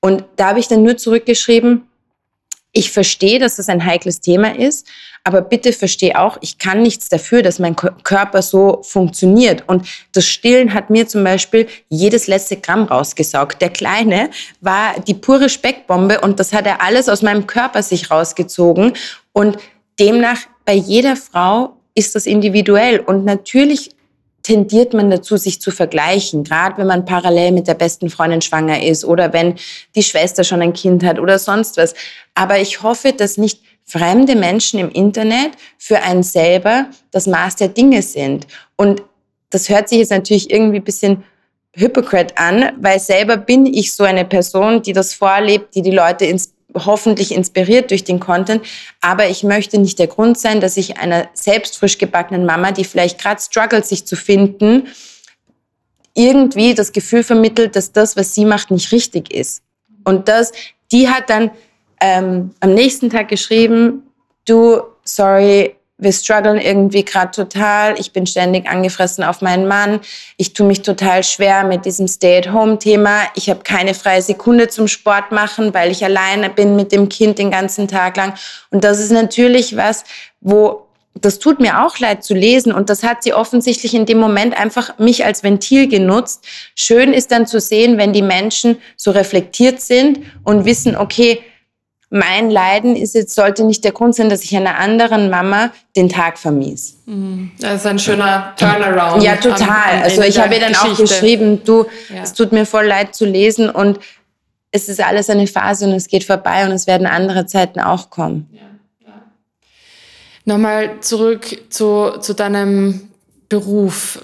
Und 0.00 0.24
da 0.36 0.48
habe 0.48 0.60
ich 0.60 0.68
dann 0.68 0.82
nur 0.82 0.96
zurückgeschrieben, 0.96 1.82
ich 2.72 2.90
verstehe, 2.90 3.38
dass 3.38 3.56
das 3.56 3.68
ein 3.68 3.84
heikles 3.84 4.20
Thema 4.20 4.54
ist, 4.56 4.86
aber 5.24 5.42
bitte 5.42 5.72
verstehe 5.72 6.18
auch, 6.18 6.38
ich 6.40 6.58
kann 6.58 6.82
nichts 6.82 7.08
dafür, 7.08 7.42
dass 7.42 7.58
mein 7.58 7.76
Körper 7.76 8.40
so 8.40 8.82
funktioniert. 8.82 9.64
Und 9.66 9.86
das 10.12 10.26
Stillen 10.26 10.72
hat 10.72 10.90
mir 10.90 11.06
zum 11.06 11.24
Beispiel 11.24 11.66
jedes 11.88 12.26
letzte 12.26 12.56
Gramm 12.56 12.84
rausgesaugt. 12.84 13.60
Der 13.60 13.70
Kleine 13.70 14.30
war 14.60 14.98
die 15.06 15.14
pure 15.14 15.48
Speckbombe 15.48 16.20
und 16.20 16.40
das 16.40 16.52
hat 16.52 16.66
er 16.66 16.82
alles 16.82 17.08
aus 17.08 17.22
meinem 17.22 17.46
Körper 17.46 17.82
sich 17.82 18.10
rausgezogen. 18.10 18.94
Und 19.32 19.58
demnach 19.98 20.40
bei 20.64 20.74
jeder 20.74 21.16
Frau 21.16 21.76
ist 21.94 22.14
das 22.14 22.26
individuell. 22.26 23.00
Und 23.00 23.24
natürlich 23.24 23.90
tendiert 24.48 24.94
man 24.94 25.10
dazu, 25.10 25.36
sich 25.36 25.60
zu 25.60 25.70
vergleichen, 25.70 26.42
gerade 26.42 26.78
wenn 26.78 26.86
man 26.86 27.04
parallel 27.04 27.52
mit 27.52 27.68
der 27.68 27.74
besten 27.74 28.08
Freundin 28.08 28.40
schwanger 28.40 28.82
ist 28.82 29.04
oder 29.04 29.34
wenn 29.34 29.56
die 29.94 30.02
Schwester 30.02 30.42
schon 30.42 30.62
ein 30.62 30.72
Kind 30.72 31.04
hat 31.04 31.18
oder 31.18 31.38
sonst 31.38 31.76
was. 31.76 31.92
Aber 32.34 32.58
ich 32.58 32.82
hoffe, 32.82 33.12
dass 33.12 33.36
nicht 33.36 33.60
fremde 33.84 34.36
Menschen 34.36 34.80
im 34.80 34.90
Internet 34.90 35.50
für 35.76 36.00
einen 36.00 36.22
selber 36.22 36.86
das 37.10 37.26
Maß 37.26 37.56
der 37.56 37.68
Dinge 37.68 38.00
sind. 38.00 38.46
Und 38.76 39.02
das 39.50 39.68
hört 39.68 39.90
sich 39.90 39.98
jetzt 39.98 40.12
natürlich 40.12 40.50
irgendwie 40.50 40.78
ein 40.78 40.84
bisschen 40.84 41.24
hypocrite 41.74 42.38
an, 42.38 42.72
weil 42.80 43.00
selber 43.00 43.36
bin 43.36 43.66
ich 43.66 43.92
so 43.92 44.04
eine 44.04 44.24
Person, 44.24 44.80
die 44.80 44.94
das 44.94 45.12
vorlebt, 45.12 45.74
die 45.74 45.82
die 45.82 45.90
Leute 45.90 46.24
ins 46.24 46.54
hoffentlich 46.74 47.32
inspiriert 47.32 47.90
durch 47.90 48.04
den 48.04 48.20
Content. 48.20 48.64
Aber 49.00 49.28
ich 49.28 49.42
möchte 49.42 49.78
nicht 49.78 49.98
der 49.98 50.06
Grund 50.06 50.38
sein, 50.38 50.60
dass 50.60 50.76
ich 50.76 50.98
einer 50.98 51.28
selbst 51.34 51.78
frisch 51.78 51.98
gebackenen 51.98 52.44
Mama, 52.44 52.72
die 52.72 52.84
vielleicht 52.84 53.20
gerade 53.20 53.40
struggelt, 53.40 53.86
sich 53.86 54.06
zu 54.06 54.16
finden, 54.16 54.88
irgendwie 56.14 56.74
das 56.74 56.92
Gefühl 56.92 57.22
vermittelt, 57.22 57.76
dass 57.76 57.92
das, 57.92 58.16
was 58.16 58.34
sie 58.34 58.44
macht, 58.44 58.70
nicht 58.70 58.92
richtig 58.92 59.32
ist. 59.32 59.62
Und 60.04 60.28
das, 60.28 60.52
die 60.90 61.08
hat 61.08 61.30
dann 61.30 61.50
ähm, 62.00 62.50
am 62.60 62.74
nächsten 62.74 63.10
Tag 63.10 63.28
geschrieben, 63.28 64.02
du, 64.44 64.80
sorry, 65.04 65.76
wir 65.98 66.12
strugglen 66.12 66.58
irgendwie 66.58 67.04
gerade 67.04 67.32
total. 67.32 67.98
Ich 67.98 68.12
bin 68.12 68.24
ständig 68.24 68.68
angefressen 68.68 69.24
auf 69.24 69.42
meinen 69.42 69.66
Mann. 69.66 70.00
Ich 70.36 70.52
tue 70.52 70.66
mich 70.66 70.82
total 70.82 71.24
schwer 71.24 71.64
mit 71.64 71.84
diesem 71.84 72.06
Stay-at-Home-Thema. 72.06 73.22
Ich 73.34 73.50
habe 73.50 73.60
keine 73.64 73.94
freie 73.94 74.22
Sekunde 74.22 74.68
zum 74.68 74.86
Sport 74.86 75.32
machen, 75.32 75.74
weil 75.74 75.90
ich 75.90 76.04
alleine 76.04 76.50
bin 76.50 76.76
mit 76.76 76.92
dem 76.92 77.08
Kind 77.08 77.38
den 77.38 77.50
ganzen 77.50 77.88
Tag 77.88 78.16
lang. 78.16 78.34
Und 78.70 78.84
das 78.84 79.00
ist 79.00 79.10
natürlich 79.10 79.76
was, 79.76 80.04
wo 80.40 80.84
das 81.20 81.40
tut 81.40 81.58
mir 81.58 81.84
auch 81.84 81.98
leid 81.98 82.22
zu 82.22 82.32
lesen 82.32 82.72
und 82.72 82.90
das 82.90 83.02
hat 83.02 83.24
sie 83.24 83.34
offensichtlich 83.34 83.92
in 83.92 84.06
dem 84.06 84.18
Moment 84.18 84.56
einfach 84.56 84.98
mich 85.00 85.24
als 85.24 85.42
Ventil 85.42 85.88
genutzt. 85.88 86.46
Schön 86.76 87.12
ist 87.12 87.32
dann 87.32 87.44
zu 87.44 87.58
sehen, 87.58 87.98
wenn 87.98 88.12
die 88.12 88.22
Menschen 88.22 88.78
so 88.96 89.10
reflektiert 89.10 89.80
sind 89.80 90.20
und 90.44 90.64
wissen, 90.64 90.96
okay, 90.96 91.42
mein 92.10 92.50
Leiden 92.50 92.96
ist 92.96 93.14
jetzt, 93.14 93.34
sollte 93.34 93.64
nicht 93.64 93.84
der 93.84 93.92
Grund 93.92 94.14
sein, 94.14 94.30
dass 94.30 94.42
ich 94.42 94.56
einer 94.56 94.78
anderen 94.78 95.28
Mama 95.28 95.72
den 95.94 96.08
Tag 96.08 96.38
vermies. 96.38 96.96
Mhm. 97.04 97.50
Das 97.60 97.80
ist 97.80 97.86
ein 97.86 97.98
schöner 97.98 98.54
Turnaround. 98.56 99.22
Ja, 99.22 99.36
total. 99.36 99.60
Am, 99.60 99.98
am 99.98 100.02
also 100.04 100.22
ich 100.22 100.38
habe 100.38 100.54
ihr 100.54 100.60
dann 100.60 100.72
Geschichte. 100.72 100.92
auch 100.92 100.98
geschrieben, 100.98 101.62
du, 101.64 101.86
ja. 102.08 102.22
es 102.22 102.32
tut 102.32 102.52
mir 102.52 102.64
voll 102.64 102.86
leid 102.86 103.14
zu 103.14 103.26
lesen 103.26 103.68
und 103.68 103.98
es 104.70 104.88
ist 104.88 105.02
alles 105.02 105.28
eine 105.28 105.46
Phase 105.46 105.86
und 105.86 105.92
es 105.92 106.08
geht 106.08 106.24
vorbei 106.24 106.64
und 106.64 106.72
es 106.72 106.86
werden 106.86 107.06
andere 107.06 107.46
Zeiten 107.46 107.80
auch 107.80 108.08
kommen. 108.08 108.48
Ja, 108.52 108.60
ja. 109.06 109.22
Nochmal 110.44 111.00
zurück 111.00 111.46
zu, 111.70 112.18
zu 112.20 112.34
deinem 112.34 113.08
Beruf. 113.50 114.22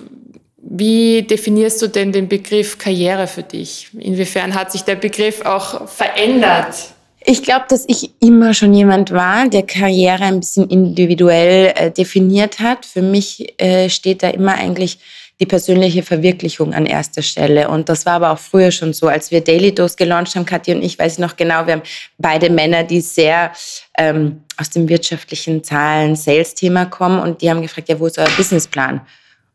Wie 0.57 1.23
definierst 1.23 1.83
du 1.83 1.88
denn 1.88 2.12
den 2.12 2.29
Begriff 2.29 2.79
Karriere 2.79 3.27
für 3.27 3.42
dich? 3.42 3.90
Inwiefern 3.99 4.55
hat 4.55 4.73
sich 4.73 4.83
der 4.83 4.97
Begriff 4.97 5.42
auch 5.42 5.87
verändert? 5.88 6.93
Ich 7.27 7.43
glaube, 7.43 7.65
dass 7.69 7.85
ich 7.89 8.11
immer 8.21 8.53
schon 8.53 8.75
jemand 8.75 9.11
war, 9.11 9.49
der 9.49 9.63
Karriere 9.63 10.25
ein 10.25 10.41
bisschen 10.41 10.69
individuell 10.69 11.73
äh, 11.75 11.91
definiert 11.91 12.61
hat. 12.61 12.85
Für 12.85 13.01
mich 13.01 13.55
äh, 13.59 13.89
steht 13.89 14.23
da 14.23 14.29
immer 14.29 14.55
eigentlich 14.55 14.99
die 15.41 15.47
persönliche 15.47 16.03
Verwirklichung 16.03 16.75
an 16.75 16.85
erster 16.85 17.23
Stelle. 17.23 17.69
Und 17.69 17.89
das 17.89 18.05
war 18.05 18.15
aber 18.15 18.31
auch 18.31 18.39
früher 18.39 18.71
schon 18.71 18.93
so. 18.93 19.09
Als 19.09 19.31
wir 19.31 19.41
Daily 19.41 19.75
Dose 19.75 19.97
gelauncht 19.97 20.37
haben, 20.37 20.45
Kathi 20.45 20.75
und 20.75 20.83
ich, 20.83 20.99
weiß 20.99 21.15
ich 21.15 21.19
noch 21.19 21.35
genau, 21.35 21.67
wir 21.67 21.75
haben 21.75 21.83
beide 22.19 22.51
Männer, 22.51 22.85
die 22.85 23.01
sehr 23.01 23.53
ähm, 23.99 24.43
aus 24.59 24.71
dem 24.71 24.89
wirtschaftlichen 24.89 25.65
Zahlen, 25.65 26.17
Sales-Thema 26.17 26.85
kommen 26.87 27.19
und 27.21 27.41
die 27.41 27.51
haben 27.51 27.63
gefragt, 27.63 27.89
ja, 27.89 27.99
wo 27.99 28.07
ist 28.07 28.19
euer 28.19 28.31
Businessplan? 28.37 29.01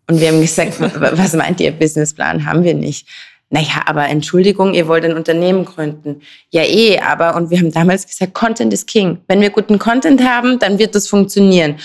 Und 0.09 0.19
wir 0.19 0.29
haben 0.29 0.41
gesagt, 0.41 0.73
was 0.79 1.33
meint 1.33 1.61
ihr, 1.61 1.71
Businessplan? 1.71 2.45
Haben 2.45 2.63
wir 2.63 2.73
nicht 2.73 3.07
naja, 3.51 3.81
aber 3.85 4.07
Entschuldigung, 4.07 4.75
ihr 4.75 4.87
wollt 4.87 5.03
ein 5.05 5.13
Unternehmen 5.13 5.65
gründen. 5.65 6.21
Ja, 6.51 6.63
eh, 6.63 6.99
aber, 6.99 7.35
und 7.35 7.49
wir 7.49 7.57
haben 7.57 7.71
damals 7.71 8.05
gesagt, 8.05 8.35
Content 8.35 8.71
is 8.73 8.85
King. 8.85 9.21
Wenn 9.27 9.41
wir 9.41 9.49
guten 9.49 9.79
Content 9.79 10.23
haben, 10.23 10.59
dann 10.59 10.77
wird 10.77 10.93
das 10.93 11.07
funktionieren. 11.07 11.77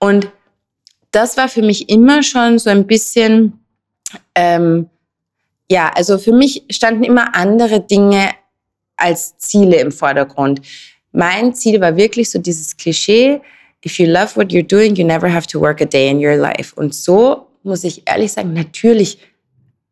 Und 0.00 0.28
das 1.12 1.36
war 1.36 1.48
für 1.48 1.62
mich 1.62 1.88
immer 1.88 2.24
schon 2.24 2.58
so 2.58 2.70
ein 2.70 2.88
bisschen, 2.88 3.60
ähm, 4.34 4.88
ja, 5.70 5.90
also 5.94 6.18
für 6.18 6.32
mich 6.32 6.64
standen 6.70 7.04
immer 7.04 7.36
andere 7.36 7.80
Dinge 7.80 8.30
als 8.96 9.38
Ziele 9.38 9.76
im 9.76 9.92
Vordergrund. 9.92 10.60
Mein 11.12 11.54
Ziel 11.54 11.80
war 11.80 11.96
wirklich 11.96 12.30
so 12.30 12.40
dieses 12.40 12.76
Klischee, 12.76 13.40
if 13.86 13.98
you 13.98 14.06
love 14.06 14.34
what 14.34 14.48
you're 14.48 14.66
doing, 14.66 14.96
you 14.96 15.06
never 15.06 15.32
have 15.32 15.46
to 15.46 15.60
work 15.60 15.80
a 15.80 15.84
day 15.84 16.10
in 16.10 16.18
your 16.18 16.36
life. 16.36 16.74
Und 16.74 16.94
so 16.94 17.46
muss 17.62 17.84
ich 17.84 18.02
ehrlich 18.06 18.32
sagen, 18.32 18.54
natürlich 18.54 19.18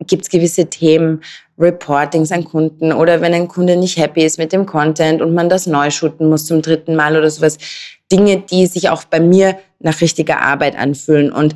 gibt 0.06 0.22
es 0.22 0.28
gewisse 0.28 0.66
Themen, 0.66 1.22
Reportings 1.58 2.32
an 2.32 2.44
Kunden 2.44 2.92
oder 2.92 3.20
wenn 3.20 3.34
ein 3.34 3.48
Kunde 3.48 3.76
nicht 3.76 3.98
happy 3.98 4.24
ist 4.24 4.38
mit 4.38 4.52
dem 4.52 4.64
Content 4.64 5.20
und 5.20 5.34
man 5.34 5.48
das 5.48 5.66
neu 5.66 5.90
shooten 5.90 6.28
muss 6.28 6.46
zum 6.46 6.62
dritten 6.62 6.96
Mal 6.96 7.16
oder 7.16 7.30
sowas. 7.30 7.58
Dinge, 8.10 8.38
die 8.40 8.66
sich 8.66 8.88
auch 8.88 9.04
bei 9.04 9.20
mir 9.20 9.58
nach 9.78 10.00
richtiger 10.00 10.40
Arbeit 10.40 10.76
anfühlen 10.76 11.30
und 11.30 11.54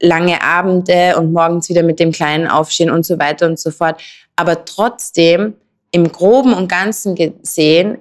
lange 0.00 0.42
Abende 0.42 1.16
und 1.18 1.32
morgens 1.32 1.68
wieder 1.68 1.82
mit 1.82 1.98
dem 1.98 2.12
Kleinen 2.12 2.46
aufstehen 2.46 2.90
und 2.90 3.04
so 3.04 3.18
weiter 3.18 3.46
und 3.46 3.58
so 3.58 3.70
fort. 3.70 4.00
Aber 4.36 4.64
trotzdem, 4.64 5.54
im 5.90 6.12
groben 6.12 6.54
und 6.54 6.68
ganzen 6.68 7.14
gesehen, 7.14 7.98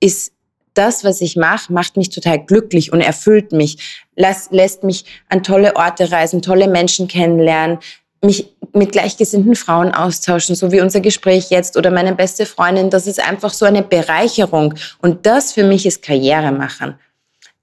ist 0.00 0.32
das, 0.74 1.04
was 1.04 1.20
ich 1.20 1.36
mache, 1.36 1.72
macht 1.72 1.96
mich 1.96 2.10
total 2.10 2.44
glücklich 2.44 2.92
und 2.92 3.00
erfüllt 3.00 3.52
mich, 3.52 4.02
lässt 4.14 4.82
mich 4.82 5.04
an 5.28 5.42
tolle 5.42 5.76
Orte 5.76 6.12
reisen, 6.12 6.42
tolle 6.42 6.68
Menschen 6.68 7.08
kennenlernen, 7.08 7.78
mich 8.22 8.54
mit 8.72 8.92
gleichgesinnten 8.92 9.54
Frauen 9.54 9.92
austauschen, 9.92 10.54
so 10.54 10.72
wie 10.72 10.80
unser 10.80 11.00
Gespräch 11.00 11.50
jetzt 11.50 11.76
oder 11.76 11.90
meine 11.90 12.14
beste 12.14 12.46
Freundin, 12.46 12.90
das 12.90 13.06
ist 13.06 13.20
einfach 13.20 13.52
so 13.52 13.64
eine 13.64 13.82
Bereicherung. 13.82 14.74
Und 15.00 15.26
das 15.26 15.52
für 15.52 15.64
mich 15.64 15.86
ist 15.86 16.02
Karriere 16.02 16.52
machen. 16.52 16.98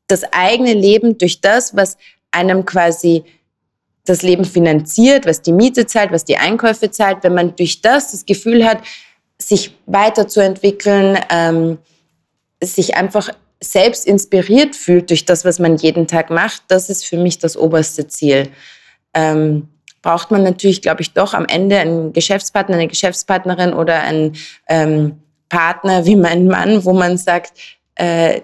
Das 0.07 0.23
eigene 0.31 0.73
Leben 0.73 1.17
durch 1.17 1.41
das, 1.41 1.75
was 1.75 1.97
einem 2.31 2.65
quasi 2.65 3.23
das 4.05 4.21
Leben 4.21 4.43
finanziert, 4.43 5.25
was 5.25 5.41
die 5.41 5.53
Miete 5.53 5.85
zahlt, 5.85 6.11
was 6.11 6.25
die 6.25 6.37
Einkäufe 6.37 6.91
zahlt, 6.91 7.23
wenn 7.23 7.33
man 7.33 7.55
durch 7.55 7.81
das 7.81 8.11
das 8.11 8.25
Gefühl 8.25 8.65
hat, 8.65 8.79
sich 9.37 9.75
weiterzuentwickeln, 9.85 11.17
ähm, 11.29 11.77
sich 12.61 12.95
einfach 12.95 13.29
selbst 13.61 14.05
inspiriert 14.05 14.75
fühlt 14.75 15.09
durch 15.09 15.25
das, 15.25 15.45
was 15.45 15.59
man 15.59 15.77
jeden 15.77 16.07
Tag 16.07 16.29
macht, 16.29 16.63
das 16.67 16.89
ist 16.89 17.05
für 17.05 17.17
mich 17.17 17.39
das 17.39 17.55
oberste 17.55 18.07
Ziel. 18.07 18.49
Ähm, 19.13 19.69
braucht 20.03 20.29
man 20.29 20.43
natürlich, 20.43 20.83
glaube 20.83 21.01
ich, 21.01 21.13
doch 21.13 21.33
am 21.33 21.45
Ende 21.45 21.79
einen 21.79 22.13
Geschäftspartner, 22.13 22.75
eine 22.75 22.87
Geschäftspartnerin 22.87 23.73
oder 23.73 24.01
einen 24.01 24.35
ähm, 24.69 25.17
Partner 25.49 26.05
wie 26.05 26.15
mein 26.15 26.47
Mann, 26.47 26.85
wo 26.85 26.93
man 26.93 27.17
sagt, 27.17 27.53
äh, 27.95 28.41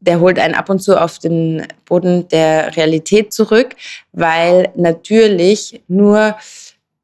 der 0.00 0.20
holt 0.20 0.38
einen 0.38 0.54
ab 0.54 0.68
und 0.68 0.80
zu 0.80 1.00
auf 1.00 1.18
den 1.18 1.66
Boden 1.84 2.28
der 2.28 2.76
Realität 2.76 3.32
zurück, 3.32 3.76
weil 4.12 4.70
natürlich 4.74 5.82
nur 5.88 6.36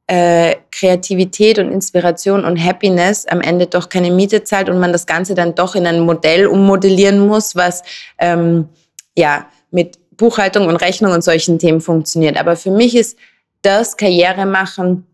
äh, 0.07 0.57
Kreativität 0.71 1.59
und 1.59 1.71
Inspiration 1.71 2.45
und 2.45 2.63
Happiness 2.63 3.27
am 3.27 3.41
Ende 3.41 3.67
doch 3.67 3.89
keine 3.89 4.11
Miete 4.11 4.45
zahlt 4.45 4.69
und 4.69 4.81
man 4.81 4.93
das 4.93 5.07
Ganze 5.07 5.35
dann 5.35 5.55
doch 5.55 5.75
in 5.75 5.87
ein 5.87 6.01
Modell 6.01 6.47
ummodellieren 6.47 7.27
muss, 7.27 7.55
was 7.55 7.83
ähm, 8.19 8.69
ja 9.17 9.47
mit 9.71 9.99
Buchhaltung 10.17 10.67
und 10.67 10.77
Rechnung 10.77 11.13
und 11.13 11.23
solchen 11.23 11.59
Themen 11.59 11.81
funktioniert. 11.81 12.39
Aber 12.39 12.57
für 12.57 12.71
mich 12.71 12.97
ist 12.97 13.17
das 13.63 13.97
Karriere 13.97 14.47
machen 14.47 15.07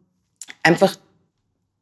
einfach, 0.62 0.97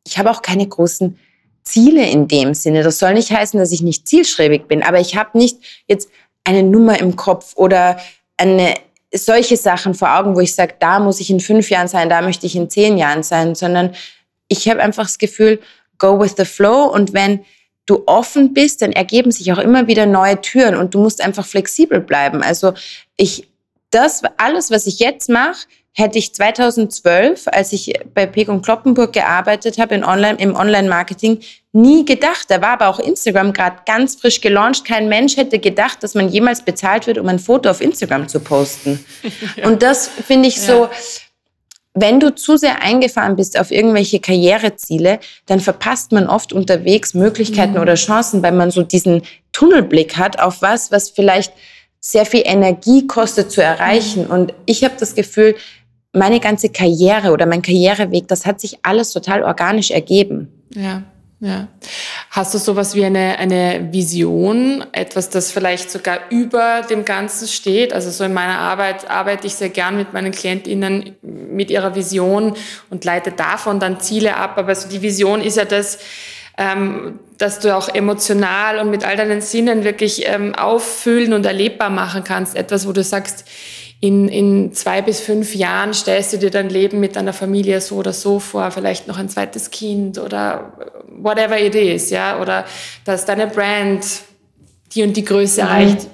ich 0.07 0.19
habe 0.19 0.31
auch 0.31 0.43
keine 0.43 0.67
großen 0.67 1.19
Ziele 1.62 2.07
in 2.07 2.29
dem 2.29 2.55
Sinne. 2.55 2.83
Das 2.83 2.99
soll 2.99 3.15
nicht 3.15 3.31
heißen, 3.31 3.59
dass 3.59 3.73
ich 3.73 3.83
nicht 3.83 4.07
zielstrebig 4.07 4.69
bin, 4.69 4.83
aber 4.83 5.01
ich 5.01 5.17
habe 5.17 5.37
nicht 5.39 5.59
jetzt 5.87 6.09
eine 6.45 6.62
Nummer 6.62 7.01
im 7.01 7.17
Kopf 7.17 7.55
oder 7.57 7.99
eine 8.37 8.75
solche 9.15 9.57
Sachen 9.57 9.95
vor 9.95 10.17
Augen, 10.17 10.35
wo 10.35 10.41
ich 10.41 10.55
sage, 10.55 10.75
da 10.79 10.99
muss 10.99 11.21
ich 11.21 11.31
in 11.31 11.41
fünf 11.41 11.71
Jahren 11.71 11.89
sein, 11.89 12.09
da 12.09 12.21
möchte 12.21 12.47
ich 12.47 12.57
in 12.57 12.69
zehn 12.69 12.99
Jahren 12.99 13.23
sein, 13.23 13.55
sondern 13.55 13.95
ich 14.49 14.69
habe 14.69 14.83
einfach 14.83 15.05
das 15.05 15.19
Gefühl, 15.19 15.61
go 15.99 16.21
with 16.21 16.35
the 16.37 16.45
flow 16.45 16.93
und 16.93 17.15
wenn 17.15 17.45
du 17.87 18.03
offen 18.07 18.53
bist, 18.53 18.83
dann 18.83 18.93
ergeben 18.93 19.31
sich 19.31 19.53
auch 19.53 19.59
immer 19.59 19.87
wieder 19.87 20.07
neue 20.07 20.41
Türen 20.41 20.75
und 20.75 20.95
du 20.95 21.01
musst 21.01 21.23
einfach 21.23 21.47
flexibel 21.47 22.01
bleiben. 22.01 22.43
Also 22.43 22.75
ich, 23.17 23.49
das 23.91 24.23
alles, 24.37 24.71
was 24.71 24.87
ich 24.87 24.99
jetzt 24.99 25.29
mache, 25.29 25.67
hätte 25.97 26.19
ich 26.19 26.35
2012, 26.35 27.47
als 27.47 27.73
ich 27.73 27.93
bei 28.13 28.27
Peg 28.27 28.49
und 28.49 28.63
Kloppenburg 28.63 29.13
gearbeitet 29.13 29.79
habe 29.79 29.95
in 29.95 30.05
Online, 30.05 30.37
im 30.39 30.57
Online-Marketing, 30.57 31.41
nie 31.73 32.05
gedacht. 32.05 32.47
Da 32.49 32.61
war 32.61 32.71
aber 32.71 32.89
auch 32.89 32.99
Instagram 32.99 33.53
gerade 33.53 33.79
ganz 33.87 34.17
frisch 34.17 34.41
gelauncht. 34.41 34.85
Kein 34.85 35.09
Mensch 35.09 35.37
hätte 35.37 35.61
gedacht, 35.61 36.03
dass 36.03 36.15
man 36.15 36.29
jemals 36.29 36.63
bezahlt 36.63 37.07
wird, 37.07 37.19
um 37.19 37.29
ein 37.29 37.39
Foto 37.39 37.71
auf 37.71 37.81
Instagram 37.81 38.29
zu 38.29 38.41
posten. 38.41 39.05
ja. 39.57 39.69
Und 39.69 39.83
das 39.83 40.09
finde 40.09 40.49
ich 40.49 40.61
so, 40.61 40.89
wenn 41.95 42.19
du 42.19 42.35
zu 42.35 42.57
sehr 42.57 42.83
eingefahren 42.83 43.37
bist 43.37 43.59
auf 43.59 43.71
irgendwelche 43.71 44.19
Karriereziele, 44.19 45.21
dann 45.47 45.61
verpasst 45.61 46.11
man 46.11 46.27
oft 46.27 46.53
unterwegs 46.53 47.15
Möglichkeiten 47.15 47.75
mhm. 47.75 47.81
oder 47.81 47.95
Chancen, 47.95 48.43
weil 48.43 48.51
man 48.51 48.73
so 48.73 48.83
diesen 48.83 49.23
Tunnelblick 49.53 50.17
hat 50.17 50.41
auf 50.41 50.61
was, 50.61 50.91
was 50.91 51.11
vielleicht 51.11 51.53
sehr 52.01 52.27
viel 52.27 52.43
Energie 52.45 53.07
kostet 53.07 53.53
zu 53.53 53.63
erreichen. 53.63 54.25
Mhm. 54.25 54.31
Und 54.31 54.55
ich 54.67 54.83
habe 54.83 54.95
das 54.99 55.15
Gefühl, 55.15 55.55
meine 56.15 56.41
ganze 56.41 56.69
Karriere 56.69 57.33
oder 57.33 57.47
mein 57.47 57.62
Karriereweg, 57.62 58.29
das 58.29 58.47
hat 58.47 58.61
sich 58.61 58.79
alles 58.83 59.12
total 59.12 59.43
organisch 59.43 59.91
ergeben. 59.91 60.49
Ja. 60.75 61.03
Ja. 61.41 61.69
Hast 62.31 62.55
du 62.55 62.59
sowas 62.59 62.95
wie 62.95 63.05
eine, 63.05 63.39
eine 63.39 63.93
Vision, 63.93 64.83
etwas, 64.93 65.29
das 65.29 65.51
vielleicht 65.51 65.91
sogar 65.91 66.21
über 66.31 66.81
dem 66.89 67.05
Ganzen 67.05 67.49
steht? 67.49 67.93
Also 67.93 68.11
so 68.11 68.25
in 68.25 68.33
meiner 68.33 68.59
Arbeit 68.59 69.11
arbeite 69.11 69.47
ich 69.47 69.55
sehr 69.55 69.69
gern 69.69 69.99
mit 69.99 70.15
meinen 70.15 70.33
KlientInnen 70.33 71.17
mit 71.23 71.71
ihrer 71.71 71.95
Vision 71.95 72.55
und 72.89 73.05
leite 73.05 73.31
davon 73.31 73.79
dann 73.79 74.01
Ziele 74.01 74.37
ab. 74.37 74.57
Aber 74.57 74.75
so 74.75 74.89
die 74.89 75.03
Vision 75.03 75.43
ist 75.43 75.59
ja 75.59 75.67
das, 75.67 75.99
ähm, 76.57 77.19
dass 77.39 77.61
du 77.61 77.74
auch 77.74 77.89
emotional 77.89 78.78
und 78.78 78.91
mit 78.91 79.05
all 79.05 79.16
deinen 79.16 79.41
Sinnen 79.41 79.85
wirklich 79.85 80.24
ähm, 80.26 80.55
auffüllen 80.55 81.32
und 81.32 81.45
erlebbar 81.47 81.91
machen 81.91 82.24
kannst. 82.24 82.57
Etwas, 82.57 82.87
wo 82.87 82.93
du 82.93 83.03
sagst, 83.03 83.45
in, 84.01 84.28
in 84.28 84.72
zwei 84.72 85.01
bis 85.01 85.20
fünf 85.20 85.55
Jahren 85.55 85.95
stellst 85.95 86.35
du 86.35 86.39
dir 86.39 86.51
dein 86.51 86.68
Leben 86.68 87.01
mit 87.01 87.16
deiner 87.16 87.32
Familie 87.32 87.80
so 87.80 87.97
oder 87.97 88.12
so 88.12 88.39
vor, 88.39 88.70
vielleicht 88.70 89.09
noch 89.09 89.18
ein 89.18 89.28
zweites 89.28 89.70
Kind 89.70 90.18
oder 90.18 90.74
whatever 91.09 91.59
it 91.59 91.74
is, 91.74 92.11
ja, 92.11 92.39
oder 92.41 92.66
dass 93.05 93.24
deine 93.24 93.47
Brand 93.47 94.05
die 94.95 95.03
und 95.03 95.16
die 95.16 95.24
Größe 95.24 95.62
mhm. 95.62 95.68
erreicht. 95.68 96.07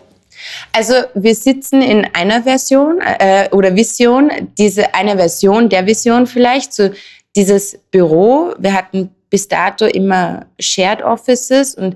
Also 0.72 0.94
wir 1.14 1.34
sitzen 1.34 1.82
in 1.82 2.06
einer 2.14 2.44
Version 2.44 3.00
äh, 3.00 3.48
oder 3.50 3.74
Vision, 3.74 4.30
diese 4.56 4.94
eine 4.94 5.16
Version 5.16 5.68
der 5.68 5.84
Vision 5.84 6.26
vielleicht, 6.26 6.72
so 6.72 6.90
dieses 7.36 7.78
Büro. 7.90 8.54
Wir 8.58 8.72
hatten 8.72 9.10
bis 9.31 9.49
dato 9.49 9.87
immer 9.87 10.47
Shared 10.59 11.03
Offices 11.03 11.74
und 11.74 11.95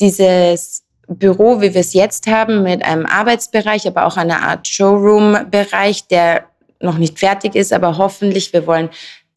dieses 0.00 0.84
Büro, 1.08 1.60
wie 1.60 1.74
wir 1.74 1.80
es 1.80 1.92
jetzt 1.92 2.28
haben, 2.28 2.62
mit 2.62 2.84
einem 2.84 3.04
Arbeitsbereich, 3.04 3.86
aber 3.86 4.06
auch 4.06 4.16
einer 4.16 4.42
Art 4.42 4.66
Showroom-Bereich, 4.68 6.06
der 6.06 6.44
noch 6.80 6.98
nicht 6.98 7.18
fertig 7.18 7.56
ist, 7.56 7.72
aber 7.72 7.98
hoffentlich, 7.98 8.52
wir 8.52 8.66
wollen 8.66 8.88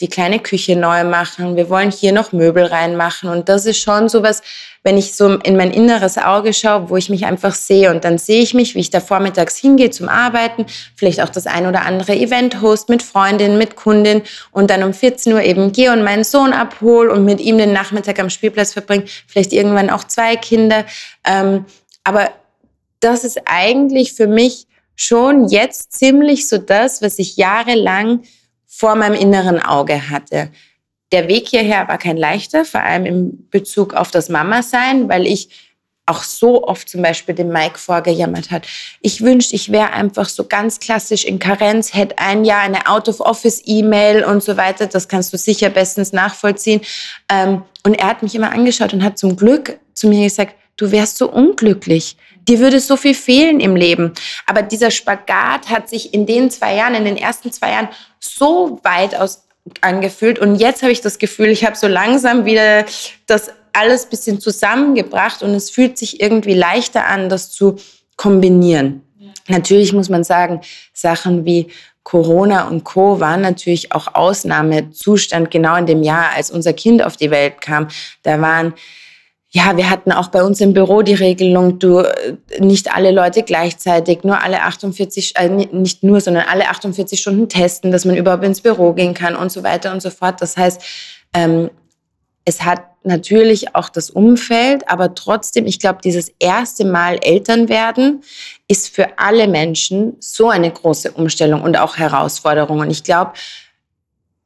die 0.01 0.09
kleine 0.09 0.39
Küche 0.39 0.75
neu 0.75 1.03
machen, 1.03 1.55
wir 1.55 1.69
wollen 1.69 1.91
hier 1.91 2.11
noch 2.11 2.31
Möbel 2.31 2.65
reinmachen. 2.65 3.29
Und 3.29 3.47
das 3.47 3.65
ist 3.65 3.79
schon 3.79 4.09
sowas, 4.09 4.41
wenn 4.81 4.97
ich 4.97 5.15
so 5.15 5.37
in 5.37 5.55
mein 5.55 5.71
inneres 5.71 6.17
Auge 6.17 6.53
schaue, 6.53 6.89
wo 6.89 6.97
ich 6.97 7.09
mich 7.09 7.25
einfach 7.25 7.53
sehe. 7.53 7.91
Und 7.91 8.03
dann 8.03 8.17
sehe 8.17 8.41
ich 8.41 8.53
mich, 8.53 8.75
wie 8.75 8.79
ich 8.79 8.89
da 8.89 8.99
vormittags 8.99 9.55
hingehe 9.57 9.91
zum 9.91 10.09
Arbeiten, 10.09 10.65
vielleicht 10.95 11.21
auch 11.21 11.29
das 11.29 11.45
ein 11.47 11.67
oder 11.67 11.85
andere 11.85 12.15
Event 12.15 12.61
host 12.61 12.89
mit 12.89 13.03
Freundin, 13.03 13.57
mit 13.57 13.75
Kundin 13.75 14.23
und 14.51 14.69
dann 14.69 14.83
um 14.83 14.93
14 14.93 15.31
Uhr 15.33 15.41
eben 15.41 15.71
gehe 15.71 15.93
und 15.93 16.03
meinen 16.03 16.23
Sohn 16.23 16.53
abhole 16.53 17.11
und 17.11 17.23
mit 17.23 17.39
ihm 17.39 17.57
den 17.57 17.71
Nachmittag 17.71 18.19
am 18.19 18.29
Spielplatz 18.29 18.73
verbringe, 18.73 19.05
vielleicht 19.27 19.53
irgendwann 19.53 19.89
auch 19.89 20.03
zwei 20.03 20.35
Kinder, 20.35 20.85
ähm, 21.23 21.65
aber 22.03 22.29
das 22.99 23.23
ist 23.23 23.41
eigentlich 23.45 24.13
für 24.13 24.27
mich 24.27 24.67
schon 24.95 25.47
jetzt 25.47 25.93
ziemlich 25.93 26.47
so 26.47 26.57
das, 26.57 27.01
was 27.01 27.19
ich 27.19 27.37
jahrelang 27.37 28.23
vor 28.75 28.95
meinem 28.95 29.13
inneren 29.13 29.61
Auge 29.61 30.09
hatte. 30.09 30.49
Der 31.11 31.27
Weg 31.27 31.47
hierher 31.49 31.87
war 31.87 31.99
kein 31.99 32.17
leichter, 32.17 32.65
vor 32.65 32.81
allem 32.81 33.05
im 33.05 33.49
Bezug 33.51 33.93
auf 33.93 34.09
das 34.09 34.29
Mama-Sein, 34.29 35.09
weil 35.09 35.27
ich 35.27 35.49
auch 36.07 36.23
so 36.23 36.63
oft 36.63 36.89
zum 36.89 37.03
Beispiel 37.03 37.35
dem 37.35 37.49
Mike 37.49 37.77
vorgejammert 37.77 38.49
hat. 38.49 38.67
Ich 39.01 39.21
wünschte, 39.21 39.55
ich 39.55 39.71
wäre 39.71 39.93
einfach 39.93 40.27
so 40.27 40.45
ganz 40.45 40.79
klassisch 40.79 41.23
in 41.23 41.37
Karenz, 41.37 41.93
hätte 41.93 42.17
ein 42.17 42.45
Jahr 42.45 42.61
eine 42.61 42.87
Out-of-Office-E-Mail 42.87 44.25
und 44.25 44.41
so 44.41 44.57
weiter. 44.57 44.87
Das 44.87 45.07
kannst 45.07 45.31
du 45.31 45.37
sicher 45.37 45.69
bestens 45.69 46.11
nachvollziehen. 46.11 46.81
Ähm, 47.29 47.61
und 47.85 47.93
er 47.93 48.07
hat 48.07 48.23
mich 48.23 48.33
immer 48.33 48.51
angeschaut 48.51 48.91
und 48.91 49.03
hat 49.03 49.19
zum 49.19 49.35
Glück 49.35 49.79
zu 49.93 50.07
mir 50.07 50.23
gesagt, 50.23 50.55
du 50.77 50.91
wärst 50.91 51.19
so 51.19 51.31
unglücklich. 51.31 52.17
Dir 52.47 52.59
würde 52.59 52.79
so 52.79 52.97
viel 52.97 53.13
fehlen 53.13 53.59
im 53.59 53.75
Leben. 53.75 54.13
Aber 54.45 54.63
dieser 54.63 54.91
Spagat 54.91 55.69
hat 55.69 55.87
sich 55.87 56.13
in 56.13 56.25
den 56.25 56.49
zwei 56.49 56.75
Jahren, 56.75 56.95
in 56.95 57.05
den 57.05 57.17
ersten 57.17 57.51
zwei 57.51 57.71
Jahren 57.71 57.89
so 58.23 58.79
weit 58.83 59.15
aus 59.15 59.47
angefühlt. 59.81 60.39
Und 60.39 60.55
jetzt 60.55 60.81
habe 60.81 60.91
ich 60.91 61.01
das 61.01 61.19
Gefühl, 61.19 61.47
ich 61.47 61.65
habe 61.65 61.75
so 61.75 61.87
langsam 61.87 62.45
wieder 62.45 62.85
das 63.27 63.51
alles 63.71 64.05
bisschen 64.05 64.39
zusammengebracht 64.39 65.41
und 65.41 65.51
es 65.51 65.69
fühlt 65.69 65.97
sich 65.97 66.21
irgendwie 66.21 66.53
leichter 66.53 67.07
an, 67.07 67.29
das 67.29 67.51
zu 67.51 67.77
kombinieren. 68.17 69.01
Ja. 69.17 69.31
Natürlich 69.47 69.93
muss 69.93 70.09
man 70.09 70.23
sagen, 70.23 70.61
Sachen 70.93 71.45
wie 71.45 71.69
Corona 72.03 72.67
und 72.67 72.83
Co. 72.83 73.19
waren 73.19 73.41
natürlich 73.41 73.93
auch 73.93 74.13
Ausnahmezustand 74.13 75.49
genau 75.49 75.75
in 75.77 75.85
dem 75.85 76.03
Jahr, 76.03 76.31
als 76.35 76.51
unser 76.51 76.73
Kind 76.73 77.01
auf 77.01 77.15
die 77.17 77.31
Welt 77.31 77.61
kam. 77.61 77.87
Da 78.23 78.39
waren 78.41 78.73
ja, 79.55 79.77
wir 79.77 79.87
hatten 79.87 80.11
auch 80.11 80.29
bei 80.29 80.43
uns 80.43 80.59
im 80.61 80.73
Büro 80.73 81.03
die 81.03 81.13
Regelung, 81.13 81.77
du 81.77 82.03
nicht 82.59 82.93
alle 82.95 83.11
Leute 83.11 83.43
gleichzeitig, 83.43 84.23
nur 84.23 84.41
alle 84.41 84.63
48, 84.63 85.35
äh, 85.37 85.47
nicht 85.47 86.01
nur, 86.01 86.21
sondern 86.21 86.45
alle 86.49 86.69
48 86.69 87.19
Stunden 87.19 87.47
testen, 87.49 87.91
dass 87.91 88.03
man 88.03 88.17
überhaupt 88.17 88.43
ins 88.43 88.61
Büro 88.61 88.93
gehen 88.93 89.13
kann 89.13 89.35
und 89.35 89.51
so 89.51 89.61
weiter 89.61 89.93
und 89.93 90.01
so 90.01 90.09
fort. 90.09 90.41
Das 90.41 90.57
heißt, 90.57 90.81
ähm, 91.35 91.69
es 92.45 92.63
hat 92.63 92.81
natürlich 93.03 93.75
auch 93.75 93.89
das 93.89 94.09
Umfeld, 94.09 94.89
aber 94.89 95.13
trotzdem, 95.13 95.67
ich 95.67 95.79
glaube, 95.79 95.99
dieses 96.03 96.31
erste 96.39 96.83
Mal 96.83 97.19
Eltern 97.21 97.69
werden 97.69 98.21
ist 98.67 98.89
für 98.93 99.19
alle 99.19 99.47
Menschen 99.47 100.17
so 100.19 100.49
eine 100.49 100.71
große 100.71 101.11
Umstellung 101.11 101.61
und 101.61 101.77
auch 101.77 101.97
Herausforderung. 101.97 102.79
Und 102.79 102.89
ich 102.89 103.03
glaube, 103.03 103.33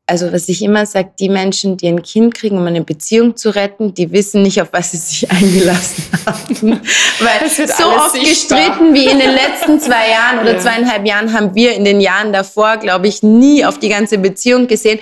also 0.10 0.32
was 0.32 0.48
ich 0.48 0.62
immer 0.64 0.86
sage, 0.86 1.12
die 1.20 1.28
Menschen, 1.28 1.76
die 1.76 1.88
ein 1.88 2.02
Kind 2.02 2.34
kriegen, 2.34 2.58
um 2.58 2.66
eine 2.66 2.82
Beziehung 2.82 3.36
zu 3.36 3.54
retten, 3.54 3.94
die 3.94 4.12
wissen 4.14 4.42
nicht, 4.42 4.62
auf 4.62 4.70
was 4.72 4.92
sie 4.92 4.98
sich 4.98 5.30
eingelassen 5.32 6.06
haben. 6.26 6.82
Weil 7.20 7.50
so 7.50 7.90
oft 7.90 8.14
sichtbar. 8.14 8.58
gestritten 8.58 8.94
wie 8.94 9.06
in 9.06 9.20
den 9.20 9.32
letzten 9.32 9.82
zwei 9.82 10.10
Jahren 10.10 10.40
oder 10.40 10.54
ja. 10.54 10.60
zweieinhalb 10.60 11.06
Jahren 11.06 11.34
haben 11.34 11.54
wir 11.56 11.76
in 11.76 11.84
den 11.84 12.00
Jahren 12.00 12.32
davor, 12.32 12.78
glaube 12.78 13.08
ich, 13.08 13.22
nie 13.22 13.66
auf 13.66 13.80
die 13.80 13.90
ganze 13.90 14.18
Beziehung 14.18 14.68
gesehen, 14.68 15.00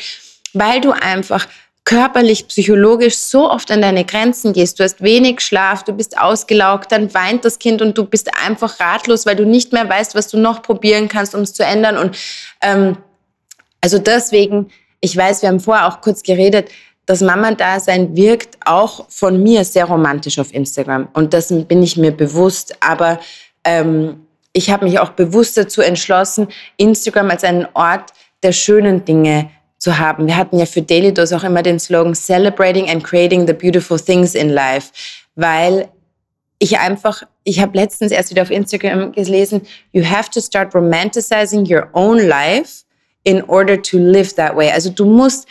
weil 0.54 0.82
du 0.82 0.92
einfach 0.92 1.48
körperlich, 1.84 2.48
psychologisch 2.48 3.16
so 3.16 3.52
oft 3.52 3.70
an 3.70 3.84
deine 3.84 4.06
Grenzen 4.06 4.54
gehst. 4.54 4.80
Du 4.80 4.84
hast 4.84 5.04
wenig 5.04 5.42
Schlaf, 5.42 5.84
du 5.84 5.94
bist 5.94 6.18
ausgelaugt, 6.18 6.92
dann 6.92 7.14
weint 7.14 7.46
das 7.46 7.60
Kind 7.60 7.84
und 7.84 7.96
du 7.96 8.06
bist 8.06 8.32
einfach 8.44 8.80
ratlos, 8.80 9.28
weil 9.28 9.36
du 9.36 9.46
nicht 9.46 9.72
mehr 9.72 9.88
weißt, 9.88 10.16
was 10.16 10.28
du 10.30 10.40
noch 10.40 10.64
probieren 10.64 11.10
kannst, 11.10 11.36
um 11.36 11.42
es 11.42 11.54
zu 11.54 11.64
ändern. 11.64 12.00
Und 12.00 12.18
ähm, 12.62 12.98
also 13.82 14.00
deswegen 14.00 14.72
ich 15.00 15.16
weiß, 15.16 15.42
wir 15.42 15.50
haben 15.50 15.60
vorher 15.60 15.88
auch 15.88 16.02
kurz 16.02 16.24
geredet, 16.24 16.70
das 17.06 17.22
Mama-Dasein 17.22 18.16
wirkt 18.16 18.58
auch 18.66 19.10
von 19.10 19.42
mir 19.42 19.64
sehr 19.64 19.86
romantisch 19.86 20.40
auf 20.40 20.54
Instagram. 20.54 21.08
Und 21.14 21.34
das 21.34 21.50
bin 21.68 21.84
ich 21.84 21.98
mir 21.98 22.12
bewusst. 22.12 22.76
Aber 22.80 23.20
ähm, 23.64 24.26
ich 24.54 24.72
habe 24.72 24.86
mich 24.86 25.00
auch 25.00 25.10
bewusst 25.10 25.58
dazu 25.58 25.82
entschlossen, 25.82 26.48
Instagram 26.78 27.30
als 27.30 27.44
einen 27.44 27.68
Ort 27.74 28.12
der 28.42 28.54
schönen 28.54 29.06
Dinge 29.06 29.50
zu 29.78 30.00
haben. 30.00 30.26
Wir 30.26 30.38
hatten 30.38 30.58
ja 30.58 30.66
für 30.66 30.82
Daily 30.82 31.14
Dose 31.14 31.36
auch 31.36 31.44
immer 31.44 31.62
den 31.62 31.80
Slogan 31.80 32.16
Celebrating 32.16 32.90
and 32.90 33.04
Creating 33.04 33.46
the 33.46 33.54
Beautiful 33.54 34.00
Things 34.00 34.34
in 34.34 34.50
Life, 34.50 34.92
weil 35.36 35.90
ich 36.58 36.80
einfach, 36.80 37.24
ich 37.44 37.60
habe 37.60 37.78
letztens 37.78 38.12
erst 38.12 38.32
wieder 38.32 38.42
auf 38.42 38.50
Instagram 38.50 39.12
gelesen, 39.12 39.62
you 39.92 40.04
have 40.04 40.32
to 40.32 40.40
start 40.40 40.74
romanticizing 40.74 41.66
your 41.70 41.90
own 41.94 42.18
life 42.18 42.85
in 43.26 43.44
order 43.44 43.82
to 43.82 43.98
live 43.98 44.34
that 44.36 44.56
way. 44.56 44.72
Also 44.72 44.90
du 44.90 45.06
musst 45.06 45.48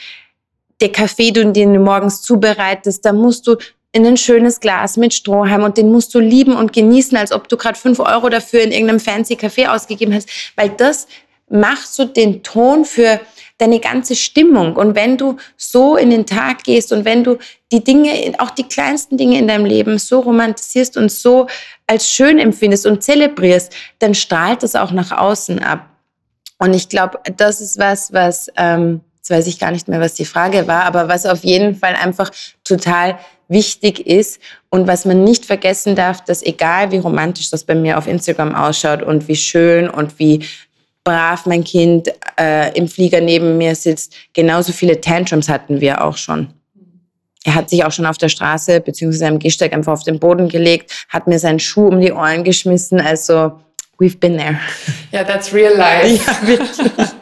der 0.80 0.90
Kaffee, 0.90 1.30
den 1.30 1.52
du 1.52 1.78
morgens 1.78 2.22
zubereitest, 2.22 3.04
da 3.04 3.12
musst 3.12 3.46
du 3.46 3.56
in 3.92 4.04
ein 4.06 4.16
schönes 4.16 4.58
Glas 4.58 4.96
mit 4.96 5.14
Strohhalm 5.14 5.62
und 5.62 5.76
den 5.76 5.92
musst 5.92 6.14
du 6.14 6.18
lieben 6.18 6.54
und 6.56 6.72
genießen, 6.72 7.16
als 7.16 7.30
ob 7.30 7.48
du 7.48 7.56
gerade 7.56 7.78
fünf 7.78 8.00
Euro 8.00 8.28
dafür 8.28 8.62
in 8.62 8.72
irgendeinem 8.72 8.98
fancy 8.98 9.36
Kaffee 9.36 9.66
ausgegeben 9.66 10.12
hast, 10.12 10.28
weil 10.56 10.70
das 10.70 11.06
macht 11.48 11.86
so 11.86 12.04
den 12.04 12.42
Ton 12.42 12.84
für 12.84 13.20
deine 13.58 13.78
ganze 13.78 14.16
Stimmung. 14.16 14.74
Und 14.74 14.96
wenn 14.96 15.16
du 15.16 15.36
so 15.56 15.96
in 15.96 16.10
den 16.10 16.26
Tag 16.26 16.64
gehst 16.64 16.92
und 16.92 17.04
wenn 17.04 17.22
du 17.22 17.38
die 17.70 17.84
Dinge, 17.84 18.34
auch 18.38 18.50
die 18.50 18.64
kleinsten 18.64 19.16
Dinge 19.16 19.38
in 19.38 19.46
deinem 19.46 19.64
Leben 19.64 19.98
so 19.98 20.20
romantisierst 20.20 20.96
und 20.96 21.12
so 21.12 21.46
als 21.86 22.10
schön 22.10 22.40
empfindest 22.40 22.86
und 22.86 23.04
zelebrierst, 23.04 23.72
dann 24.00 24.14
strahlt 24.14 24.64
das 24.64 24.74
auch 24.74 24.90
nach 24.90 25.12
außen 25.12 25.60
ab. 25.60 25.88
Und 26.58 26.74
ich 26.74 26.88
glaube, 26.88 27.18
das 27.36 27.60
ist 27.60 27.78
was, 27.78 28.12
was, 28.12 28.48
ähm, 28.56 29.00
jetzt 29.16 29.30
weiß 29.30 29.46
ich 29.46 29.58
gar 29.58 29.70
nicht 29.70 29.88
mehr, 29.88 30.00
was 30.00 30.14
die 30.14 30.24
Frage 30.24 30.66
war, 30.66 30.84
aber 30.84 31.08
was 31.08 31.26
auf 31.26 31.44
jeden 31.44 31.74
Fall 31.74 31.94
einfach 31.94 32.30
total 32.62 33.18
wichtig 33.48 34.06
ist 34.06 34.40
und 34.70 34.86
was 34.86 35.04
man 35.04 35.24
nicht 35.24 35.44
vergessen 35.44 35.94
darf, 35.94 36.24
dass 36.24 36.42
egal 36.42 36.90
wie 36.92 36.98
romantisch 36.98 37.50
das 37.50 37.64
bei 37.64 37.74
mir 37.74 37.98
auf 37.98 38.06
Instagram 38.06 38.54
ausschaut 38.54 39.02
und 39.02 39.28
wie 39.28 39.36
schön 39.36 39.90
und 39.90 40.18
wie 40.18 40.44
brav 41.04 41.44
mein 41.44 41.64
Kind 41.64 42.10
äh, 42.40 42.76
im 42.76 42.88
Flieger 42.88 43.20
neben 43.20 43.58
mir 43.58 43.74
sitzt, 43.74 44.14
genauso 44.32 44.72
viele 44.72 45.00
Tantrums 45.00 45.48
hatten 45.48 45.80
wir 45.80 46.02
auch 46.02 46.16
schon. 46.16 46.48
Er 47.44 47.54
hat 47.54 47.68
sich 47.68 47.84
auch 47.84 47.92
schon 47.92 48.06
auf 48.06 48.16
der 48.16 48.30
Straße 48.30 48.80
bzw. 48.80 49.26
am 49.26 49.38
Gehsteig 49.38 49.74
einfach 49.74 49.92
auf 49.92 50.02
den 50.02 50.18
Boden 50.18 50.48
gelegt, 50.48 51.06
hat 51.10 51.26
mir 51.26 51.38
seinen 51.38 51.60
Schuh 51.60 51.88
um 51.88 52.00
die 52.00 52.12
Ohren 52.12 52.42
geschmissen. 52.42 53.00
Also 53.00 53.52
we've 53.98 54.18
been 54.18 54.36
there. 54.36 54.60
Ja, 55.12 55.24
that's 55.24 55.52
real 55.52 55.76
life. 55.76 56.24
Ja, 56.26 56.46
wirklich. 56.46 56.78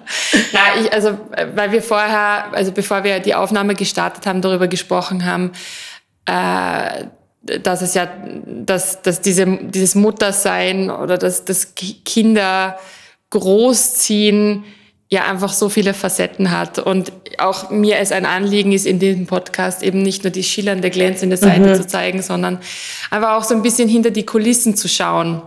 Na, 0.53 0.81
ich, 0.81 0.93
also, 0.93 1.18
weil 1.55 1.73
wir 1.73 1.83
vorher, 1.83 2.53
also 2.53 2.73
bevor 2.73 3.05
wir 3.05 3.20
die 3.20 3.35
Aufnahme 3.35 3.75
gestartet 3.75 4.27
haben, 4.27 4.41
darüber 4.41 4.68
gesprochen 4.68 5.25
haben, 5.25 5.53
äh, 6.27 7.07
dass 7.43 7.83
es 7.83 7.95
ja, 7.95 8.09
dass, 8.47 9.03
dass 9.03 9.20
diese, 9.20 9.47
dieses 9.47 9.95
Muttersein 9.95 10.91
oder 10.91 11.18
dass, 11.18 11.45
dass 11.45 11.75
Kinder 11.75 12.79
großziehen 13.31 14.64
ja 15.09 15.25
einfach 15.25 15.53
so 15.53 15.68
viele 15.68 15.93
Facetten 15.93 16.51
hat. 16.51 16.79
Und 16.79 17.12
auch 17.39 17.70
mir 17.70 17.99
es 17.99 18.12
ein 18.12 18.25
Anliegen 18.25 18.73
ist, 18.73 18.87
in 18.87 18.99
diesem 18.99 19.27
Podcast 19.27 19.83
eben 19.83 20.03
nicht 20.03 20.25
nur 20.25 20.31
die 20.31 20.43
schillernde, 20.43 20.89
glänzende 20.89 21.37
Seite 21.37 21.70
mhm. 21.70 21.75
zu 21.75 21.87
zeigen, 21.87 22.23
sondern 22.23 22.61
einfach 23.11 23.33
auch 23.33 23.45
so 23.45 23.55
ein 23.55 23.62
bisschen 23.62 23.89
hinter 23.89 24.11
die 24.11 24.25
Kulissen 24.25 24.77
zu 24.77 24.89
schauen. 24.89 25.43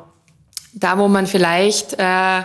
Da, 0.76 0.98
wo 0.98 1.08
man 1.08 1.26
vielleicht 1.26 1.94
äh, 1.94 2.44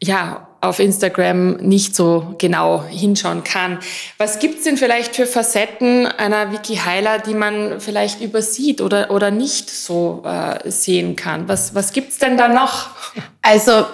ja 0.00 0.46
auf 0.60 0.80
Instagram 0.80 1.56
nicht 1.56 1.94
so 1.94 2.34
genau 2.38 2.84
hinschauen 2.84 3.44
kann. 3.44 3.78
Was 4.18 4.38
gibt's 4.38 4.64
denn 4.64 4.76
vielleicht 4.76 5.14
für 5.14 5.26
Facetten 5.26 6.06
einer 6.06 6.52
Wiki 6.52 6.76
Heiler, 6.76 7.18
die 7.18 7.34
man 7.34 7.80
vielleicht 7.80 8.20
übersieht 8.20 8.80
oder, 8.80 9.10
oder 9.10 9.30
nicht 9.30 9.70
so 9.70 10.22
äh, 10.24 10.70
sehen 10.70 11.14
kann? 11.16 11.48
Was, 11.48 11.74
was 11.74 11.92
gibt's 11.92 12.18
denn 12.18 12.36
da 12.36 12.48
noch? 12.48 12.90
Also 13.42 13.86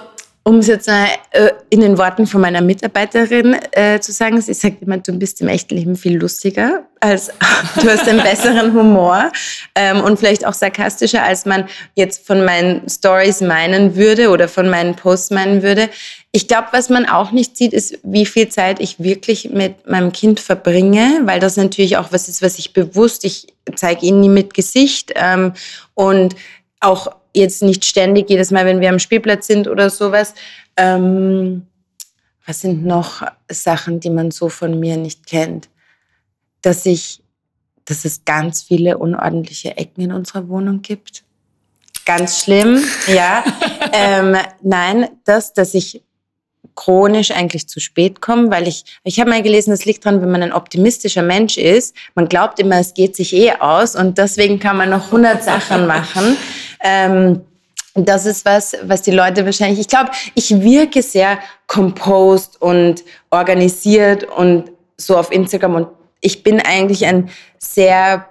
um 0.45 0.59
es 0.59 0.66
jetzt 0.66 0.88
äh, 0.88 1.53
in 1.70 1.80
den 1.80 1.99
Worten 1.99 2.26
von 2.26 2.40
meiner 2.40 2.61
Mitarbeiterin 2.61 3.57
äh, 3.72 4.01
zu 4.01 4.11
sagen, 4.11 4.40
sie 4.40 4.55
sagt 4.55 4.82
immer, 4.82 4.99
du 4.99 5.12
bist 5.12 5.40
im 5.40 5.47
echten 5.47 5.76
Leben 5.76 5.95
viel 5.95 6.18
lustiger, 6.18 6.82
als 6.99 7.28
du 7.80 7.88
hast 7.88 8.09
einen 8.09 8.22
besseren 8.22 8.74
Humor 8.74 9.30
ähm, 9.76 10.01
und 10.01 10.18
vielleicht 10.18 10.45
auch 10.45 10.53
sarkastischer, 10.53 11.22
als 11.22 11.47
man 11.47 11.68
jetzt 11.95 12.26
von 12.26 12.45
meinen 12.45 12.88
Stories 12.88 13.40
meinen 13.40 13.95
würde 13.95 14.30
oder 14.30 14.49
von 14.49 14.68
meinen 14.68 14.97
Posts 14.97 15.30
meinen 15.30 15.62
würde. 15.62 15.88
Ich 16.32 16.49
glaube, 16.49 16.68
was 16.72 16.88
man 16.88 17.07
auch 17.07 17.30
nicht 17.30 17.57
sieht, 17.57 17.72
ist, 17.72 17.99
wie 18.03 18.26
viel 18.26 18.49
Zeit 18.49 18.80
ich 18.80 18.99
wirklich 18.99 19.51
mit 19.51 19.86
meinem 19.88 20.11
Kind 20.11 20.40
verbringe, 20.40 21.20
weil 21.24 21.38
das 21.38 21.57
natürlich 21.57 21.99
auch 21.99 22.11
was 22.11 22.28
ist, 22.28 22.43
was 22.43 22.59
ich 22.59 22.72
bewusst, 22.72 23.24
ich 23.24 23.47
zeige 23.76 24.07
ihn 24.07 24.18
nie 24.18 24.28
mit 24.28 24.55
Gesicht 24.55 25.12
ähm, 25.14 25.53
und 25.95 26.34
auch 26.80 27.22
jetzt 27.35 27.62
nicht 27.62 27.85
ständig 27.85 28.28
jedes 28.30 28.51
Mal, 28.51 28.66
wenn 28.66 28.80
wir 28.80 28.91
am 28.91 28.99
Spielplatz 28.99 29.47
sind 29.47 29.68
oder 29.68 29.91
sowas. 29.91 30.35
Ähm, 30.76 31.66
was 32.47 32.61
sind 32.61 32.85
noch 32.85 33.22
Sachen, 33.51 34.01
die 34.01 34.11
man 34.11 34.30
so 34.30 34.49
von 34.49 34.78
mir 34.78 34.97
nicht 34.97 35.26
kennt? 35.26 35.68
Dass 36.61 36.87
ich, 36.87 37.22
dass 37.85 38.05
es 38.05 38.24
ganz 38.24 38.62
viele 38.62 38.99
unordentliche 38.99 39.76
Ecken 39.76 40.03
in 40.03 40.12
unserer 40.12 40.49
Wohnung 40.49 40.83
gibt. 40.83 41.24
Ganz 42.05 42.43
schlimm, 42.43 42.83
ja. 43.07 43.45
ähm, 43.93 44.37
nein, 44.61 45.09
das, 45.24 45.53
dass 45.53 45.74
ich 45.74 46.03
chronisch 46.74 47.30
eigentlich 47.30 47.68
zu 47.68 47.80
spät 47.80 48.20
komme, 48.20 48.51
weil 48.51 48.66
ich, 48.66 48.85
ich 49.05 49.20
habe 49.20 49.30
mal 49.30 49.43
gelesen, 49.43 49.72
es 49.72 49.85
liegt 49.85 50.05
daran, 50.05 50.22
wenn 50.22 50.30
man 50.30 50.43
ein 50.43 50.53
optimistischer 50.53 51.22
Mensch 51.22 51.59
ist, 51.59 51.95
man 52.14 52.28
glaubt 52.28 52.59
immer, 52.59 52.78
es 52.78 52.95
geht 52.95 53.14
sich 53.14 53.35
eh 53.35 53.53
aus 53.53 53.95
und 53.95 54.18
deswegen 54.18 54.59
kann 54.59 54.76
man 54.76 54.91
noch 54.91 55.07
100 55.07 55.45
Sachen 55.45 55.87
machen. 55.87 56.37
Ähm, 56.83 57.43
das 57.95 58.26
ist 58.26 58.45
was, 58.45 58.74
was 58.83 59.03
die 59.03 59.11
Leute 59.11 59.45
wahrscheinlich, 59.45 59.80
ich 59.80 59.89
glaube, 59.89 60.11
ich 60.35 60.62
wirke 60.62 61.03
sehr 61.03 61.39
composed 61.66 62.61
und 62.61 63.05
organisiert 63.30 64.24
und 64.24 64.70
so 64.97 65.16
auf 65.18 65.30
Instagram 65.30 65.74
und 65.74 65.89
ich 66.20 66.43
bin 66.43 66.61
eigentlich 66.61 67.05
ein 67.05 67.28
sehr, 67.59 68.28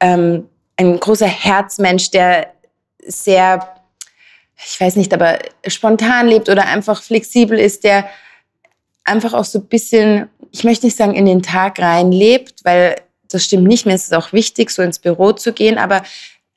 ähm, 0.00 0.48
ein 0.76 1.00
großer 1.00 1.26
Herzmensch, 1.26 2.10
der 2.10 2.52
sehr 3.06 3.82
ich 4.66 4.80
weiß 4.80 4.96
nicht, 4.96 5.12
aber 5.12 5.38
spontan 5.66 6.28
lebt 6.28 6.48
oder 6.48 6.66
einfach 6.66 7.02
flexibel 7.02 7.58
ist, 7.58 7.84
der 7.84 8.08
einfach 9.04 9.32
auch 9.32 9.44
so 9.44 9.58
ein 9.58 9.66
bisschen, 9.66 10.28
ich 10.52 10.64
möchte 10.64 10.86
nicht 10.86 10.96
sagen, 10.96 11.14
in 11.14 11.26
den 11.26 11.42
Tag 11.42 11.80
rein 11.80 12.12
lebt, 12.12 12.64
weil 12.64 12.96
das 13.28 13.44
stimmt 13.44 13.66
nicht. 13.66 13.86
Ist 13.86 14.06
es 14.06 14.12
auch 14.12 14.32
wichtig, 14.32 14.70
so 14.70 14.82
ins 14.82 14.98
Büro 14.98 15.32
zu 15.32 15.52
gehen, 15.52 15.78
aber 15.78 16.02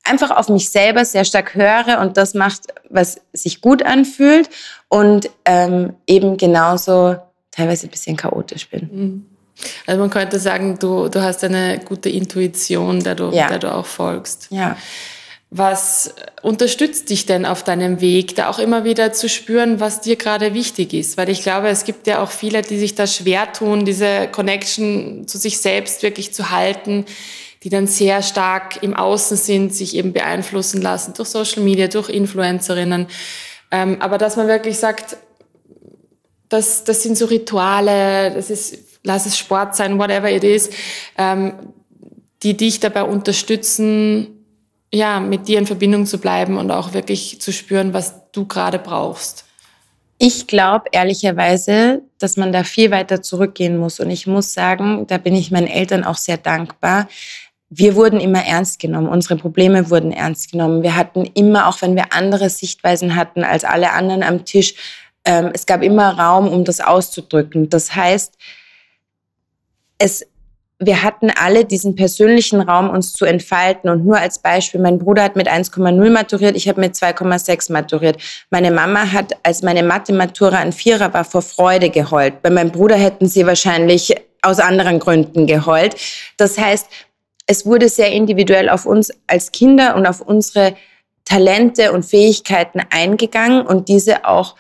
einfach 0.06 0.32
auf 0.32 0.50
mich 0.50 0.70
selber 0.70 1.04
sehr 1.04 1.26
stark 1.26 1.56
höre 1.56 2.00
und 2.00 2.18
das 2.18 2.34
macht, 2.34 2.62
was 2.90 3.20
sich 3.34 3.62
gut 3.62 3.84
anfühlt 3.84 4.50
und 4.88 5.30
ähm, 5.46 5.94
eben 6.08 6.38
genauso 6.38 7.18
teilweise 7.52 7.88
ein 7.88 7.90
bisschen 7.90 8.16
chaotisch 8.16 8.70
bin. 8.70 8.90
Mhm. 8.92 9.26
Also 9.86 10.00
man 10.00 10.10
könnte 10.10 10.40
sagen, 10.40 10.78
du, 10.80 11.08
du 11.08 11.22
hast 11.22 11.44
eine 11.44 11.80
gute 11.80 12.10
Intuition, 12.10 13.02
der 13.02 13.16
du, 13.16 13.32
ja. 13.32 13.48
der 13.48 13.60
du 13.60 13.74
auch 13.74 13.86
folgst. 13.86 14.48
Ja. 14.52 14.76
Was 15.50 16.14
unterstützt 16.42 17.10
dich 17.10 17.26
denn 17.26 17.46
auf 17.46 17.64
deinem 17.64 18.02
Weg, 18.02 18.36
da 18.36 18.50
auch 18.50 18.60
immer 18.60 18.84
wieder 18.84 19.14
zu 19.14 19.30
spüren, 19.30 19.80
was 19.80 20.02
dir 20.02 20.18
gerade 20.18 20.54
wichtig 20.54 20.94
ist? 20.94 21.18
Weil 21.18 21.30
ich 21.30 21.44
glaube, 21.44 21.70
es 21.70 21.86
gibt 21.86 22.08
ja 22.08 22.22
auch 22.22 22.32
viele, 22.32 22.62
die 22.62 22.78
sich 22.78 22.96
da 22.96 23.08
schwer 23.08 23.54
tun, 23.54 23.86
diese 23.86 24.28
Connection 24.28 25.28
zu 25.28 25.38
sich 25.38 25.60
selbst 25.60 26.04
wirklich 26.04 26.34
zu 26.34 26.50
halten, 26.50 27.06
die 27.66 27.70
dann 27.70 27.88
sehr 27.88 28.22
stark 28.22 28.84
im 28.84 28.94
Außen 28.94 29.36
sind, 29.36 29.74
sich 29.74 29.96
eben 29.96 30.14
beeinflussen 30.14 30.84
lassen 30.84 31.16
durch 31.16 31.30
Social 31.30 31.64
Media, 31.64 31.88
durch 31.88 32.10
Influencerinnen. 32.10 33.08
Ähm, 33.72 33.98
aber 34.02 34.20
dass 34.20 34.38
man 34.38 34.48
wirklich 34.48 34.78
sagt, 34.78 35.18
das, 36.48 36.84
das 36.84 37.02
sind 37.02 37.18
so 37.18 37.26
Rituale, 37.26 38.32
das 38.36 38.52
ist, 38.52 39.00
lass 39.04 39.26
es 39.26 39.36
Sport 39.36 39.76
sein, 39.76 39.98
whatever 39.98 40.32
it 40.32 40.44
is, 40.44 40.70
ähm, 41.18 41.54
die 42.44 42.56
dich 42.56 42.80
dabei 42.80 43.02
unterstützen, 43.02 44.46
ja, 44.94 45.20
mit 45.20 45.48
dir 45.48 45.58
in 45.58 45.66
Verbindung 45.66 46.06
zu 46.06 46.20
bleiben 46.20 46.58
und 46.58 46.70
auch 46.70 46.94
wirklich 46.94 47.42
zu 47.42 47.52
spüren, 47.52 47.96
was 47.96 48.32
du 48.32 48.46
gerade 48.46 48.78
brauchst? 48.78 49.46
Ich 50.18 50.48
glaube 50.48 50.86
ehrlicherweise, 50.92 52.04
dass 52.20 52.38
man 52.38 52.54
da 52.54 52.64
viel 52.64 52.92
weiter 52.92 53.22
zurückgehen 53.22 53.78
muss. 53.78 54.00
Und 54.00 54.10
ich 54.10 54.28
muss 54.28 54.54
sagen, 54.54 55.08
da 55.08 55.18
bin 55.18 55.36
ich 55.36 55.52
meinen 55.52 55.68
Eltern 55.68 56.06
auch 56.06 56.16
sehr 56.16 56.38
dankbar. 56.38 57.10
Wir 57.70 57.96
wurden 57.96 58.20
immer 58.20 58.46
ernst 58.46 58.80
genommen. 58.80 59.08
Unsere 59.08 59.38
Probleme 59.38 59.90
wurden 59.90 60.12
ernst 60.12 60.52
genommen. 60.52 60.84
Wir 60.84 60.96
hatten 60.96 61.26
immer, 61.34 61.68
auch 61.68 61.82
wenn 61.82 61.96
wir 61.96 62.14
andere 62.14 62.50
Sichtweisen 62.50 63.16
hatten 63.16 63.44
als 63.44 63.64
alle 63.64 63.92
anderen 63.92 64.24
am 64.24 64.46
Tisch, 64.46 64.76
ähm, 65.26 65.50
es 65.54 65.66
gab 65.66 65.82
immer 65.82 66.18
Raum, 66.18 66.48
um 66.48 66.64
das 66.64 66.80
auszudrücken. 66.80 67.70
Das 67.70 67.96
heißt, 67.96 68.36
es 69.98 70.28
wir 70.80 71.04
hatten 71.04 71.32
alle 71.32 71.64
diesen 71.64 71.96
persönlichen 71.96 72.60
Raum, 72.60 72.90
uns 72.90 73.14
zu 73.14 73.26
entfalten. 73.26 73.90
Und 73.90 74.06
nur 74.06 74.18
als 74.18 74.40
Beispiel, 74.40 74.82
mein 74.82 75.00
Bruder 75.00 75.24
hat 75.24 75.36
mit 75.36 75.48
1,0 75.48 76.10
maturiert, 76.10 76.56
ich 76.58 76.68
habe 76.68 76.82
mit 76.82 76.96
2,6 76.96 77.72
maturiert. 77.72 78.18
Meine 78.50 78.72
Mama 78.72 79.12
hat, 79.12 79.38
als 79.44 79.62
meine 79.62 79.84
Mathe-Matura 79.84 80.58
ein 80.58 80.74
Vierer 80.74 81.14
war, 81.14 81.24
vor 81.24 81.42
Freude 81.42 81.90
geheult. 81.90 82.42
Bei 82.42 82.50
meinem 82.50 82.72
Bruder 82.72 82.96
hätten 82.98 83.28
sie 83.28 83.48
wahrscheinlich 83.48 84.16
aus 84.42 84.60
anderen 84.60 85.00
Gründen 85.00 85.48
geheult. 85.48 85.96
Das 86.38 86.58
heißt, 86.58 86.88
es 87.48 87.66
wurde 87.66 87.90
sehr 87.90 88.12
individuell 88.12 88.70
auf 88.70 88.86
uns 88.86 89.12
als 89.28 89.52
Kinder 89.52 89.96
und 89.96 90.06
auf 90.06 90.22
unsere 90.22 90.76
Talente 91.26 91.92
und 91.92 92.06
Fähigkeiten 92.06 92.82
eingegangen 92.90 93.66
und 93.66 93.90
diese 93.90 94.26
auch 94.26 94.56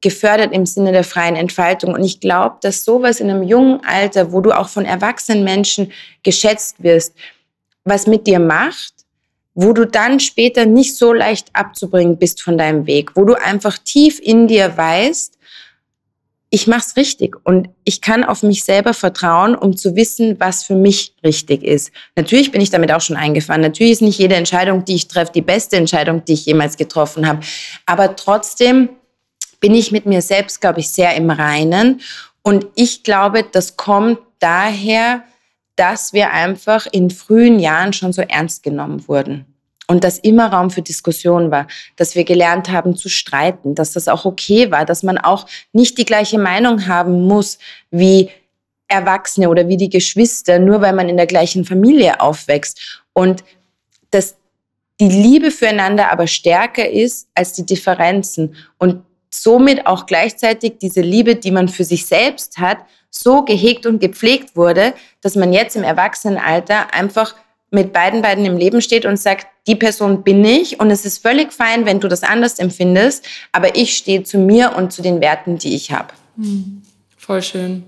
gefördert 0.00 0.52
im 0.52 0.66
Sinne 0.66 0.92
der 0.92 1.04
freien 1.04 1.36
Entfaltung. 1.36 1.94
Und 1.94 2.04
ich 2.04 2.20
glaube, 2.20 2.56
dass 2.60 2.84
sowas 2.84 3.20
in 3.20 3.30
einem 3.30 3.42
jungen 3.42 3.80
Alter, 3.84 4.32
wo 4.32 4.40
du 4.40 4.52
auch 4.52 4.68
von 4.68 4.84
erwachsenen 4.84 5.44
Menschen 5.44 5.92
geschätzt 6.22 6.82
wirst, 6.82 7.14
was 7.84 8.06
mit 8.06 8.26
dir 8.26 8.38
macht, 8.38 8.92
wo 9.54 9.72
du 9.72 9.86
dann 9.86 10.20
später 10.20 10.66
nicht 10.66 10.96
so 10.96 11.12
leicht 11.12 11.48
abzubringen 11.54 12.18
bist 12.18 12.42
von 12.42 12.58
deinem 12.58 12.86
Weg, 12.86 13.16
wo 13.16 13.24
du 13.24 13.34
einfach 13.34 13.78
tief 13.78 14.20
in 14.22 14.46
dir 14.46 14.76
weißt, 14.76 15.35
ich 16.56 16.66
mache 16.66 16.84
es 16.86 16.96
richtig 16.96 17.36
und 17.44 17.68
ich 17.84 18.00
kann 18.00 18.24
auf 18.24 18.42
mich 18.42 18.64
selber 18.64 18.94
vertrauen, 18.94 19.54
um 19.54 19.76
zu 19.76 19.94
wissen, 19.94 20.40
was 20.40 20.64
für 20.64 20.74
mich 20.74 21.14
richtig 21.22 21.62
ist. 21.62 21.92
Natürlich 22.16 22.50
bin 22.50 22.62
ich 22.62 22.70
damit 22.70 22.90
auch 22.92 23.02
schon 23.02 23.18
eingefahren. 23.18 23.60
Natürlich 23.60 23.92
ist 23.92 24.00
nicht 24.00 24.18
jede 24.18 24.36
Entscheidung, 24.36 24.82
die 24.82 24.94
ich 24.94 25.06
treffe, 25.06 25.32
die 25.34 25.42
beste 25.42 25.76
Entscheidung, 25.76 26.24
die 26.24 26.32
ich 26.32 26.46
jemals 26.46 26.78
getroffen 26.78 27.28
habe. 27.28 27.40
Aber 27.84 28.16
trotzdem 28.16 28.88
bin 29.60 29.74
ich 29.74 29.92
mit 29.92 30.06
mir 30.06 30.22
selbst, 30.22 30.62
glaube 30.62 30.80
ich, 30.80 30.88
sehr 30.88 31.14
im 31.14 31.28
Reinen. 31.28 32.00
Und 32.40 32.64
ich 32.74 33.02
glaube, 33.02 33.44
das 33.44 33.76
kommt 33.76 34.18
daher, 34.38 35.24
dass 35.76 36.14
wir 36.14 36.30
einfach 36.30 36.86
in 36.90 37.10
frühen 37.10 37.58
Jahren 37.58 37.92
schon 37.92 38.14
so 38.14 38.22
ernst 38.22 38.62
genommen 38.62 39.06
wurden 39.08 39.55
und 39.88 40.04
dass 40.04 40.18
immer 40.18 40.52
Raum 40.52 40.70
für 40.70 40.82
Diskussion 40.82 41.50
war, 41.50 41.66
dass 41.96 42.14
wir 42.14 42.24
gelernt 42.24 42.70
haben 42.70 42.96
zu 42.96 43.08
streiten, 43.08 43.74
dass 43.74 43.92
das 43.92 44.08
auch 44.08 44.24
okay 44.24 44.70
war, 44.70 44.84
dass 44.84 45.02
man 45.02 45.18
auch 45.18 45.46
nicht 45.72 45.96
die 45.98 46.04
gleiche 46.04 46.38
Meinung 46.38 46.88
haben 46.88 47.26
muss 47.26 47.58
wie 47.90 48.30
Erwachsene 48.88 49.48
oder 49.48 49.68
wie 49.68 49.76
die 49.76 49.90
Geschwister, 49.90 50.58
nur 50.58 50.80
weil 50.80 50.92
man 50.92 51.08
in 51.08 51.16
der 51.16 51.26
gleichen 51.26 51.64
Familie 51.64 52.20
aufwächst. 52.20 53.02
Und 53.12 53.44
dass 54.10 54.36
die 55.00 55.08
Liebe 55.08 55.50
füreinander 55.50 56.10
aber 56.10 56.26
stärker 56.26 56.88
ist 56.88 57.28
als 57.34 57.52
die 57.52 57.66
Differenzen 57.66 58.54
und 58.78 59.02
somit 59.30 59.86
auch 59.86 60.06
gleichzeitig 60.06 60.78
diese 60.80 61.00
Liebe, 61.00 61.36
die 61.36 61.50
man 61.50 61.68
für 61.68 61.84
sich 61.84 62.06
selbst 62.06 62.58
hat, 62.58 62.78
so 63.10 63.44
gehegt 63.44 63.86
und 63.86 64.00
gepflegt 64.00 64.56
wurde, 64.56 64.94
dass 65.20 65.36
man 65.36 65.52
jetzt 65.52 65.76
im 65.76 65.82
Erwachsenenalter 65.82 66.94
einfach 66.94 67.34
mit 67.76 67.92
beiden 67.92 68.22
beiden 68.22 68.44
im 68.46 68.56
Leben 68.56 68.80
steht 68.80 69.04
und 69.04 69.18
sagt, 69.18 69.46
die 69.66 69.76
Person 69.76 70.24
bin 70.24 70.44
ich 70.44 70.80
und 70.80 70.90
es 70.90 71.04
ist 71.04 71.22
völlig 71.22 71.52
fein, 71.52 71.84
wenn 71.84 72.00
du 72.00 72.08
das 72.08 72.22
anders 72.22 72.58
empfindest, 72.58 73.24
aber 73.52 73.76
ich 73.76 73.96
stehe 73.96 74.22
zu 74.22 74.38
mir 74.38 74.74
und 74.76 74.92
zu 74.92 75.02
den 75.02 75.20
Werten, 75.20 75.58
die 75.58 75.76
ich 75.76 75.92
habe. 75.92 76.08
Hm, 76.36 76.82
voll 77.18 77.42
schön. 77.42 77.84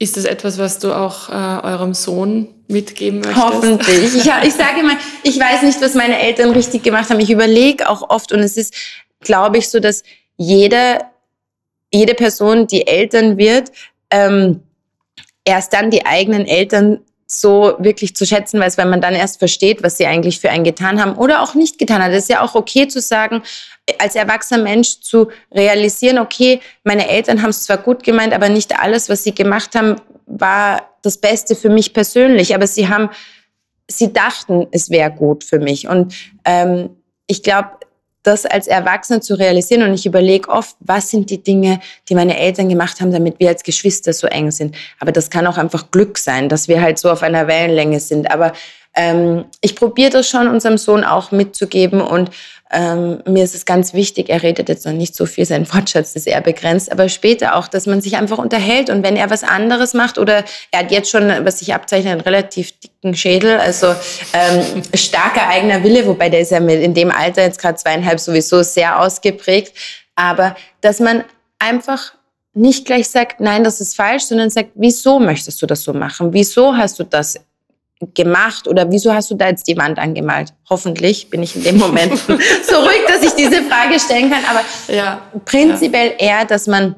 Ist 0.00 0.16
das 0.16 0.24
etwas, 0.24 0.58
was 0.58 0.80
du 0.80 0.92
auch 0.92 1.28
äh, 1.28 1.66
eurem 1.66 1.94
Sohn 1.94 2.48
mitgeben 2.66 3.20
möchtest? 3.20 3.44
Hoffentlich. 3.44 4.14
Ich, 4.16 4.48
ich 4.48 4.54
sage 4.54 4.80
immer, 4.80 4.96
ich 5.22 5.38
weiß 5.38 5.62
nicht, 5.62 5.80
was 5.80 5.94
meine 5.94 6.18
Eltern 6.18 6.50
richtig 6.50 6.82
gemacht 6.82 7.10
haben. 7.10 7.20
Ich 7.20 7.30
überlege 7.30 7.88
auch 7.88 8.10
oft 8.10 8.32
und 8.32 8.40
es 8.40 8.56
ist, 8.56 8.74
glaube 9.20 9.58
ich, 9.58 9.68
so, 9.68 9.78
dass 9.78 10.02
jeder, 10.36 11.12
jede 11.92 12.14
Person, 12.14 12.66
die 12.66 12.88
Eltern 12.88 13.38
wird, 13.38 13.70
ähm, 14.10 14.62
erst 15.44 15.74
dann 15.74 15.90
die 15.90 16.06
eigenen 16.06 16.46
Eltern 16.46 17.00
so 17.32 17.76
wirklich 17.78 18.16
zu 18.16 18.26
schätzen 18.26 18.58
weiß, 18.58 18.76
weil 18.76 18.86
man 18.86 19.00
dann 19.00 19.14
erst 19.14 19.38
versteht, 19.38 19.84
was 19.84 19.96
sie 19.96 20.06
eigentlich 20.06 20.40
für 20.40 20.50
einen 20.50 20.64
getan 20.64 21.00
haben 21.00 21.16
oder 21.16 21.42
auch 21.42 21.54
nicht 21.54 21.78
getan 21.78 22.02
hat. 22.02 22.10
Es 22.10 22.24
ist 22.24 22.28
ja 22.28 22.42
auch 22.42 22.56
okay 22.56 22.88
zu 22.88 23.00
sagen, 23.00 23.42
als 23.98 24.16
erwachsener 24.16 24.64
Mensch 24.64 25.00
zu 25.00 25.28
realisieren, 25.52 26.18
okay, 26.18 26.60
meine 26.82 27.08
Eltern 27.08 27.40
haben 27.40 27.50
es 27.50 27.62
zwar 27.62 27.78
gut 27.78 28.02
gemeint, 28.02 28.32
aber 28.32 28.48
nicht 28.48 28.80
alles, 28.80 29.08
was 29.08 29.22
sie 29.22 29.32
gemacht 29.32 29.76
haben, 29.76 29.96
war 30.26 30.82
das 31.02 31.18
Beste 31.18 31.54
für 31.54 31.68
mich 31.68 31.94
persönlich. 31.94 32.52
Aber 32.52 32.66
sie 32.66 32.88
haben, 32.88 33.10
sie 33.88 34.12
dachten, 34.12 34.66
es 34.72 34.90
wäre 34.90 35.12
gut 35.12 35.44
für 35.44 35.60
mich. 35.60 35.86
Und 35.86 36.14
ähm, 36.44 36.90
ich 37.28 37.44
glaube, 37.44 37.70
das 38.22 38.44
als 38.44 38.66
Erwachsener 38.66 39.20
zu 39.20 39.34
realisieren 39.34 39.82
und 39.82 39.94
ich 39.94 40.04
überlege 40.04 40.48
oft, 40.48 40.76
was 40.80 41.08
sind 41.08 41.30
die 41.30 41.42
Dinge, 41.42 41.80
die 42.08 42.14
meine 42.14 42.38
Eltern 42.38 42.68
gemacht 42.68 43.00
haben, 43.00 43.12
damit 43.12 43.38
wir 43.38 43.48
als 43.48 43.62
Geschwister 43.62 44.12
so 44.12 44.26
eng 44.26 44.50
sind. 44.50 44.76
Aber 44.98 45.12
das 45.12 45.30
kann 45.30 45.46
auch 45.46 45.56
einfach 45.56 45.90
Glück 45.90 46.18
sein, 46.18 46.48
dass 46.48 46.68
wir 46.68 46.82
halt 46.82 46.98
so 46.98 47.10
auf 47.10 47.22
einer 47.22 47.46
Wellenlänge 47.46 48.00
sind. 48.00 48.30
Aber 48.30 48.52
ähm, 48.94 49.44
ich 49.60 49.76
probiere 49.76 50.10
das 50.10 50.28
schon 50.28 50.48
unserem 50.48 50.76
Sohn 50.76 51.04
auch 51.04 51.30
mitzugeben 51.30 52.00
und 52.00 52.30
ähm, 52.72 53.22
mir 53.26 53.42
ist 53.42 53.54
es 53.54 53.64
ganz 53.64 53.94
wichtig, 53.94 54.28
er 54.28 54.42
redet 54.42 54.68
jetzt 54.68 54.86
noch 54.86 54.92
nicht 54.92 55.16
so 55.16 55.26
viel, 55.26 55.44
sein 55.44 55.72
Wortschatz 55.72 56.14
ist 56.14 56.26
eher 56.26 56.40
begrenzt, 56.40 56.92
aber 56.92 57.08
später 57.08 57.56
auch, 57.56 57.66
dass 57.66 57.86
man 57.86 58.00
sich 58.00 58.16
einfach 58.16 58.38
unterhält 58.38 58.90
und 58.90 59.02
wenn 59.02 59.16
er 59.16 59.28
was 59.28 59.42
anderes 59.42 59.92
macht 59.92 60.18
oder 60.18 60.44
er 60.70 60.80
hat 60.80 60.92
jetzt 60.92 61.10
schon, 61.10 61.28
was 61.44 61.58
sich 61.58 61.74
abzeichnet, 61.74 62.12
einen 62.12 62.20
relativ 62.20 62.78
dicken 62.78 63.14
Schädel, 63.14 63.58
also 63.58 63.88
ähm, 64.32 64.82
starker 64.94 65.48
eigener 65.48 65.82
Wille, 65.82 66.06
wobei 66.06 66.28
der 66.28 66.40
ist 66.40 66.52
ja 66.52 66.60
mit 66.60 66.80
in 66.80 66.94
dem 66.94 67.10
Alter 67.10 67.42
jetzt 67.42 67.60
gerade 67.60 67.76
zweieinhalb 67.76 68.20
sowieso 68.20 68.62
sehr 68.62 69.00
ausgeprägt, 69.00 69.74
aber 70.14 70.54
dass 70.80 71.00
man 71.00 71.24
einfach 71.58 72.12
nicht 72.54 72.86
gleich 72.86 73.08
sagt, 73.08 73.40
nein, 73.40 73.64
das 73.64 73.80
ist 73.80 73.96
falsch, 73.96 74.24
sondern 74.24 74.50
sagt, 74.50 74.70
wieso 74.74 75.18
möchtest 75.18 75.60
du 75.62 75.66
das 75.66 75.82
so 75.82 75.92
machen? 75.92 76.32
Wieso 76.32 76.76
hast 76.76 76.98
du 76.98 77.04
das 77.04 77.40
gemacht 78.14 78.66
oder 78.66 78.90
wieso 78.90 79.12
hast 79.12 79.30
du 79.30 79.34
da 79.34 79.48
jetzt 79.48 79.68
die 79.68 79.76
Wand 79.76 79.98
angemalt? 79.98 80.54
Hoffentlich 80.68 81.28
bin 81.30 81.42
ich 81.42 81.54
in 81.56 81.64
dem 81.64 81.78
Moment 81.78 82.16
so 82.18 82.76
ruhig, 82.76 83.04
dass 83.06 83.22
ich 83.22 83.32
diese 83.32 83.62
Frage 83.62 84.00
stellen 84.00 84.30
kann. 84.30 84.42
Aber 84.48 84.60
ja, 84.94 85.20
prinzipiell 85.44 86.12
ja. 86.18 86.38
eher, 86.38 86.44
dass 86.44 86.66
man 86.66 86.96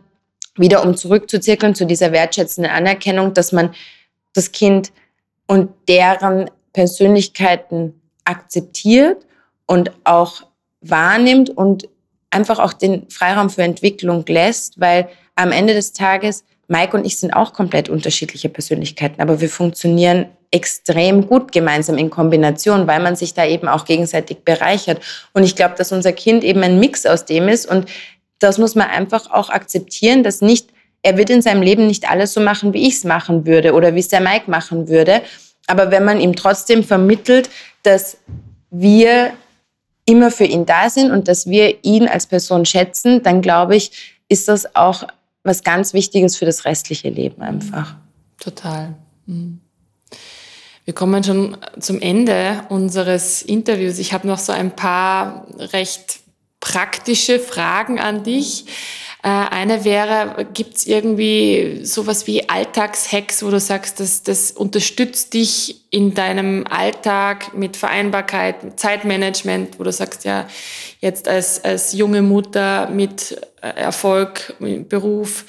wieder 0.57 0.85
um 0.85 0.97
zurückzuzirkeln 0.97 1.75
zu 1.75 1.87
dieser 1.87 2.13
wertschätzenden 2.13 2.73
Anerkennung, 2.73 3.35
dass 3.35 3.53
man 3.53 3.75
das 4.35 4.53
Kind 4.53 4.93
und 5.47 5.71
deren 5.89 6.51
Persönlichkeiten 6.73 8.01
akzeptiert 8.25 9.27
und 9.67 9.91
auch 10.05 10.43
wahrnimmt 10.81 11.51
und 11.51 11.89
einfach 12.31 12.59
auch 12.59 12.73
den 12.73 13.09
Freiraum 13.11 13.51
für 13.51 13.63
Entwicklung 13.63 14.25
lässt, 14.27 14.81
weil 14.81 15.09
am 15.35 15.53
Ende 15.53 15.75
des 15.75 15.93
Tages 15.93 16.45
Mike 16.69 16.97
und 16.97 17.05
ich 17.05 17.19
sind 17.19 17.33
auch 17.33 17.53
komplett 17.53 17.89
unterschiedliche 17.89 18.49
Persönlichkeiten, 18.49 19.21
aber 19.21 19.41
wir 19.41 19.51
funktionieren 19.51 20.27
extrem 20.53 21.27
gut 21.27 21.51
gemeinsam 21.51 21.99
in 21.99 22.11
Kombination, 22.11 22.87
weil 22.87 23.01
man 23.01 23.17
sich 23.17 23.35
da 23.35 23.45
eben 23.45 23.67
auch 23.67 23.85
gegenseitig 23.85 24.45
bereichert. 24.45 25.03
Und 25.33 25.43
ich 25.43 25.57
glaube, 25.57 25.75
dass 25.77 25.91
unser 25.91 26.13
Kind 26.13 26.45
eben 26.45 26.63
ein 26.63 26.79
Mix 26.79 27.07
aus 27.07 27.25
dem 27.25 27.49
ist 27.49 27.67
und 27.67 27.87
das 28.39 28.59
muss 28.59 28.75
man 28.75 28.89
einfach 28.89 29.31
auch 29.31 29.51
akzeptieren, 29.51 30.23
dass 30.23 30.41
nicht, 30.41 30.69
er 31.03 31.17
wird 31.17 31.31
in 31.31 31.43
seinem 31.43 31.63
Leben 31.63 31.87
nicht 31.87 32.11
alles 32.11 32.33
so 32.33 32.41
machen, 32.41 32.75
wie 32.75 32.87
ich 32.87 32.95
es 32.95 33.05
machen 33.05 33.47
würde 33.47 33.73
oder 33.73 33.95
wie 33.95 34.01
es 34.01 34.09
der 34.09 34.21
Mike 34.21 34.51
machen 34.51 34.89
würde. 34.89 35.23
Aber 35.67 35.91
wenn 35.91 36.05
man 36.05 36.21
ihm 36.21 36.37
trotzdem 36.37 36.85
vermittelt, 36.85 37.49
dass 37.83 38.19
wir 38.71 39.33
immer 40.05 40.31
für 40.31 40.45
ihn 40.45 40.67
da 40.67 40.91
sind 40.91 41.13
und 41.13 41.29
dass 41.29 41.47
wir 41.47 41.85
ihn 41.85 42.09
als 42.09 42.27
Person 42.27 42.65
schätzen, 42.65 43.23
dann 43.23 43.43
glaube 43.43 43.77
ich, 43.77 44.17
ist 44.29 44.49
das 44.49 44.75
auch 44.75 45.05
was 45.45 45.63
ganz 45.63 45.95
Wichtiges 45.95 46.37
für 46.37 46.45
das 46.45 46.65
restliche 46.65 47.09
Leben 47.09 47.43
einfach. 47.43 47.95
Total. 48.39 48.95
Mhm. 49.27 49.62
Wir 50.93 50.97
kommen 50.97 51.25
schon 51.25 51.57
zum 51.81 52.03
Ende 52.03 52.65
unseres 52.69 53.41
Interviews. 53.41 53.99
Ich 53.99 54.13
habe 54.13 54.27
noch 54.29 54.39
so 54.39 54.53
ein 54.53 54.77
paar 54.77 55.47
recht 55.59 56.21
praktische 56.61 57.41
Fragen 57.41 57.99
an 57.99 58.25
dich. 58.25 58.67
Äh, 59.23 59.29
eine 59.29 59.87
wäre, 59.87 60.47
gibt 60.53 60.77
es 60.77 60.87
irgendwie 60.87 61.81
sowas 61.83 62.27
wie 62.27 62.47
Alltagshacks, 62.47 63.43
wo 63.43 63.49
du 63.49 63.59
sagst, 63.59 64.01
das, 64.01 64.23
das 64.23 64.51
unterstützt 64.51 65.33
dich 65.33 65.81
in 65.89 66.13
deinem 66.13 66.67
Alltag 66.67 67.55
mit 67.55 67.79
Vereinbarkeit, 67.79 68.63
mit 68.63 68.79
Zeitmanagement, 68.79 69.79
wo 69.79 69.85
du 69.85 69.93
sagst, 69.93 70.27
ja, 70.27 70.47
jetzt 71.01 71.27
als, 71.27 71.65
als 71.65 71.95
junge 71.95 72.21
Mutter 72.21 72.91
mit 72.91 73.41
äh, 73.63 73.69
Erfolg, 73.69 74.57
mit 74.59 74.91
Beruf, 74.91 75.47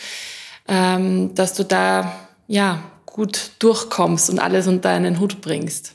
ähm, 0.69 1.35
dass 1.35 1.53
du 1.53 1.65
da 1.65 2.17
ja 2.47 2.81
gut 3.14 3.51
durchkommst 3.59 4.30
und 4.30 4.39
alles 4.39 4.68
unter 4.68 4.89
einen 4.89 5.22
Hut 5.22 5.39
bringst? 5.39 5.93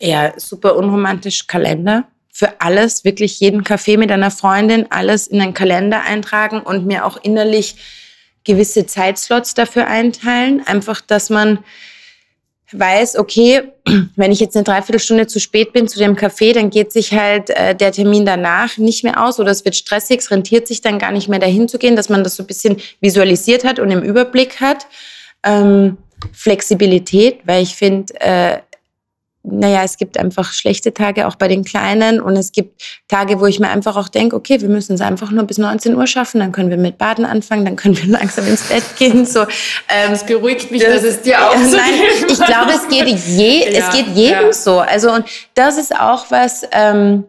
Ja, 0.00 0.32
super 0.38 0.76
unromantisch 0.76 1.46
Kalender. 1.46 2.04
Für 2.32 2.60
alles, 2.62 3.04
wirklich 3.04 3.38
jeden 3.40 3.62
Kaffee 3.62 3.98
mit 3.98 4.10
einer 4.10 4.30
Freundin, 4.30 4.86
alles 4.90 5.26
in 5.26 5.42
einen 5.42 5.52
Kalender 5.52 6.02
eintragen 6.02 6.62
und 6.62 6.86
mir 6.86 7.04
auch 7.04 7.18
innerlich 7.22 7.76
gewisse 8.44 8.86
Zeitslots 8.86 9.52
dafür 9.54 9.86
einteilen. 9.86 10.66
Einfach, 10.66 11.02
dass 11.02 11.28
man 11.28 11.58
weiß, 12.72 13.16
okay, 13.16 13.62
wenn 14.16 14.32
ich 14.32 14.40
jetzt 14.40 14.56
eine 14.56 14.64
Dreiviertelstunde 14.64 15.26
zu 15.26 15.40
spät 15.40 15.72
bin 15.72 15.88
zu 15.88 15.98
dem 15.98 16.16
Café, 16.16 16.54
dann 16.54 16.70
geht 16.70 16.92
sich 16.92 17.12
halt 17.12 17.50
äh, 17.50 17.74
der 17.74 17.92
Termin 17.92 18.24
danach 18.24 18.78
nicht 18.78 19.04
mehr 19.04 19.22
aus 19.22 19.38
oder 19.38 19.50
es 19.50 19.64
wird 19.64 19.76
stressig, 19.76 20.20
es 20.20 20.30
rentiert 20.30 20.68
sich 20.68 20.80
dann 20.80 20.98
gar 20.98 21.12
nicht 21.12 21.28
mehr 21.28 21.38
dahin 21.38 21.68
zu 21.68 21.78
gehen, 21.78 21.96
dass 21.96 22.08
man 22.08 22.24
das 22.24 22.36
so 22.36 22.44
ein 22.44 22.46
bisschen 22.46 22.76
visualisiert 23.00 23.64
hat 23.64 23.78
und 23.78 23.90
im 23.90 24.02
Überblick 24.02 24.60
hat. 24.60 24.86
Ähm, 25.44 25.98
Flexibilität, 26.32 27.40
weil 27.44 27.62
ich 27.62 27.74
finde, 27.74 28.12
äh, 28.20 28.58
naja, 29.44 29.82
es 29.82 29.96
gibt 29.96 30.18
einfach 30.18 30.52
schlechte 30.52 30.94
Tage 30.94 31.26
auch 31.26 31.34
bei 31.34 31.48
den 31.48 31.64
Kleinen 31.64 32.20
und 32.20 32.36
es 32.36 32.52
gibt 32.52 32.80
Tage, 33.08 33.40
wo 33.40 33.46
ich 33.46 33.58
mir 33.58 33.70
einfach 33.70 33.96
auch 33.96 34.08
denke, 34.08 34.36
okay, 34.36 34.60
wir 34.60 34.68
müssen 34.68 34.94
es 34.94 35.00
einfach 35.00 35.32
nur 35.32 35.44
bis 35.44 35.58
19 35.58 35.96
Uhr 35.96 36.06
schaffen, 36.06 36.38
dann 36.38 36.52
können 36.52 36.70
wir 36.70 36.76
mit 36.76 36.96
Baden 36.96 37.24
anfangen, 37.24 37.64
dann 37.64 37.74
können 37.74 37.96
wir 37.96 38.06
langsam 38.06 38.46
ins 38.46 38.62
Bett 38.62 38.84
gehen. 38.98 39.26
So, 39.26 39.42
ähm, 39.42 40.10
das 40.10 40.24
beruhigt 40.24 40.70
mich, 40.70 40.82
das, 40.82 41.02
dass 41.02 41.04
es 41.04 41.22
dir 41.22 41.44
auch 41.44 41.56
so 41.56 41.76
Nein, 41.76 41.94
ich 42.28 42.36
glaube, 42.36 42.72
es 42.72 42.88
geht, 42.88 43.08
je, 43.08 43.64
ja, 43.72 43.78
es 43.78 43.94
geht 43.94 44.06
jedem 44.14 44.46
ja. 44.46 44.52
so. 44.52 44.78
Also 44.78 45.10
und 45.12 45.24
das 45.54 45.76
ist 45.76 45.94
auch 45.98 46.30
was 46.30 46.62
ähm, 46.70 47.24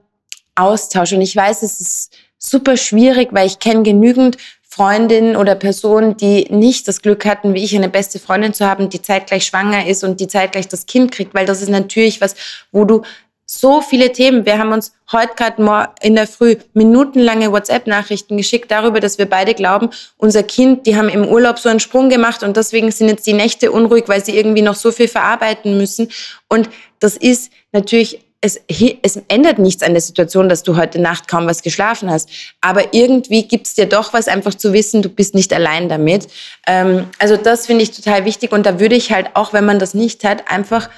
Austausch 0.55 1.13
und 1.13 1.21
ich 1.21 1.35
weiß, 1.35 1.63
es 1.63 1.81
ist 1.81 2.17
super 2.37 2.77
schwierig, 2.77 3.29
weil 3.31 3.47
ich 3.47 3.57
kenne 3.57 3.81
genügend 3.81 4.37
Freundin 4.73 5.35
oder 5.35 5.53
Person, 5.53 6.17
die 6.17 6.45
nicht 6.49 6.87
das 6.87 7.03
Glück 7.03 7.25
hatten, 7.25 7.53
wie 7.53 7.63
ich, 7.63 7.75
eine 7.75 7.89
beste 7.89 8.17
Freundin 8.17 8.55
zu 8.55 8.65
haben, 8.65 8.89
die 8.89 9.03
zeitgleich 9.03 9.45
schwanger 9.45 9.85
ist 9.85 10.03
und 10.03 10.19
die 10.19 10.27
zeitgleich 10.27 10.67
das 10.67 10.87
Kind 10.87 11.11
kriegt, 11.11 11.35
weil 11.35 11.45
das 11.45 11.61
ist 11.61 11.69
natürlich 11.69 12.21
was, 12.21 12.35
wo 12.71 12.83
du 12.83 13.03
so 13.45 13.81
viele 13.81 14.11
Themen. 14.11 14.47
Wir 14.47 14.57
haben 14.57 14.71
uns 14.71 14.93
heute 15.11 15.33
gerade 15.35 15.89
in 16.01 16.15
der 16.15 16.25
Früh 16.25 16.55
minutenlange 16.73 17.51
WhatsApp-Nachrichten 17.51 18.35
geschickt 18.35 18.71
darüber, 18.71 18.99
dass 18.99 19.19
wir 19.19 19.27
beide 19.29 19.53
glauben, 19.53 19.91
unser 20.17 20.41
Kind, 20.41 20.87
die 20.87 20.95
haben 20.95 21.09
im 21.09 21.27
Urlaub 21.27 21.59
so 21.59 21.69
einen 21.69 21.79
Sprung 21.79 22.09
gemacht 22.09 22.41
und 22.41 22.57
deswegen 22.57 22.89
sind 22.89 23.09
jetzt 23.09 23.27
die 23.27 23.33
Nächte 23.33 23.71
unruhig, 23.71 24.05
weil 24.07 24.25
sie 24.25 24.35
irgendwie 24.35 24.63
noch 24.63 24.75
so 24.75 24.91
viel 24.91 25.07
verarbeiten 25.07 25.77
müssen. 25.77 26.09
Und 26.49 26.67
das 26.99 27.15
ist 27.15 27.51
natürlich 27.73 28.21
es, 28.43 28.59
es 29.01 29.21
ändert 29.29 29.57
nichts 29.57 29.83
an 29.83 29.93
der 29.93 30.01
Situation, 30.01 30.49
dass 30.49 30.63
du 30.63 30.75
heute 30.75 30.99
Nacht 30.99 31.29
kaum 31.29 31.47
was 31.47 31.61
geschlafen 31.61 32.11
hast. 32.11 32.29
Aber 32.59 32.93
irgendwie 32.93 33.43
gibt 33.43 33.67
es 33.67 33.75
dir 33.75 33.85
doch 33.85 34.11
was, 34.11 34.27
einfach 34.27 34.53
zu 34.53 34.73
wissen, 34.73 35.01
du 35.01 35.07
bist 35.07 35.33
nicht 35.33 35.53
allein 35.53 35.87
damit. 35.87 36.27
Ähm, 36.67 37.05
also 37.19 37.37
das 37.37 37.65
finde 37.65 37.83
ich 37.83 37.91
total 37.91 38.25
wichtig. 38.25 38.51
Und 38.51 38.65
da 38.65 38.81
würde 38.81 38.95
ich 38.95 39.13
halt, 39.13 39.29
auch 39.35 39.53
wenn 39.53 39.63
man 39.63 39.79
das 39.79 39.93
nicht 39.93 40.25
hat, 40.25 40.51
einfach 40.51 40.89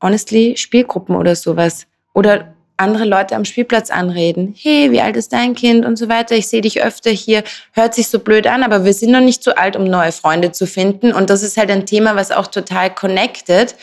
honestly 0.00 0.56
Spielgruppen 0.56 1.16
oder 1.16 1.34
sowas. 1.34 1.86
Oder 2.14 2.54
andere 2.76 3.04
Leute 3.04 3.34
am 3.34 3.44
Spielplatz 3.44 3.90
anreden. 3.90 4.54
Hey, 4.56 4.92
wie 4.92 5.00
alt 5.00 5.16
ist 5.16 5.32
dein 5.32 5.56
Kind 5.56 5.84
und 5.84 5.96
so 5.96 6.08
weiter. 6.08 6.36
Ich 6.36 6.46
sehe 6.46 6.60
dich 6.60 6.84
öfter 6.84 7.10
hier. 7.10 7.42
Hört 7.72 7.96
sich 7.96 8.06
so 8.06 8.20
blöd 8.20 8.46
an, 8.46 8.62
aber 8.62 8.84
wir 8.84 8.94
sind 8.94 9.10
noch 9.10 9.20
nicht 9.20 9.42
so 9.42 9.56
alt, 9.56 9.74
um 9.74 9.84
neue 9.84 10.12
Freunde 10.12 10.52
zu 10.52 10.68
finden. 10.68 11.12
Und 11.12 11.30
das 11.30 11.42
ist 11.42 11.56
halt 11.56 11.72
ein 11.72 11.84
Thema, 11.84 12.14
was 12.14 12.30
auch 12.30 12.46
total 12.46 12.94
connected. 12.94 13.74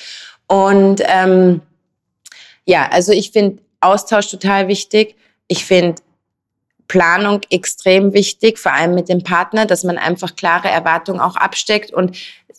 Und 0.48 1.02
ähm, 1.06 1.62
ja, 2.66 2.88
also 2.90 3.12
ich 3.12 3.32
finde 3.32 3.62
Austausch 3.82 4.30
total 4.30 4.68
wichtig. 4.68 5.16
Ich 5.48 5.66
finde 5.66 6.02
Planung 6.88 7.42
extrem 7.50 8.14
wichtig, 8.14 8.60
vor 8.60 8.74
allem 8.74 8.96
mit 8.96 9.10
dem 9.10 9.24
Partner, 9.24 9.66
dass 9.66 9.84
man 9.84 9.98
einfach 9.98 10.36
klare 10.36 10.70
Erwartungen 10.70 11.20
auch 11.20 11.36
absteckt. 11.36 11.92
Und 11.92 12.18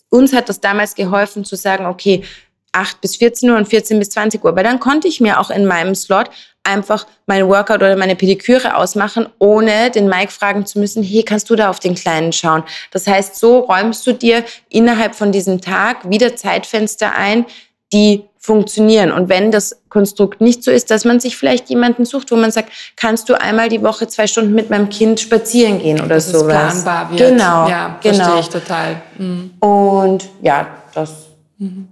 uns 0.09 0.33
hat 0.33 0.49
das 0.49 0.59
damals 0.59 0.95
geholfen 0.95 1.45
zu 1.45 1.55
sagen, 1.55 1.85
okay, 1.85 2.23
8 2.71 2.99
bis 3.01 3.15
14 3.15 3.49
Uhr 3.49 3.57
und 3.57 3.67
14 3.67 3.97
bis 3.99 4.09
20 4.09 4.43
Uhr. 4.43 4.55
Weil 4.55 4.63
dann 4.63 4.79
konnte 4.79 5.07
ich 5.07 5.21
mir 5.21 5.39
auch 5.39 5.49
in 5.49 5.65
meinem 5.65 5.95
Slot 5.95 6.29
einfach 6.63 7.05
mein 7.25 7.47
Workout 7.47 7.77
oder 7.77 7.95
meine 7.95 8.15
Pediküre 8.15 8.75
ausmachen, 8.75 9.27
ohne 9.39 9.91
den 9.91 10.09
Mike 10.09 10.31
fragen 10.31 10.65
zu 10.65 10.79
müssen, 10.79 11.03
hey, 11.03 11.23
kannst 11.23 11.49
du 11.49 11.55
da 11.55 11.69
auf 11.69 11.79
den 11.79 11.95
Kleinen 11.95 12.33
schauen? 12.33 12.63
Das 12.91 13.07
heißt, 13.07 13.37
so 13.37 13.59
räumst 13.59 14.05
du 14.07 14.13
dir 14.13 14.43
innerhalb 14.69 15.15
von 15.15 15.31
diesem 15.31 15.61
Tag 15.61 16.09
wieder 16.09 16.35
Zeitfenster 16.35 17.13
ein, 17.13 17.45
die 17.93 18.23
funktionieren. 18.45 19.11
Und 19.11 19.27
wenn 19.27 19.51
das 19.51 19.81
Konstrukt 19.89 20.39
nicht 20.39 20.63
so 20.63 20.69
ist, 20.69 20.91
dass 20.91 21.03
man 21.03 21.19
sich 21.19 21.35
vielleicht 21.35 21.69
jemanden 21.69 22.05
sucht, 22.05 22.31
wo 22.31 22.35
man 22.35 22.51
sagt, 22.51 22.71
kannst 22.95 23.27
du 23.27 23.33
einmal 23.33 23.69
die 23.69 23.81
Woche 23.81 24.07
zwei 24.07 24.27
Stunden 24.27 24.53
mit 24.53 24.69
meinem 24.69 24.89
Kind 24.89 25.19
spazieren 25.19 25.79
gehen 25.79 25.99
oder 25.99 26.15
dass 26.15 26.31
sowas. 26.31 26.75
Es 26.75 26.83
planbar 26.83 27.09
wird. 27.09 27.31
Genau, 27.31 27.67
ja, 27.67 27.99
genau. 28.01 28.15
verstehe 28.15 28.39
ich 28.39 28.49
total. 28.49 29.01
Mhm. 29.17 29.51
Und 29.59 30.29
ja, 30.41 30.67
das. 30.93 31.11
Mhm. 31.57 31.87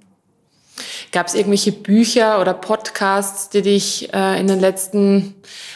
Gab 1.13 1.27
es 1.27 1.35
irgendwelche 1.35 1.71
Bücher 1.71 2.41
oder 2.41 2.55
Podcasts, 2.55 3.49
die 3.49 3.61
dich 3.61 4.11
äh, 4.15 4.39
in 4.39 4.47
den 4.47 4.59
letzten 4.59 5.35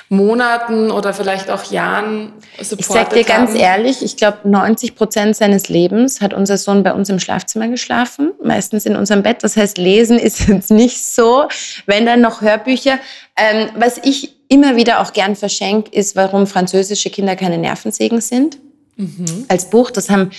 Monaten 0.09 0.89
oder 0.89 1.13
vielleicht 1.13 1.51
auch 1.51 1.71
Jahren 1.71 2.33
supportet 2.59 2.79
Ich 2.79 2.85
sag 2.88 3.09
dir 3.11 3.23
ganz 3.23 3.53
ehrlich, 3.53 4.03
ich 4.03 4.17
glaube, 4.17 4.39
90 4.49 4.95
Prozent 4.95 5.35
seines 5.35 5.69
Lebens 5.69 6.21
hat 6.21 6.33
unser 6.33 6.57
Sohn 6.57 6.81
bei 6.81 6.91
uns 6.91 7.09
im 7.09 7.19
Schlafzimmer 7.19 7.67
geschlafen, 7.67 8.31
meistens 8.43 8.88
in 8.88 8.95
unserem 8.95 9.21
Bett. 9.21 9.43
Das 9.43 9.55
heißt, 9.55 9.77
Lesen 9.77 10.17
ist 10.17 10.39
jetzt 10.47 10.71
nicht 10.71 11.05
so. 11.05 11.47
Wenn 11.85 12.07
dann 12.07 12.19
noch 12.19 12.41
Hörbücher. 12.41 12.97
Ähm, 13.38 13.69
was 13.75 13.99
ich 13.99 14.33
immer 14.49 14.75
wieder 14.75 15.01
auch 15.01 15.13
gern 15.13 15.35
verschenke, 15.35 15.91
ist, 15.91 16.15
warum 16.15 16.47
französische 16.47 17.11
Kinder 17.11 17.35
keine 17.35 17.59
Nervensägen 17.59 18.21
sind. 18.21 18.57
Mhm. 18.95 19.45
Als 19.49 19.69
Buch, 19.69 19.91
das 19.91 20.09
haben 20.09 20.31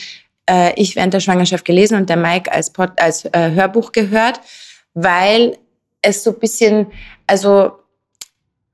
äh, 0.50 0.72
ich 0.74 0.96
während 0.96 1.14
der 1.14 1.20
Schwangerschaft 1.20 1.64
gelesen 1.64 1.96
und 1.98 2.10
der 2.10 2.16
Mike 2.16 2.50
als, 2.50 2.72
Pod, 2.72 2.90
als 2.96 3.26
äh, 3.26 3.52
Hörbuch 3.52 3.92
gehört 3.92 4.40
weil 5.02 5.56
es 6.02 6.24
so 6.24 6.30
ein 6.30 6.38
bisschen, 6.38 6.86
also 7.26 7.72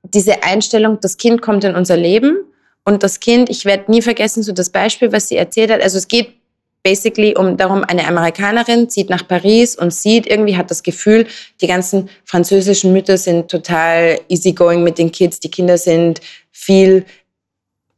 diese 0.03 0.43
Einstellung, 0.43 0.99
das 1.01 1.17
Kind 1.17 1.41
kommt 1.41 1.63
in 1.63 1.75
unser 1.75 1.97
Leben 1.97 2.37
und 2.83 3.03
das 3.03 3.19
Kind, 3.19 3.49
ich 3.49 3.65
werde 3.65 3.91
nie 3.91 4.01
vergessen, 4.01 4.43
so 4.43 4.51
das 4.51 4.69
Beispiel, 4.69 5.11
was 5.11 5.29
sie 5.29 5.37
erzählt 5.37 5.71
hat, 5.71 5.81
also 5.81 5.97
es 5.97 6.07
geht 6.07 6.29
basically 6.83 7.35
um 7.35 7.57
darum, 7.57 7.83
eine 7.83 8.07
Amerikanerin 8.07 8.89
zieht 8.89 9.09
nach 9.09 9.27
Paris 9.27 9.75
und 9.75 9.91
sieht, 9.91 10.27
irgendwie 10.27 10.55
hat 10.55 10.69
das 10.69 10.83
Gefühl, 10.83 11.27
die 11.61 11.67
ganzen 11.67 12.09
französischen 12.25 12.93
Mütter 12.93 13.17
sind 13.17 13.49
total 13.49 14.19
easygoing 14.29 14.83
mit 14.83 14.97
den 14.97 15.11
Kids, 15.11 15.39
die 15.39 15.49
Kinder 15.49 15.77
sind 15.77 16.21
viel 16.51 17.05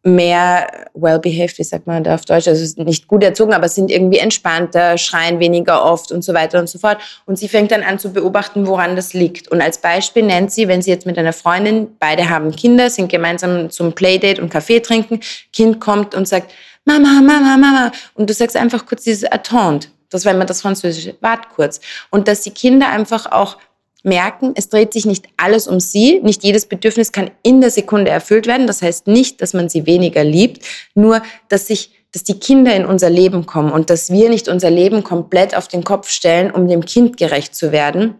mehr 0.03 0.67
well-behaved, 0.93 1.57
wie 1.57 1.63
sagt 1.63 1.87
man 1.87 2.03
da 2.03 2.15
auf 2.15 2.25
Deutsch, 2.25 2.47
also 2.47 2.83
nicht 2.83 3.07
gut 3.07 3.23
erzogen, 3.23 3.53
aber 3.53 3.67
sind 3.67 3.91
irgendwie 3.91 4.19
entspannter, 4.19 4.97
schreien 4.97 5.39
weniger 5.39 5.83
oft 5.83 6.11
und 6.11 6.23
so 6.23 6.33
weiter 6.33 6.59
und 6.59 6.69
so 6.69 6.79
fort. 6.79 6.97
Und 7.25 7.37
sie 7.37 7.49
fängt 7.49 7.71
dann 7.71 7.83
an 7.83 7.99
zu 7.99 8.13
beobachten, 8.13 8.67
woran 8.67 8.95
das 8.95 9.13
liegt. 9.13 9.49
Und 9.49 9.61
als 9.61 9.79
Beispiel 9.79 10.23
nennt 10.23 10.51
sie, 10.51 10.67
wenn 10.67 10.81
sie 10.81 10.91
jetzt 10.91 11.05
mit 11.05 11.17
einer 11.17 11.33
Freundin, 11.33 11.89
beide 11.99 12.29
haben 12.29 12.55
Kinder, 12.55 12.89
sind 12.89 13.09
gemeinsam 13.09 13.69
zum 13.69 13.93
Playdate 13.93 14.41
und 14.41 14.49
Kaffee 14.49 14.79
trinken, 14.79 15.19
Kind 15.51 15.79
kommt 15.79 16.15
und 16.15 16.27
sagt, 16.27 16.51
Mama, 16.85 17.21
Mama, 17.21 17.57
Mama. 17.57 17.91
Und 18.13 18.29
du 18.29 18.33
sagst 18.33 18.55
einfach 18.55 18.85
kurz 18.85 19.03
dieses 19.03 19.29
Attente. 19.29 19.89
Das 20.09 20.23
war 20.23 20.33
immer 20.33 20.45
das 20.45 20.61
Französische. 20.61 21.15
Wart 21.19 21.49
kurz. 21.49 21.81
Und 22.11 22.29
dass 22.29 22.41
die 22.41 22.51
Kinder 22.51 22.87
einfach 22.87 23.29
auch 23.29 23.57
merken, 24.03 24.53
es 24.55 24.69
dreht 24.69 24.93
sich 24.93 25.05
nicht 25.05 25.25
alles 25.37 25.67
um 25.67 25.79
sie. 25.79 26.19
Nicht 26.21 26.43
jedes 26.43 26.65
Bedürfnis 26.65 27.11
kann 27.11 27.31
in 27.43 27.61
der 27.61 27.71
Sekunde 27.71 28.11
erfüllt 28.11 28.47
werden. 28.47 28.67
Das 28.67 28.81
heißt 28.81 29.07
nicht, 29.07 29.41
dass 29.41 29.53
man 29.53 29.69
sie 29.69 29.85
weniger 29.85 30.23
liebt, 30.23 30.65
nur 30.95 31.21
dass 31.49 31.67
sich 31.67 31.91
dass 32.13 32.23
die 32.23 32.39
Kinder 32.39 32.73
in 32.73 32.85
unser 32.85 33.09
Leben 33.09 33.45
kommen 33.45 33.71
und 33.71 33.89
dass 33.89 34.09
wir 34.09 34.29
nicht 34.29 34.47
unser 34.47 34.71
Leben 34.71 35.03
komplett 35.03 35.55
auf 35.55 35.67
den 35.67 35.83
Kopf 35.83 36.09
stellen, 36.09 36.51
um 36.51 36.67
dem 36.67 36.85
Kind 36.85 37.17
gerecht 37.17 37.53
zu 37.53 37.73
werden, 37.73 38.15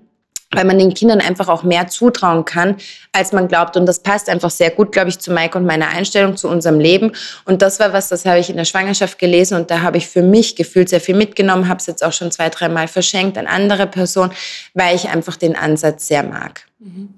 weil 0.52 0.66
man 0.66 0.80
den 0.80 0.94
Kindern 0.94 1.20
einfach 1.20 1.50
auch 1.50 1.64
mehr 1.64 1.88
zutrauen 1.88 2.46
kann, 2.46 2.78
als 3.12 3.34
man 3.34 3.48
glaubt. 3.48 3.76
Und 3.76 3.86
das 3.86 4.00
passt 4.00 4.30
einfach 4.30 4.50
sehr 4.50 4.72
gut, 4.72 4.92
glaube 4.92 5.10
ich, 5.10 5.20
zu 5.20 5.32
Mike 5.32 5.58
und 5.58 5.66
meiner 5.66 5.90
Einstellung 5.90 6.38
zu 6.38 6.48
unserem 6.48 6.80
Leben. 6.80 7.12
Und 7.46 7.62
das 7.62 7.80
war 7.80 7.92
was, 7.92 8.08
das 8.08 8.26
habe 8.26 8.40
ich 8.40 8.50
in 8.50 8.58
der 8.58 8.66
Schwangerschaft 8.66 9.20
gelesen 9.20 9.58
und 9.58 9.70
da 9.70 9.82
habe 9.82 9.98
ich 9.98 10.08
für 10.08 10.22
mich 10.22 10.56
gefühlt 10.56 10.90
sehr 10.90 11.02
viel 11.02 11.16
mitgenommen, 11.16 11.68
habe 11.68 11.80
es 11.80 11.86
jetzt 11.86 12.04
auch 12.04 12.14
schon 12.14 12.32
zwei, 12.32 12.50
dreimal 12.50 12.88
verschenkt 12.88 13.38
an 13.38 13.48
andere 13.48 13.88
Personen, 13.88 14.32
weil 14.74 14.96
ich 14.96 15.10
einfach 15.10 15.36
den 15.36 15.56
Ansatz 15.56 16.08
sehr 16.08 16.24
mag. 16.24 16.66
Mhm. 16.80 17.14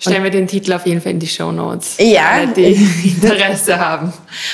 Stellen 0.00 0.22
wir 0.22 0.30
den 0.30 0.46
Titel 0.46 0.72
auf 0.74 0.86
jeden 0.86 1.00
Fall 1.00 1.10
in 1.10 1.18
die 1.18 1.26
Show 1.26 1.50
Notes. 1.50 1.96
Ja. 1.98 2.46
Die 2.46 2.72
Interesse 3.20 3.80
haben. 3.80 4.12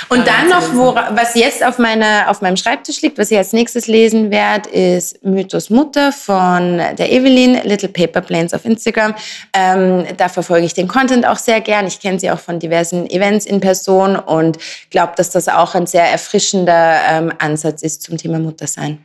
Und 0.09 0.27
dann 0.27 0.49
noch, 0.49 0.75
wo, 0.75 0.95
was 0.95 1.35
jetzt 1.35 1.63
auf, 1.63 1.79
meiner, 1.79 2.31
auf 2.31 2.41
meinem 2.41 2.57
Schreibtisch 2.57 3.03
liegt, 3.03 3.19
was 3.19 3.31
ich 3.31 3.37
als 3.37 3.53
nächstes 3.53 3.87
lesen 3.87 4.31
werde, 4.31 4.71
ist 4.71 5.23
Mythos 5.23 5.69
Mutter 5.69 6.13
von 6.13 6.79
der 6.79 7.13
Evelyn, 7.13 7.61
Little 7.65 7.91
Paper 7.91 8.23
Planes 8.23 8.55
auf 8.55 8.65
Instagram. 8.65 9.15
Ähm, 9.53 10.07
da 10.17 10.31
verfolge 10.31 10.65
ich 10.65 10.73
den 10.73 10.89
Content 10.89 11.27
auch 11.27 11.37
sehr 11.37 11.61
gern. 11.61 11.87
Ich 11.87 12.01
kenne 12.01 12.19
sie 12.19 12.31
auch 12.31 12.41
von 12.41 12.59
diversen 12.59 13.09
Events 13.11 13.45
in 13.45 13.61
Person 13.61 14.17
und 14.17 14.57
glaube, 14.89 15.13
dass 15.17 15.29
das 15.29 15.49
auch 15.49 15.75
ein 15.75 15.87
sehr 15.87 16.05
erfrischender 16.05 17.01
ähm, 17.07 17.33
Ansatz 17.39 17.83
ist 17.83 18.03
zum 18.03 18.17
Thema 18.17 18.39
Muttersein. 18.39 18.99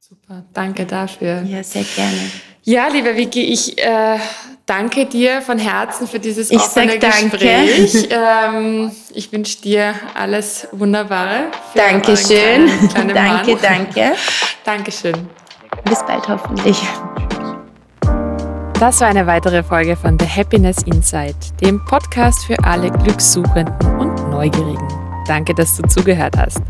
Super, 0.00 0.44
danke 0.52 0.86
dafür. 0.86 1.42
Ja, 1.42 1.62
sehr 1.62 1.84
gerne. 1.94 2.18
Ja, 2.64 2.88
liebe 2.88 3.14
Vicky, 3.14 3.42
ich 3.42 3.78
äh, 3.78 4.18
danke 4.66 5.06
dir 5.06 5.42
von 5.42 5.58
Herzen 5.58 6.06
für 6.06 6.18
dieses 6.18 6.50
ich 6.50 6.58
offene 6.58 6.98
Gespräch. 6.98 8.08
Ähm, 8.10 8.90
ich 9.12 9.32
wünsche 9.32 9.60
dir 9.60 9.94
alles 10.14 10.68
Wunderbare. 10.72 11.46
Dankeschön. 11.74 12.66
Kleinen, 12.66 12.88
kleinen 12.88 13.14
danke, 13.14 13.52
Mann. 13.52 13.60
danke. 13.62 14.12
Dankeschön. 14.64 15.28
Bis 15.84 16.04
bald 16.06 16.28
hoffentlich. 16.28 16.82
Das 18.80 19.00
war 19.00 19.08
eine 19.08 19.26
weitere 19.26 19.62
Folge 19.62 19.96
von 19.96 20.18
The 20.18 20.26
Happiness 20.26 20.78
Insight, 20.84 21.36
dem 21.60 21.84
Podcast 21.84 22.44
für 22.44 22.58
alle 22.64 22.90
Glückssuchenden 22.90 23.98
und 23.98 24.30
Neugierigen. 24.30 24.88
Danke, 25.26 25.54
dass 25.54 25.76
du 25.76 25.86
zugehört 25.88 26.36
hast. 26.36 26.60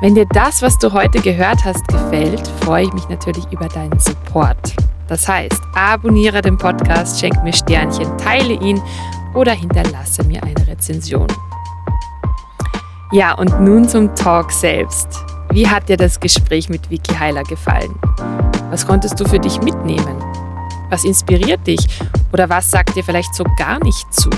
Wenn 0.00 0.14
dir 0.14 0.26
das, 0.32 0.62
was 0.62 0.78
du 0.78 0.92
heute 0.92 1.20
gehört 1.20 1.64
hast, 1.64 1.86
gefällt, 1.88 2.46
freue 2.62 2.84
ich 2.84 2.92
mich 2.92 3.08
natürlich 3.08 3.44
über 3.52 3.68
deinen 3.68 3.98
Support. 3.98 4.74
Das 5.14 5.28
heißt, 5.28 5.62
abonniere 5.76 6.42
den 6.42 6.58
Podcast, 6.58 7.20
schenk 7.20 7.40
mir 7.44 7.52
Sternchen, 7.52 8.18
teile 8.18 8.54
ihn 8.54 8.82
oder 9.32 9.52
hinterlasse 9.52 10.24
mir 10.24 10.42
eine 10.42 10.66
Rezension. 10.66 11.28
Ja, 13.12 13.34
und 13.34 13.60
nun 13.60 13.88
zum 13.88 14.12
Talk 14.16 14.50
selbst. 14.50 15.06
Wie 15.52 15.68
hat 15.68 15.88
dir 15.88 15.96
das 15.96 16.18
Gespräch 16.18 16.68
mit 16.68 16.90
Vicky 16.90 17.14
Heiler 17.14 17.44
gefallen? 17.44 17.94
Was 18.70 18.84
konntest 18.84 19.20
du 19.20 19.24
für 19.24 19.38
dich 19.38 19.62
mitnehmen? 19.62 20.20
Was 20.90 21.04
inspiriert 21.04 21.64
dich 21.64 21.86
oder 22.32 22.48
was 22.50 22.68
sagt 22.68 22.96
dir 22.96 23.04
vielleicht 23.04 23.36
so 23.36 23.44
gar 23.56 23.78
nicht 23.84 24.12
zu? 24.12 24.30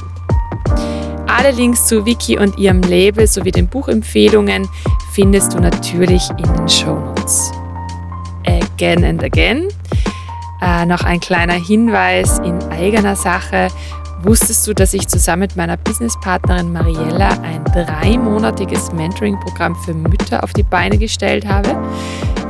Alle 1.27 1.53
Links 1.53 1.87
zu 1.87 2.05
Vicky 2.05 2.39
und 2.39 2.59
ihrem 2.59 2.83
Label 2.83 3.27
sowie 3.27 3.51
den 3.51 3.67
Buchempfehlungen 3.67 4.69
findest 5.13 5.55
du 5.55 5.59
natürlich 5.59 6.29
in 6.37 6.53
den 6.53 6.69
Show 6.69 6.99
Notes. 6.99 7.51
Again 8.45 9.05
and 9.07 9.25
again. 9.25 9.69
Äh, 10.63 10.87
noch 10.87 11.05
ein 11.05 11.21
kleiner 11.21 11.55
Hinweis 11.55 12.39
in 12.39 12.63
eigener 12.71 13.17
Sache. 13.17 13.69
Wusstest 14.23 14.67
du, 14.67 14.75
dass 14.75 14.95
ich 14.95 15.07
zusammen 15.09 15.41
mit 15.41 15.57
meiner 15.57 15.77
Businesspartnerin 15.77 16.73
Mariella 16.73 17.29
ein 17.43 17.63
dreimonatiges 17.65 18.93
Mentoring-Programm 18.93 19.77
für 19.77 19.93
Mütter 19.93 20.43
auf 20.43 20.53
die 20.53 20.63
Beine 20.63 20.97
gestellt 20.97 21.47
habe? 21.47 21.77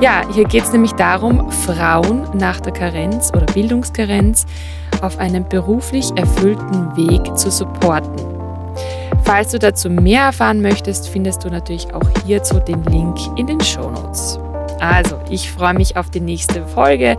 Ja, 0.01 0.23
hier 0.33 0.45
geht 0.45 0.63
es 0.63 0.73
nämlich 0.73 0.93
darum, 0.93 1.51
Frauen 1.51 2.29
nach 2.35 2.61
der 2.61 2.73
Karenz 2.73 3.33
oder 3.35 3.47
Bildungskarenz 3.47 4.47
auf 5.03 5.19
einem 5.19 5.49
beruflich 5.49 6.11
erfüllten 6.17 6.97
Weg 6.97 7.37
zu 7.37 7.51
supporten. 7.51 8.15
Falls 9.25 9.51
du 9.51 9.59
dazu 9.59 9.91
mehr 9.91 10.23
erfahren 10.23 10.63
möchtest, 10.63 11.09
findest 11.09 11.45
du 11.45 11.51
natürlich 11.51 11.93
auch 11.93 12.09
hierzu 12.25 12.61
den 12.61 12.85
Link 12.85 13.19
in 13.37 13.49
den 13.49 13.61
Show 13.61 13.91
Notes. 13.91 14.39
Also, 14.81 15.19
ich 15.31 15.51
freue 15.51 15.75
mich 15.75 15.97
auf 15.97 16.11
die 16.11 16.21
nächste 16.21 16.67
Folge 16.67 17.17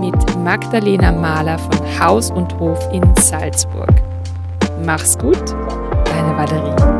mit 0.00 0.14
Magdalena 0.38 1.12
Mahler 1.12 1.58
von 1.58 2.00
Haus 2.00 2.30
und 2.30 2.58
Hof 2.58 2.78
in 2.92 3.02
Salzburg. 3.16 3.90
Mach's 4.84 5.18
gut, 5.18 5.50
deine 6.04 6.36
Valerie. 6.36 6.99